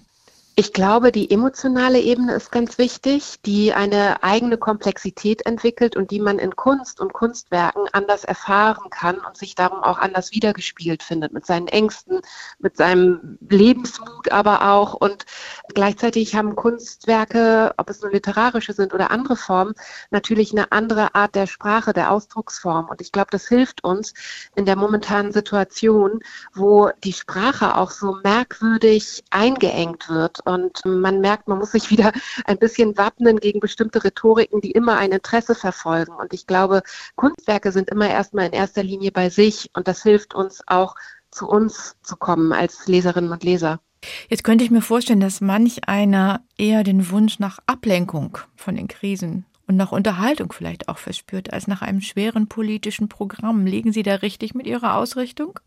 Ich 0.59 0.73
glaube, 0.73 1.11
die 1.11 1.29
emotionale 1.29 1.99
Ebene 1.99 2.33
ist 2.33 2.51
ganz 2.51 2.79
wichtig, 2.79 3.35
die 3.45 3.75
eine 3.75 4.23
eigene 4.23 4.57
Komplexität 4.57 5.45
entwickelt 5.45 5.95
und 5.95 6.09
die 6.09 6.19
man 6.19 6.39
in 6.39 6.55
Kunst 6.55 6.99
und 6.99 7.13
Kunstwerken 7.13 7.83
anders 7.91 8.23
erfahren 8.23 8.89
kann 8.89 9.19
und 9.19 9.37
sich 9.37 9.53
darum 9.53 9.83
auch 9.83 9.99
anders 9.99 10.31
wiedergespielt 10.31 11.03
findet, 11.03 11.31
mit 11.31 11.45
seinen 11.45 11.67
Ängsten, 11.67 12.21
mit 12.57 12.75
seinem 12.75 13.37
Lebensmut 13.47 14.31
aber 14.31 14.73
auch. 14.73 14.95
Und 14.95 15.27
gleichzeitig 15.75 16.33
haben 16.33 16.55
Kunstwerke, 16.55 17.75
ob 17.77 17.91
es 17.91 18.01
nur 18.01 18.09
literarische 18.09 18.73
sind 18.73 18.95
oder 18.95 19.11
andere 19.11 19.35
Formen, 19.35 19.75
natürlich 20.09 20.53
eine 20.53 20.71
andere 20.71 21.13
Art 21.13 21.35
der 21.35 21.45
Sprache, 21.45 21.93
der 21.93 22.11
Ausdrucksform. 22.11 22.89
Und 22.89 22.99
ich 22.99 23.11
glaube, 23.11 23.29
das 23.29 23.47
hilft 23.47 23.83
uns 23.83 24.15
in 24.55 24.65
der 24.65 24.75
momentanen 24.75 25.33
Situation, 25.33 26.21
wo 26.55 26.89
die 27.03 27.13
Sprache 27.13 27.77
auch 27.77 27.91
so 27.91 28.17
merkwürdig 28.23 29.23
eingeengt 29.29 30.09
wird 30.09 30.46
und 30.47 30.83
man 30.85 31.19
merkt, 31.19 31.47
man 31.47 31.59
muss 31.59 31.71
sich 31.71 31.89
wieder 31.91 32.11
ein 32.45 32.57
bisschen 32.57 32.97
wappnen 32.97 33.39
gegen 33.39 33.59
bestimmte 33.59 34.03
Rhetoriken, 34.03 34.61
die 34.61 34.71
immer 34.71 34.97
ein 34.97 35.11
Interesse 35.11 35.55
verfolgen. 35.55 36.13
Und 36.13 36.33
ich 36.33 36.47
glaube, 36.47 36.81
Kunstwerke 37.15 37.71
sind 37.71 37.89
immer 37.89 38.09
erstmal 38.09 38.47
in 38.47 38.53
erster 38.53 38.83
Linie 38.83 39.11
bei 39.11 39.29
sich 39.29 39.69
und 39.73 39.87
das 39.87 40.03
hilft 40.03 40.33
uns 40.33 40.63
auch 40.67 40.95
zu 41.31 41.47
uns 41.47 41.95
zu 42.01 42.15
kommen 42.15 42.53
als 42.53 42.87
Leserinnen 42.87 43.31
und 43.31 43.43
Leser. 43.43 43.79
Jetzt 44.29 44.43
könnte 44.43 44.63
ich 44.63 44.71
mir 44.71 44.81
vorstellen, 44.81 45.19
dass 45.19 45.41
manch 45.41 45.87
einer 45.87 46.41
eher 46.57 46.83
den 46.83 47.09
Wunsch 47.09 47.39
nach 47.39 47.59
Ablenkung 47.65 48.37
von 48.55 48.75
den 48.75 48.87
Krisen 48.87 49.45
und 49.67 49.75
nach 49.75 49.91
Unterhaltung 49.91 50.53
vielleicht 50.53 50.87
auch 50.87 50.97
verspürt, 50.97 51.51
als 51.51 51.67
nach 51.67 51.81
einem 51.81 52.01
schweren 52.01 52.47
politischen 52.47 53.09
Programm. 53.09 53.65
Liegen 53.65 53.91
Sie 53.91 54.03
da 54.03 54.15
richtig 54.15 54.53
mit 54.53 54.65
Ihrer 54.65 54.95
Ausrichtung? 54.95 55.59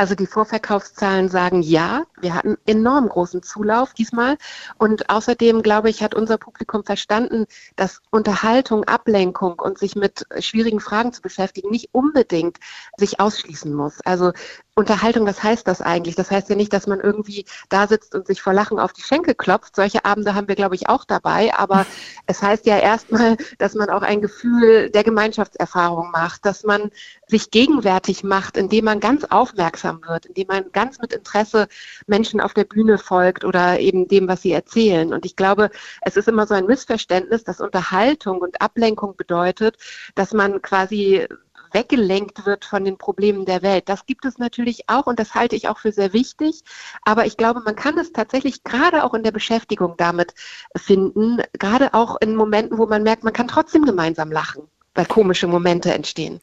Also 0.00 0.14
die 0.14 0.26
Vorverkaufszahlen 0.26 1.28
sagen 1.28 1.60
ja, 1.60 2.04
wir 2.22 2.34
hatten 2.34 2.56
enorm 2.64 3.06
großen 3.06 3.42
Zulauf 3.42 3.92
diesmal. 3.92 4.38
Und 4.78 5.10
außerdem, 5.10 5.60
glaube 5.60 5.90
ich, 5.90 6.02
hat 6.02 6.14
unser 6.14 6.38
Publikum 6.38 6.84
verstanden, 6.84 7.44
dass 7.76 8.00
Unterhaltung, 8.10 8.84
Ablenkung 8.84 9.58
und 9.58 9.78
sich 9.78 9.96
mit 9.96 10.24
schwierigen 10.38 10.80
Fragen 10.80 11.12
zu 11.12 11.20
beschäftigen 11.20 11.68
nicht 11.68 11.90
unbedingt 11.92 12.56
sich 12.96 13.20
ausschließen 13.20 13.74
muss. 13.74 14.00
Also 14.00 14.32
Unterhaltung, 14.74 15.26
was 15.26 15.42
heißt 15.42 15.66
das 15.66 15.82
eigentlich? 15.82 16.14
Das 16.14 16.30
heißt 16.30 16.48
ja 16.48 16.56
nicht, 16.56 16.72
dass 16.72 16.86
man 16.86 17.00
irgendwie 17.00 17.44
da 17.68 17.86
sitzt 17.86 18.14
und 18.14 18.26
sich 18.26 18.40
vor 18.40 18.52
Lachen 18.52 18.78
auf 18.78 18.92
die 18.92 19.02
Schenkel 19.02 19.34
klopft. 19.34 19.76
Solche 19.76 20.04
Abende 20.04 20.34
haben 20.34 20.48
wir, 20.48 20.54
glaube 20.54 20.74
ich, 20.74 20.88
auch 20.88 21.04
dabei. 21.04 21.52
Aber 21.54 21.86
es 22.26 22.42
heißt 22.42 22.66
ja 22.66 22.78
erstmal, 22.78 23.36
dass 23.58 23.74
man 23.74 23.90
auch 23.90 24.02
ein 24.02 24.20
Gefühl 24.22 24.90
der 24.90 25.04
Gemeinschaftserfahrung 25.04 26.10
macht, 26.12 26.46
dass 26.46 26.64
man 26.64 26.90
sich 27.26 27.50
gegenwärtig 27.50 28.24
macht, 28.24 28.56
indem 28.56 28.86
man 28.86 29.00
ganz 29.00 29.24
aufmerksam 29.24 30.00
wird, 30.06 30.26
indem 30.26 30.46
man 30.48 30.72
ganz 30.72 30.98
mit 30.98 31.12
Interesse 31.12 31.68
Menschen 32.06 32.40
auf 32.40 32.54
der 32.54 32.64
Bühne 32.64 32.98
folgt 32.98 33.44
oder 33.44 33.80
eben 33.80 34.08
dem, 34.08 34.28
was 34.28 34.42
sie 34.42 34.52
erzählen. 34.52 35.12
Und 35.12 35.26
ich 35.26 35.36
glaube, 35.36 35.70
es 36.02 36.16
ist 36.16 36.28
immer 36.28 36.46
so 36.46 36.54
ein 36.54 36.66
Missverständnis, 36.66 37.44
dass 37.44 37.60
Unterhaltung 37.60 38.38
und 38.38 38.60
Ablenkung 38.60 39.16
bedeutet, 39.16 39.76
dass 40.14 40.32
man 40.32 40.62
quasi 40.62 41.26
weggelenkt 41.72 42.46
wird 42.46 42.64
von 42.64 42.84
den 42.84 42.98
Problemen 42.98 43.44
der 43.44 43.62
Welt. 43.62 43.88
Das 43.88 44.06
gibt 44.06 44.24
es 44.24 44.38
natürlich 44.38 44.88
auch 44.88 45.06
und 45.06 45.18
das 45.18 45.34
halte 45.34 45.56
ich 45.56 45.68
auch 45.68 45.78
für 45.78 45.92
sehr 45.92 46.12
wichtig. 46.12 46.62
Aber 47.02 47.26
ich 47.26 47.36
glaube, 47.36 47.60
man 47.64 47.76
kann 47.76 47.98
es 47.98 48.12
tatsächlich 48.12 48.64
gerade 48.64 49.04
auch 49.04 49.14
in 49.14 49.22
der 49.22 49.32
Beschäftigung 49.32 49.94
damit 49.96 50.34
finden, 50.76 51.42
gerade 51.58 51.94
auch 51.94 52.16
in 52.20 52.36
Momenten, 52.36 52.78
wo 52.78 52.86
man 52.86 53.02
merkt, 53.02 53.24
man 53.24 53.32
kann 53.32 53.48
trotzdem 53.48 53.84
gemeinsam 53.84 54.30
lachen, 54.30 54.62
weil 54.94 55.06
komische 55.06 55.46
Momente 55.46 55.92
entstehen. 55.92 56.40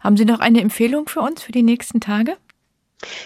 Haben 0.00 0.16
Sie 0.16 0.24
noch 0.24 0.40
eine 0.40 0.60
Empfehlung 0.60 1.08
für 1.08 1.20
uns 1.20 1.42
für 1.42 1.52
die 1.52 1.62
nächsten 1.62 2.00
Tage? 2.00 2.36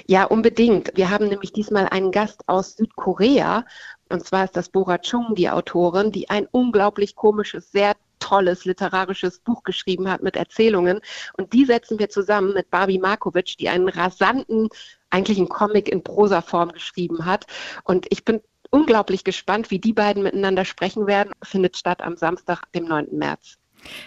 Ja, 0.06 0.24
unbedingt. 0.24 0.92
Wir 0.94 1.10
haben 1.10 1.28
nämlich 1.28 1.52
diesmal 1.52 1.88
einen 1.88 2.10
Gast 2.10 2.48
aus 2.48 2.76
Südkorea. 2.76 3.64
Und 4.08 4.24
zwar 4.24 4.44
ist 4.44 4.56
das 4.56 4.68
Bora 4.68 4.98
Chung, 4.98 5.34
die 5.34 5.50
Autorin, 5.50 6.12
die 6.12 6.30
ein 6.30 6.46
unglaublich 6.50 7.16
komisches, 7.16 7.72
sehr 7.72 7.94
tolles 8.18 8.64
literarisches 8.64 9.40
Buch 9.40 9.62
geschrieben 9.62 10.10
hat 10.10 10.22
mit 10.22 10.36
Erzählungen. 10.36 11.00
Und 11.36 11.52
die 11.52 11.64
setzen 11.64 11.98
wir 11.98 12.08
zusammen 12.08 12.54
mit 12.54 12.70
Barbie 12.70 12.98
Markovic, 12.98 13.56
die 13.58 13.68
einen 13.68 13.88
rasanten, 13.88 14.68
eigentlich 15.10 15.38
einen 15.38 15.48
Comic 15.48 15.88
in 15.88 16.02
Prosaform 16.02 16.72
geschrieben 16.72 17.24
hat. 17.24 17.46
Und 17.84 18.06
ich 18.10 18.24
bin 18.24 18.40
unglaublich 18.70 19.24
gespannt, 19.24 19.70
wie 19.70 19.78
die 19.78 19.92
beiden 19.92 20.22
miteinander 20.22 20.64
sprechen 20.64 21.06
werden. 21.06 21.32
Findet 21.42 21.76
statt 21.76 22.02
am 22.02 22.16
Samstag, 22.16 22.64
dem 22.72 22.84
9. 22.86 23.08
März. 23.12 23.58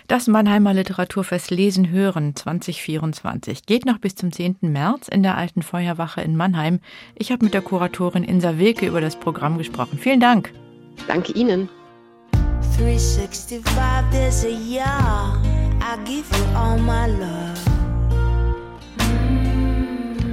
Das 0.08 0.28
Mannheimer 0.28 0.74
Literaturfest 0.74 1.52
Lesen 1.52 1.90
Hören 1.90 2.36
2024 2.36 3.66
geht 3.66 3.86
noch 3.86 4.00
bis 4.00 4.16
zum 4.16 4.32
10. 4.32 4.58
März 4.62 5.08
in 5.08 5.24
der 5.24 5.38
Alten 5.38 5.62
Feuerwache 5.62 6.22
in 6.22 6.36
Mannheim. 6.36 6.80
Ich 7.16 7.32
habe 7.32 7.46
mit 7.46 7.54
der 7.54 7.62
Kuratorin 7.62 8.24
Insa 8.24 8.58
Wilke 8.58 8.88
über 8.88 9.00
das 9.00 9.16
Programm 9.16 9.58
gesprochen. 9.58 9.98
Vielen 9.98 10.20
Dank. 10.20 10.52
Danke 11.08 11.32
Ihnen. 11.34 11.70
365 12.80 14.10
days 14.10 14.46
a 14.46 14.52
year, 14.52 14.86
I 14.88 16.00
give 16.06 16.26
you 16.32 16.46
all 16.56 16.78
my 16.78 17.08
love. 17.08 17.60
Mm. 19.00 20.24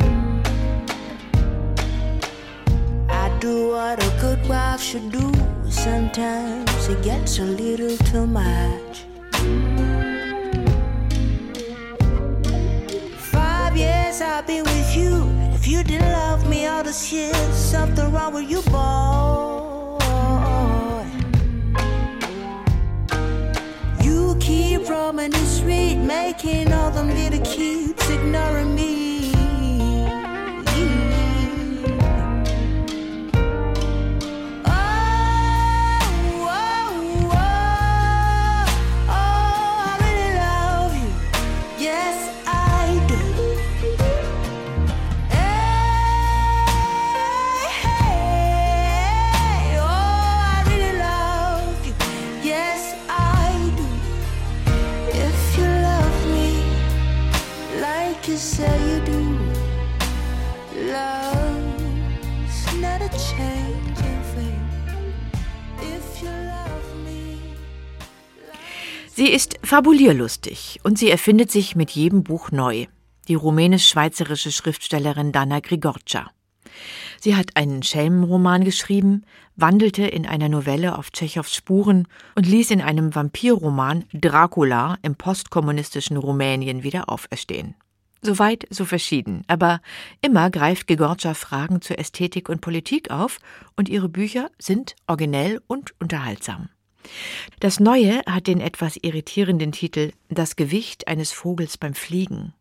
I 3.11 3.37
do 3.41 3.71
what 3.71 4.01
a 4.01 4.11
good 4.21 4.49
wife 4.49 4.81
should 4.81 5.11
do. 5.11 5.33
Sometimes 5.69 6.87
it 6.87 7.03
gets 7.03 7.41
a 7.41 7.43
little 7.43 7.97
too 8.07 8.29
much. 8.29 9.07
Five 13.35 13.77
years 13.77 14.21
I'd 14.21 14.47
be 14.47 14.63
with 14.63 14.97
you 14.97 15.29
if 15.53 15.67
you 15.67 15.83
didn't 15.83 16.13
love 16.13 16.49
me 16.49 16.67
all 16.67 16.85
this 16.85 17.13
year. 17.13 17.35
Something 17.51 18.13
wrong 18.13 18.35
with 18.35 18.49
you, 18.49 18.63
boy. 18.71 19.56
Street, 25.67 25.97
making 25.97 26.73
all 26.73 26.93
them 26.93 27.09
little 27.09 27.45
kids 27.45 28.09
ignoring 28.09 28.73
me. 28.75 29.06
Sie 69.27 69.33
ist 69.33 69.59
fabulierlustig 69.65 70.79
und 70.85 71.01
sie 71.01 71.11
erfindet 71.11 71.51
sich 71.51 71.75
mit 71.75 71.91
jedem 71.91 72.23
Buch 72.23 72.53
neu. 72.53 72.87
Die 73.27 73.35
rumänisch-schweizerische 73.35 74.53
Schriftstellerin 74.53 75.33
Dana 75.33 75.59
Grigorca. 75.59 76.31
Sie 77.21 77.35
hat 77.35 77.57
einen 77.57 77.83
Schelmenroman 77.83 78.63
geschrieben, 78.63 79.25
wandelte 79.57 80.07
in 80.07 80.27
einer 80.27 80.49
Novelle 80.49 80.97
auf 80.97 81.11
Tschechows 81.11 81.53
Spuren 81.53 82.07
und 82.37 82.47
ließ 82.47 82.71
in 82.71 82.81
einem 82.81 83.17
Vampirroman 83.17 84.05
Dracula 84.13 84.97
im 85.03 85.17
postkommunistischen 85.17 86.19
Rumänien 86.19 86.85
wieder 86.85 87.09
auferstehen. 87.09 87.75
Soweit, 88.23 88.69
so 88.71 88.85
verschieden, 88.85 89.43
aber 89.49 89.81
immer 90.21 90.51
greift 90.51 90.87
Gegorgia 90.87 91.35
Fragen 91.35 91.83
zur 91.83 91.99
Ästhetik 91.99 92.49
und 92.49 92.61
Politik 92.61 93.11
auf 93.11 93.41
und 93.75 93.89
ihre 93.89 94.09
Bücher 94.09 94.53
sind 94.61 94.95
originell 95.09 95.61
und 95.67 95.95
unterhaltsam. 95.99 96.69
Das 97.61 97.81
Neue 97.81 98.23
hat 98.27 98.47
den 98.47 98.61
etwas 98.61 98.97
irritierenden 98.97 99.73
Titel 99.73 100.13
Das 100.29 100.57
Gewicht 100.57 101.09
eines 101.09 101.33
Vogels 101.33 101.79
beim 101.79 101.95
Fliegen. 101.95 102.55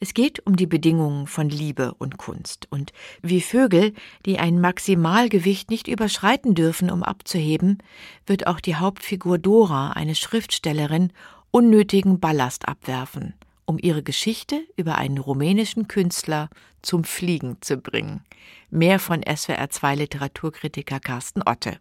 Es 0.00 0.14
geht 0.14 0.46
um 0.46 0.56
die 0.56 0.66
Bedingungen 0.66 1.26
von 1.26 1.48
Liebe 1.48 1.94
und 1.94 2.18
Kunst 2.18 2.66
und 2.70 2.92
wie 3.22 3.40
Vögel, 3.40 3.92
die 4.24 4.38
ein 4.38 4.60
Maximalgewicht 4.60 5.70
nicht 5.70 5.88
überschreiten 5.88 6.54
dürfen, 6.54 6.90
um 6.90 7.02
abzuheben, 7.02 7.78
wird 8.26 8.46
auch 8.46 8.60
die 8.60 8.76
Hauptfigur 8.76 9.38
Dora, 9.38 9.92
eine 9.92 10.14
Schriftstellerin, 10.14 11.12
unnötigen 11.50 12.20
Ballast 12.20 12.68
abwerfen, 12.68 13.34
um 13.64 13.78
ihre 13.78 14.02
Geschichte 14.02 14.60
über 14.76 14.96
einen 14.96 15.18
rumänischen 15.18 15.88
Künstler 15.88 16.50
zum 16.82 17.04
Fliegen 17.04 17.58
zu 17.60 17.78
bringen. 17.78 18.22
Mehr 18.70 18.98
von 18.98 19.22
SWR 19.22 19.70
2 19.70 19.94
Literaturkritiker 19.96 21.00
Carsten 21.00 21.42
Otte. 21.44 21.78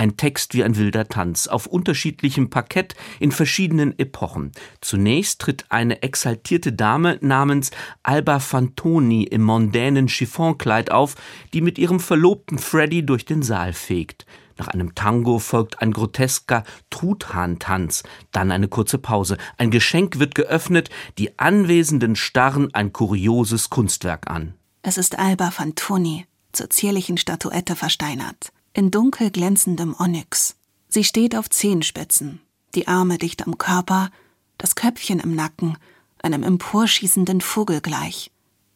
Ein 0.00 0.16
Text 0.16 0.54
wie 0.54 0.62
ein 0.62 0.76
wilder 0.76 1.08
Tanz, 1.08 1.48
auf 1.48 1.66
unterschiedlichem 1.66 2.50
Parkett 2.50 2.94
in 3.18 3.32
verschiedenen 3.32 3.98
Epochen. 3.98 4.52
Zunächst 4.80 5.40
tritt 5.40 5.66
eine 5.70 6.02
exaltierte 6.02 6.72
Dame 6.72 7.18
namens 7.20 7.72
Alba 8.04 8.38
Fantoni 8.38 9.24
im 9.24 9.42
mondänen 9.42 10.06
Chiffonkleid 10.06 10.92
auf, 10.92 11.16
die 11.52 11.60
mit 11.60 11.78
ihrem 11.78 11.98
Verlobten 11.98 12.58
Freddy 12.58 13.04
durch 13.04 13.24
den 13.24 13.42
Saal 13.42 13.72
fegt. 13.72 14.24
Nach 14.56 14.68
einem 14.68 14.94
Tango 14.94 15.40
folgt 15.40 15.82
ein 15.82 15.92
grotesker 15.92 16.62
Truthahntanz, 16.90 18.04
dann 18.30 18.52
eine 18.52 18.68
kurze 18.68 18.98
Pause. 18.98 19.36
Ein 19.56 19.72
Geschenk 19.72 20.20
wird 20.20 20.36
geöffnet, 20.36 20.90
die 21.18 21.40
Anwesenden 21.40 22.14
starren 22.14 22.72
ein 22.72 22.92
kurioses 22.92 23.68
Kunstwerk 23.68 24.30
an. 24.30 24.54
Es 24.82 24.96
ist 24.96 25.18
Alba 25.18 25.50
Fantoni, 25.50 26.26
zur 26.52 26.70
zierlichen 26.70 27.18
Statuette 27.18 27.76
versteinert, 27.76 28.52
in 28.78 28.92
dunkel 28.92 29.32
glänzendem 29.32 29.96
Onyx. 29.98 30.54
Sie 30.88 31.02
steht 31.02 31.34
auf 31.34 31.50
Zehenspitzen, 31.50 32.40
die 32.76 32.86
Arme 32.86 33.18
dicht 33.18 33.44
am 33.44 33.58
Körper, 33.58 34.12
das 34.56 34.76
Köpfchen 34.76 35.18
im 35.18 35.34
Nacken, 35.34 35.76
einem 36.22 36.44
emporschießenden 36.44 37.40
Vogel 37.40 37.80
gleich. 37.80 38.30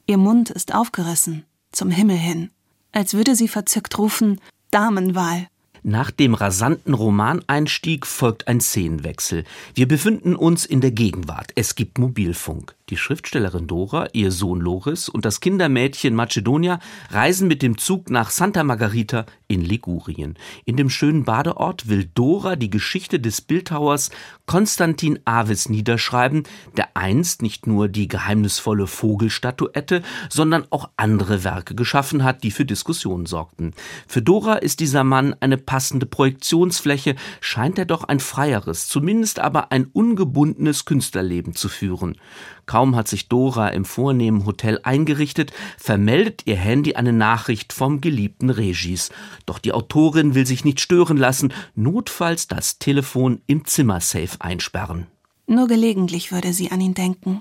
Ihr 0.08 0.18
Mund 0.18 0.50
ist 0.50 0.74
aufgerissen, 0.74 1.44
zum 1.70 1.92
Himmel 1.92 2.16
hin, 2.16 2.50
als 2.90 3.14
würde 3.14 3.36
sie 3.36 3.46
verzückt 3.46 3.96
rufen 3.96 4.40
Damenwahl. 4.72 5.46
Nach 5.84 6.12
dem 6.12 6.34
rasanten 6.34 6.94
Romaneinstieg 6.94 8.06
folgt 8.06 8.46
ein 8.46 8.60
Szenenwechsel. 8.60 9.42
Wir 9.74 9.88
befinden 9.88 10.36
uns 10.36 10.64
in 10.64 10.80
der 10.80 10.92
Gegenwart. 10.92 11.50
Es 11.56 11.74
gibt 11.74 11.98
Mobilfunk. 11.98 12.76
Die 12.88 12.96
Schriftstellerin 12.96 13.66
Dora, 13.66 14.08
ihr 14.12 14.30
Sohn 14.30 14.60
Loris 14.60 15.08
und 15.08 15.24
das 15.24 15.40
Kindermädchen 15.40 16.14
Macedonia 16.14 16.78
reisen 17.10 17.48
mit 17.48 17.62
dem 17.62 17.78
Zug 17.78 18.10
nach 18.10 18.30
Santa 18.30 18.62
Margarita 18.64 19.24
in 19.48 19.62
Ligurien. 19.62 20.36
In 20.66 20.76
dem 20.76 20.90
schönen 20.90 21.24
Badeort 21.24 21.88
will 21.88 22.10
Dora 22.14 22.54
die 22.54 22.68
Geschichte 22.68 23.18
des 23.18 23.40
Bildhauers 23.40 24.10
Konstantin 24.44 25.18
Aves 25.24 25.70
niederschreiben, 25.70 26.42
der 26.76 26.94
einst 26.94 27.40
nicht 27.40 27.66
nur 27.66 27.88
die 27.88 28.08
geheimnisvolle 28.08 28.86
Vogelstatuette, 28.86 30.02
sondern 30.28 30.66
auch 30.70 30.90
andere 30.96 31.44
Werke 31.44 31.74
geschaffen 31.74 32.22
hat, 32.22 32.42
die 32.42 32.50
für 32.50 32.66
Diskussionen 32.66 33.24
sorgten. 33.24 33.72
Für 34.06 34.20
Dora 34.20 34.56
ist 34.56 34.80
dieser 34.80 35.04
Mann 35.04 35.34
eine 35.40 35.56
passende 35.72 36.04
Projektionsfläche, 36.04 37.16
scheint 37.40 37.78
er 37.78 37.86
doch 37.86 38.04
ein 38.04 38.20
freieres, 38.20 38.88
zumindest 38.88 39.38
aber 39.38 39.72
ein 39.72 39.86
ungebundenes 39.86 40.84
Künstlerleben 40.84 41.54
zu 41.54 41.70
führen. 41.70 42.18
Kaum 42.66 42.94
hat 42.94 43.08
sich 43.08 43.30
Dora 43.30 43.70
im 43.70 43.86
vornehmen 43.86 44.44
Hotel 44.44 44.80
eingerichtet, 44.82 45.50
vermeldet 45.78 46.42
ihr 46.44 46.56
Handy 46.56 46.94
eine 46.96 47.14
Nachricht 47.14 47.72
vom 47.72 48.02
geliebten 48.02 48.50
Regis. 48.50 49.08
Doch 49.46 49.58
die 49.58 49.72
Autorin 49.72 50.34
will 50.34 50.46
sich 50.46 50.66
nicht 50.66 50.78
stören 50.78 51.16
lassen, 51.16 51.54
notfalls 51.74 52.48
das 52.48 52.78
Telefon 52.78 53.40
im 53.46 53.64
Zimmersafe 53.64 54.42
einsperren. 54.42 55.06
Nur 55.46 55.68
gelegentlich 55.68 56.32
würde 56.32 56.52
sie 56.52 56.70
an 56.70 56.82
ihn 56.82 56.92
denken. 56.92 57.40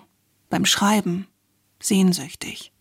Beim 0.50 0.64
Schreiben. 0.64 1.28
Sehnsüchtig. 1.82 2.72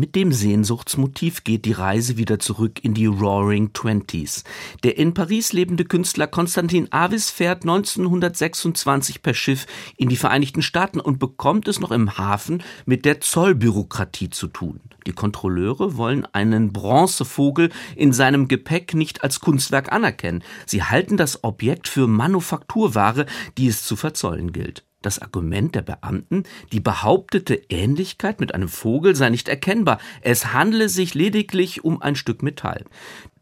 Mit 0.00 0.16
dem 0.16 0.32
Sehnsuchtsmotiv 0.32 1.44
geht 1.44 1.66
die 1.66 1.72
Reise 1.72 2.16
wieder 2.16 2.38
zurück 2.38 2.82
in 2.82 2.94
die 2.94 3.04
Roaring 3.04 3.74
Twenties. 3.74 4.44
Der 4.82 4.96
in 4.96 5.12
Paris 5.12 5.52
lebende 5.52 5.84
Künstler 5.84 6.26
Konstantin 6.26 6.90
Avis 6.90 7.28
fährt 7.28 7.64
1926 7.64 9.20
per 9.20 9.34
Schiff 9.34 9.66
in 9.98 10.08
die 10.08 10.16
Vereinigten 10.16 10.62
Staaten 10.62 11.00
und 11.00 11.18
bekommt 11.18 11.68
es 11.68 11.80
noch 11.80 11.90
im 11.90 12.16
Hafen 12.16 12.62
mit 12.86 13.04
der 13.04 13.20
Zollbürokratie 13.20 14.30
zu 14.30 14.46
tun. 14.46 14.80
Die 15.06 15.12
Kontrolleure 15.12 15.98
wollen 15.98 16.26
einen 16.32 16.72
Bronzevogel 16.72 17.68
in 17.94 18.14
seinem 18.14 18.48
Gepäck 18.48 18.94
nicht 18.94 19.22
als 19.22 19.40
Kunstwerk 19.40 19.92
anerkennen. 19.92 20.42
Sie 20.64 20.82
halten 20.82 21.18
das 21.18 21.44
Objekt 21.44 21.88
für 21.88 22.06
Manufakturware, 22.06 23.26
die 23.58 23.68
es 23.68 23.84
zu 23.84 23.96
verzollen 23.96 24.52
gilt. 24.52 24.82
Das 25.02 25.18
Argument 25.18 25.74
der 25.74 25.80
Beamten, 25.80 26.42
die 26.72 26.80
behauptete 26.80 27.54
Ähnlichkeit 27.70 28.38
mit 28.38 28.54
einem 28.54 28.68
Vogel 28.68 29.16
sei 29.16 29.30
nicht 29.30 29.48
erkennbar, 29.48 29.98
es 30.20 30.52
handle 30.52 30.90
sich 30.90 31.14
lediglich 31.14 31.84
um 31.84 32.02
ein 32.02 32.16
Stück 32.16 32.42
Metall. 32.42 32.84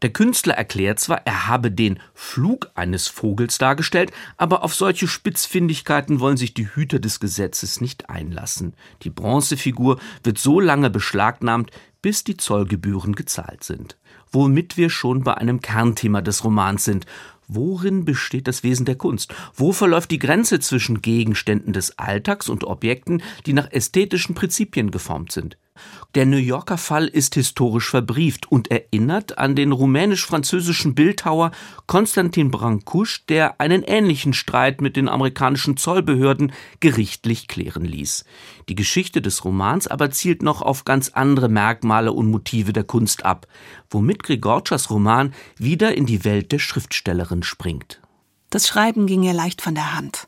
Der 0.01 0.11
Künstler 0.11 0.53
erklärt 0.53 1.01
zwar, 1.01 1.27
er 1.27 1.47
habe 1.47 1.69
den 1.69 1.99
Flug 2.13 2.71
eines 2.75 3.09
Vogels 3.09 3.57
dargestellt, 3.57 4.13
aber 4.37 4.63
auf 4.63 4.73
solche 4.73 5.09
Spitzfindigkeiten 5.09 6.21
wollen 6.21 6.37
sich 6.37 6.53
die 6.53 6.73
Hüter 6.73 6.99
des 6.99 7.19
Gesetzes 7.19 7.81
nicht 7.81 8.09
einlassen. 8.09 8.73
Die 9.03 9.09
Bronzefigur 9.09 9.99
wird 10.23 10.37
so 10.37 10.61
lange 10.61 10.89
beschlagnahmt, 10.89 11.71
bis 12.01 12.23
die 12.23 12.37
Zollgebühren 12.37 13.15
gezahlt 13.15 13.65
sind. 13.65 13.97
Womit 14.31 14.77
wir 14.77 14.89
schon 14.89 15.23
bei 15.23 15.33
einem 15.33 15.59
Kernthema 15.59 16.21
des 16.21 16.45
Romans 16.45 16.85
sind. 16.85 17.05
Worin 17.51 18.05
besteht 18.05 18.47
das 18.47 18.61
Wesen 18.61 18.85
der 18.85 18.95
Kunst? 18.95 19.33
Wo 19.55 19.71
verläuft 19.71 20.11
die 20.11 20.19
Grenze 20.19 20.59
zwischen 20.59 21.01
Gegenständen 21.01 21.73
des 21.73 21.97
Alltags 21.97 22.47
und 22.47 22.63
Objekten, 22.63 23.23
die 23.47 23.53
nach 23.53 23.71
ästhetischen 23.71 24.35
Prinzipien 24.35 24.91
geformt 24.91 25.31
sind? 25.31 25.57
Der 26.15 26.25
New 26.25 26.37
Yorker 26.37 26.79
Fall 26.79 27.05
ist 27.05 27.35
historisch 27.35 27.91
verbrieft 27.91 28.51
und 28.51 28.71
erinnert 28.71 29.37
an 29.37 29.55
den 29.55 29.71
rumänisch-französischen 29.71 30.95
Bildhauer 30.95 31.51
Konstantin 31.85 32.49
Brancusch, 32.49 33.27
der 33.27 33.61
einen 33.61 33.83
ähnlichen 33.83 34.33
Streit 34.33 34.81
mit 34.81 34.95
den 34.95 35.07
amerikanischen 35.07 35.77
Zollbehörden 35.77 36.51
gerichtlich 36.79 37.47
klären 37.47 37.85
ließ. 37.85 38.25
Die 38.69 38.75
Geschichte 38.75 39.21
des 39.21 39.45
Romans 39.45 39.85
aber 39.85 40.09
zielt 40.09 40.41
noch 40.41 40.63
auf 40.63 40.83
ganz 40.83 41.09
andere 41.09 41.47
Merkmale 41.47 42.11
und 42.11 42.31
Motive 42.31 42.73
der 42.73 42.85
Kunst 42.85 43.23
ab, 43.23 43.45
womit 43.91 44.23
Grigorchas 44.23 44.89
Roman 44.89 45.31
wieder 45.57 45.95
in 45.95 46.07
die 46.07 46.25
Welt 46.25 46.51
der 46.51 46.59
Schriftstellerin 46.59 47.43
springt. 47.43 48.01
Das 48.49 48.67
Schreiben 48.67 49.05
ging 49.05 49.21
ihr 49.21 49.33
leicht 49.33 49.61
von 49.61 49.75
der 49.75 49.95
Hand. 49.95 50.27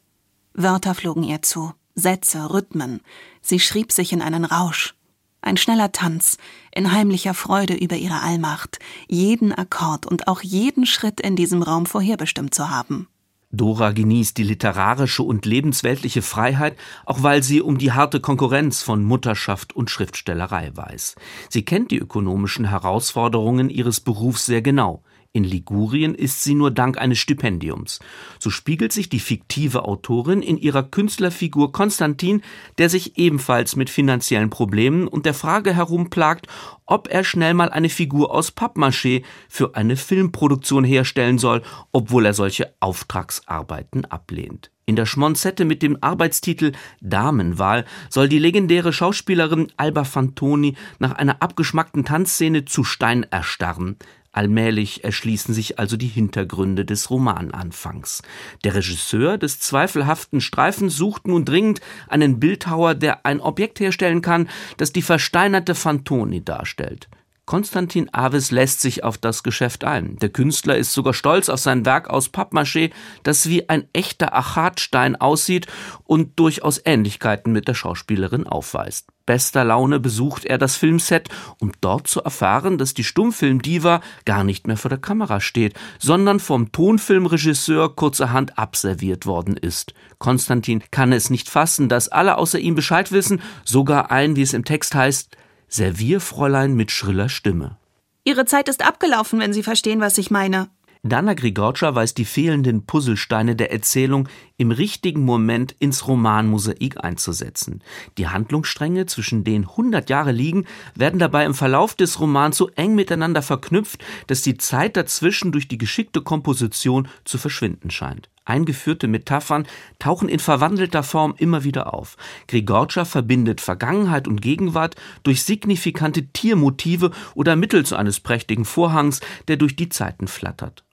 Wörter 0.54 0.94
flogen 0.94 1.24
ihr 1.24 1.42
zu, 1.42 1.74
Sätze, 1.96 2.54
Rhythmen. 2.54 3.02
Sie 3.42 3.60
schrieb 3.60 3.92
sich 3.92 4.14
in 4.14 4.22
einen 4.22 4.46
Rausch. 4.46 4.94
Ein 5.42 5.58
schneller 5.58 5.92
Tanz, 5.92 6.38
in 6.74 6.92
heimlicher 6.92 7.34
Freude 7.34 7.74
über 7.74 7.96
ihre 7.96 8.22
Allmacht, 8.22 8.80
jeden 9.08 9.52
Akkord 9.52 10.06
und 10.06 10.28
auch 10.28 10.42
jeden 10.42 10.86
Schritt 10.86 11.20
in 11.20 11.36
diesem 11.36 11.64
Raum 11.64 11.88
vorherbestimmt 11.88 12.54
zu 12.54 12.70
haben. 12.70 13.08
Dora 13.54 13.92
genießt 13.92 14.38
die 14.38 14.44
literarische 14.44 15.24
und 15.24 15.46
lebensweltliche 15.46 16.22
Freiheit, 16.22 16.78
auch 17.06 17.22
weil 17.22 17.44
sie 17.44 17.62
um 17.62 17.78
die 17.78 17.92
harte 17.92 18.22
Konkurrenz 18.22 18.82
von 18.82 19.04
Mutterschaft 19.04 19.76
und 19.76 19.90
Schriftstellerei 19.90 20.72
weiß. 20.74 21.16
Sie 21.50 21.66
kennt 21.66 21.92
die 21.92 21.98
ökonomischen 21.98 22.66
Herausforderungen 22.66 23.70
ihres 23.70 24.00
Berufs 24.00 24.46
sehr 24.46 24.62
genau. 24.62 25.04
In 25.34 25.46
Ligurien 25.46 26.14
ist 26.14 26.44
sie 26.44 26.56
nur 26.56 26.72
dank 26.72 26.98
eines 26.98 27.18
Stipendiums. 27.20 28.00
So 28.38 28.50
spiegelt 28.50 28.92
sich 28.92 29.08
die 29.08 29.22
fiktive 29.22 29.86
Autorin 29.86 30.42
in 30.42 30.58
ihrer 30.58 30.84
Künstlerfigur 30.84 31.72
Konstantin, 31.72 32.42
der 32.78 32.90
sich 32.90 33.18
ebenfalls 33.18 33.78
mit 33.78 33.90
finanziellen 33.90 34.50
Problemen 34.50 35.08
und 35.08 35.26
der 35.26 35.34
Frage 35.34 35.74
herumplagt, 35.74 36.48
ob 36.86 37.08
er 37.08 37.24
schnell 37.24 37.54
mal 37.54 37.70
eine 37.70 37.88
Figur 37.88 38.36
aus 38.36 38.52
Pappmaché 38.52 39.24
für 39.48 39.76
eine 39.76 39.96
Filmproduktion 39.96 40.84
herstellen 40.84 41.38
soll, 41.38 41.62
obwohl 41.94 42.26
er 42.26 42.34
solche 42.34 42.74
Auftragsarbeiten 42.82 44.04
ablehnt. 44.04 44.70
In 44.86 44.98
der 44.98 45.06
Schmonzette 45.06 45.64
mit 45.64 45.84
dem 45.84 45.98
Arbeitstitel 46.02 46.74
Damenwahl 47.00 47.86
soll 48.10 48.28
die 48.28 48.40
legendäre 48.40 48.92
Schauspielerin 48.92 49.72
Alba 49.78 50.04
Fantoni 50.04 50.76
nach 51.00 51.14
einer 51.14 51.42
abgeschmackten 51.42 52.04
Tanzszene 52.04 52.66
zu 52.66 52.84
Stein 52.84 53.24
erstarren. 53.24 53.96
Allmählich 54.34 55.04
erschließen 55.04 55.54
sich 55.54 55.78
also 55.78 55.98
die 55.98 56.08
Hintergründe 56.08 56.86
des 56.86 57.10
Romananfangs. 57.10 58.22
Der 58.64 58.76
Regisseur 58.76 59.38
des 59.38 59.60
zweifelhaften 59.60 60.40
Streifens 60.40 60.96
sucht 60.96 61.28
nun 61.28 61.44
dringend 61.44 61.82
einen 62.08 62.40
Bildhauer, 62.40 62.96
der 62.96 63.26
ein 63.26 63.42
Objekt 63.42 63.82
herstellen 63.82 64.22
kann, 64.22 64.48
das 64.78 64.94
die 64.94 65.02
versteinerte 65.02 65.76
Fantoni 65.76 66.46
darstellt. 66.46 67.10
Konstantin 67.46 68.08
Aves 68.14 68.52
lässt 68.52 68.80
sich 68.80 69.04
auf 69.04 69.18
das 69.18 69.44
Geschäft 69.44 69.84
ein. 69.84 70.16
Der 70.22 70.30
Künstler 70.30 70.78
ist 70.78 70.94
sogar 70.94 71.14
stolz 71.14 71.50
auf 71.50 71.60
sein 71.60 71.86
Werk 71.86 72.10
aus 72.10 72.30
Pappmaché, 72.30 72.92
das 73.24 73.50
wie 73.50 73.68
ein 73.68 73.90
echter 73.92 74.34
Achatstein 74.34 75.18
aussieht 75.18 75.68
und 76.06 76.40
durchaus 76.40 76.82
Ähnlichkeiten 76.86 77.52
mit 77.52 77.68
der 77.68 77.74
Schauspielerin 77.74 78.48
aufweist. 78.48 79.10
Bester 79.32 79.64
Laune 79.64 80.02
besucht 80.02 80.44
er 80.44 80.58
das 80.58 80.76
Filmset, 80.76 81.30
um 81.58 81.72
dort 81.80 82.06
zu 82.06 82.22
erfahren, 82.22 82.78
dass 82.78 82.94
die 82.94 83.06
Stummfilmdiva 83.06 84.02
gar 84.26 84.44
nicht 84.44 84.68
mehr 84.68 84.76
vor 84.76 84.90
der 84.90 84.98
Kamera 84.98 85.40
steht, 85.40 85.74
sondern 86.00 86.42
vom 86.42 86.74
Tonfilmregisseur 86.74 87.96
kurzerhand 87.96 88.60
abserviert 88.60 89.26
worden 89.26 89.56
ist. 89.56 89.94
Konstantin 90.18 90.84
kann 90.92 91.14
es 91.14 91.30
nicht 91.30 91.50
fassen, 91.50 91.88
dass 91.88 92.10
alle 92.10 92.38
außer 92.38 92.60
ihm 92.60 92.76
Bescheid 92.76 93.14
wissen, 93.14 93.42
sogar 93.64 94.12
ein, 94.12 94.36
wie 94.36 94.42
es 94.42 94.52
im 94.52 94.66
Text 94.66 94.96
heißt, 94.96 95.38
Servierfräulein 95.70 96.74
mit 96.74 96.92
schriller 96.92 97.30
Stimme. 97.30 97.78
Ihre 98.26 98.44
Zeit 98.44 98.68
ist 98.68 98.86
abgelaufen, 98.86 99.40
wenn 99.40 99.54
Sie 99.54 99.64
verstehen, 99.64 100.02
was 100.02 100.18
ich 100.18 100.30
meine. 100.30 100.68
Dana 101.04 101.34
Grigorcia 101.34 101.96
weiß 101.96 102.14
die 102.14 102.26
fehlenden 102.26 102.86
Puzzlesteine 102.86 103.56
der 103.56 103.72
Erzählung 103.72 104.30
im 104.62 104.70
richtigen 104.70 105.26
Moment 105.26 105.76
ins 105.80 106.08
Romanmosaik 106.08 107.04
einzusetzen. 107.04 107.82
Die 108.20 108.28
Handlungsstränge, 108.28 109.08
zwischen 109.08 109.44
denen 109.44 109.68
100 109.68 110.08
Jahre 110.12 110.32
liegen, 110.32 110.66
werden 110.94 111.20
dabei 111.20 111.46
im 111.46 111.56
Verlauf 111.56 111.96
des 111.96 112.20
Romans 112.20 112.58
so 112.58 112.70
eng 112.76 112.94
miteinander 112.94 113.42
verknüpft, 113.42 114.06
dass 114.28 114.44
die 114.44 114.58
Zeit 114.58 114.98
dazwischen 114.98 115.52
durch 115.52 115.68
die 115.68 115.80
geschickte 115.80 116.22
Komposition 116.22 117.08
zu 117.26 117.40
verschwinden 117.40 117.90
scheint. 117.90 118.30
Eingeführte 118.46 119.08
Metaphern 119.08 119.66
tauchen 119.98 120.30
in 120.30 120.40
verwandelter 120.40 121.02
Form 121.02 121.34
immer 121.40 121.64
wieder 121.64 121.92
auf. 121.96 122.16
Grigorcia 122.48 123.06
verbindet 123.06 123.62
Vergangenheit 123.62 124.28
und 124.28 124.44
Gegenwart 124.44 124.96
durch 125.24 125.42
signifikante 125.44 126.28
Tiermotive 126.28 127.10
oder 127.34 127.56
mittels 127.56 127.94
eines 127.94 128.20
prächtigen 128.20 128.66
Vorhangs, 128.66 129.22
der 129.48 129.58
durch 129.58 129.76
die 129.76 129.90
Zeiten 129.90 130.28
flattert. 130.28 130.84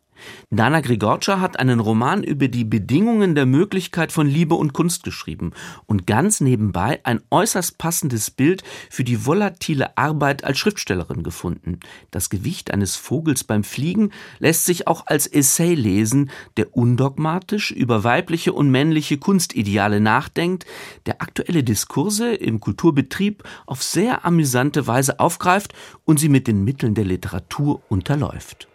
Dana 0.50 0.80
Grigorcia 0.80 1.40
hat 1.40 1.58
einen 1.58 1.80
Roman 1.80 2.22
über 2.22 2.48
die 2.48 2.64
Bedingungen 2.64 3.34
der 3.34 3.46
Möglichkeit 3.46 4.12
von 4.12 4.26
Liebe 4.26 4.54
und 4.54 4.72
Kunst 4.72 5.02
geschrieben 5.02 5.52
und 5.86 6.06
ganz 6.06 6.40
nebenbei 6.40 7.00
ein 7.04 7.20
äußerst 7.30 7.78
passendes 7.78 8.30
Bild 8.30 8.62
für 8.90 9.04
die 9.04 9.26
volatile 9.26 9.96
Arbeit 9.96 10.44
als 10.44 10.58
Schriftstellerin 10.58 11.22
gefunden. 11.22 11.80
Das 12.10 12.30
Gewicht 12.30 12.72
eines 12.72 12.96
Vogels 12.96 13.44
beim 13.44 13.64
Fliegen 13.64 14.10
lässt 14.38 14.64
sich 14.64 14.86
auch 14.86 15.06
als 15.06 15.26
Essay 15.26 15.74
lesen, 15.74 16.30
der 16.56 16.76
undogmatisch 16.76 17.70
über 17.70 18.04
weibliche 18.04 18.52
und 18.52 18.70
männliche 18.70 19.18
Kunstideale 19.18 20.00
nachdenkt, 20.00 20.66
der 21.06 21.22
aktuelle 21.22 21.62
Diskurse 21.62 22.34
im 22.34 22.60
Kulturbetrieb 22.60 23.44
auf 23.66 23.82
sehr 23.82 24.24
amüsante 24.24 24.86
Weise 24.86 25.20
aufgreift 25.20 25.74
und 26.04 26.18
sie 26.18 26.28
mit 26.28 26.46
den 26.46 26.64
Mitteln 26.64 26.94
der 26.94 27.04
Literatur 27.04 27.82
unterläuft. 27.88 28.68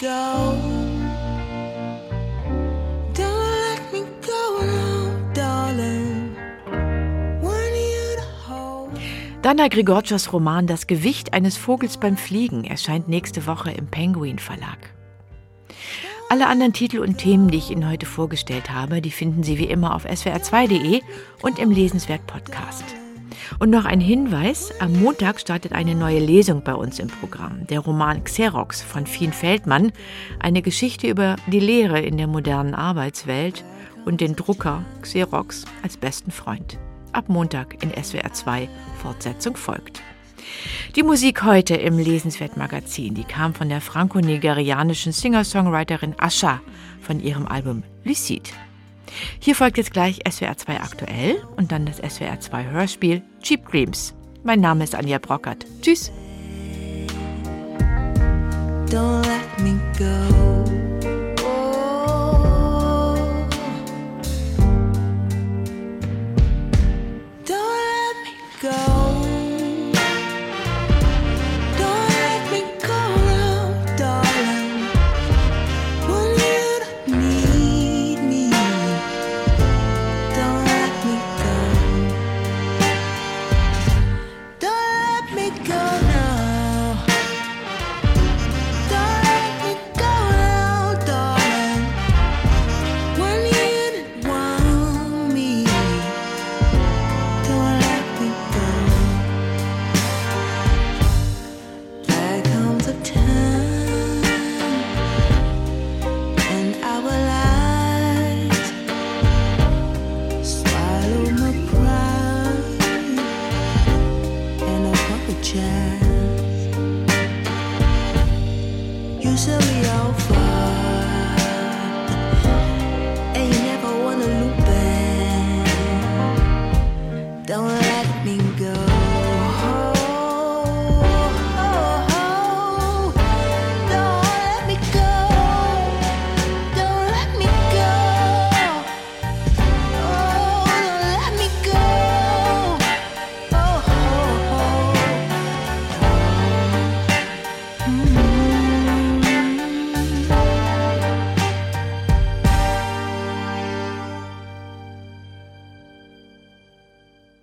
Go. 0.00 0.80
Dana 9.42 9.68
Grigorcias 9.68 10.34
Roman 10.34 10.66
Das 10.66 10.86
Gewicht 10.86 11.32
eines 11.32 11.56
Vogels 11.56 11.96
beim 11.96 12.18
Fliegen 12.18 12.64
erscheint 12.64 13.08
nächste 13.08 13.46
Woche 13.46 13.70
im 13.70 13.86
Penguin 13.86 14.38
Verlag. 14.38 14.92
Alle 16.28 16.46
anderen 16.46 16.74
Titel 16.74 16.98
und 16.98 17.16
Themen, 17.16 17.48
die 17.48 17.56
ich 17.56 17.70
Ihnen 17.70 17.88
heute 17.88 18.04
vorgestellt 18.04 18.70
habe, 18.70 19.00
die 19.00 19.10
finden 19.10 19.42
Sie 19.42 19.56
wie 19.56 19.64
immer 19.64 19.94
auf 19.94 20.04
swr2.de 20.04 21.00
und 21.40 21.58
im 21.58 21.70
Lesenswert 21.70 22.26
Podcast. 22.26 22.99
Und 23.58 23.70
noch 23.70 23.84
ein 23.84 24.00
Hinweis, 24.00 24.72
am 24.80 25.00
Montag 25.00 25.40
startet 25.40 25.72
eine 25.72 25.94
neue 25.94 26.20
Lesung 26.20 26.62
bei 26.62 26.74
uns 26.74 26.98
im 26.98 27.08
Programm. 27.08 27.66
Der 27.68 27.80
Roman 27.80 28.24
Xerox 28.24 28.82
von 28.82 29.06
Fien 29.06 29.32
Feldmann, 29.32 29.92
eine 30.38 30.62
Geschichte 30.62 31.08
über 31.08 31.36
die 31.46 31.60
Lehre 31.60 32.00
in 32.00 32.16
der 32.16 32.26
modernen 32.26 32.74
Arbeitswelt 32.74 33.64
und 34.04 34.20
den 34.20 34.36
Drucker 34.36 34.84
Xerox 35.02 35.64
als 35.82 35.96
besten 35.96 36.30
Freund. 36.30 36.78
Ab 37.12 37.28
Montag 37.28 37.82
in 37.82 37.90
SWR 37.90 38.32
2 38.32 38.68
Fortsetzung 39.02 39.56
folgt. 39.56 40.02
Die 40.96 41.02
Musik 41.02 41.44
heute 41.44 41.74
im 41.74 41.98
Lesenswert-Magazin, 41.98 43.14
die 43.14 43.24
kam 43.24 43.54
von 43.54 43.68
der 43.68 43.80
franco-nigerianischen 43.80 45.12
Singer-Songwriterin 45.12 46.14
Asha 46.18 46.60
von 47.00 47.20
ihrem 47.20 47.46
Album 47.46 47.82
Lucide. 48.04 48.50
Hier 49.38 49.54
folgt 49.54 49.78
jetzt 49.78 49.92
gleich 49.92 50.20
SWR 50.28 50.56
2 50.56 50.80
aktuell 50.80 51.42
und 51.56 51.72
dann 51.72 51.86
das 51.86 51.98
SWR 51.98 52.40
2 52.40 52.64
Hörspiel 52.66 53.22
Cheap 53.42 53.68
Dreams. 53.70 54.14
Mein 54.42 54.60
Name 54.60 54.84
ist 54.84 54.94
Anja 54.94 55.18
Brockert. 55.18 55.66
Tschüss. 55.82 56.10
Don't 58.90 59.24
let 59.26 59.60
me 59.60 59.78
go. 59.98 60.29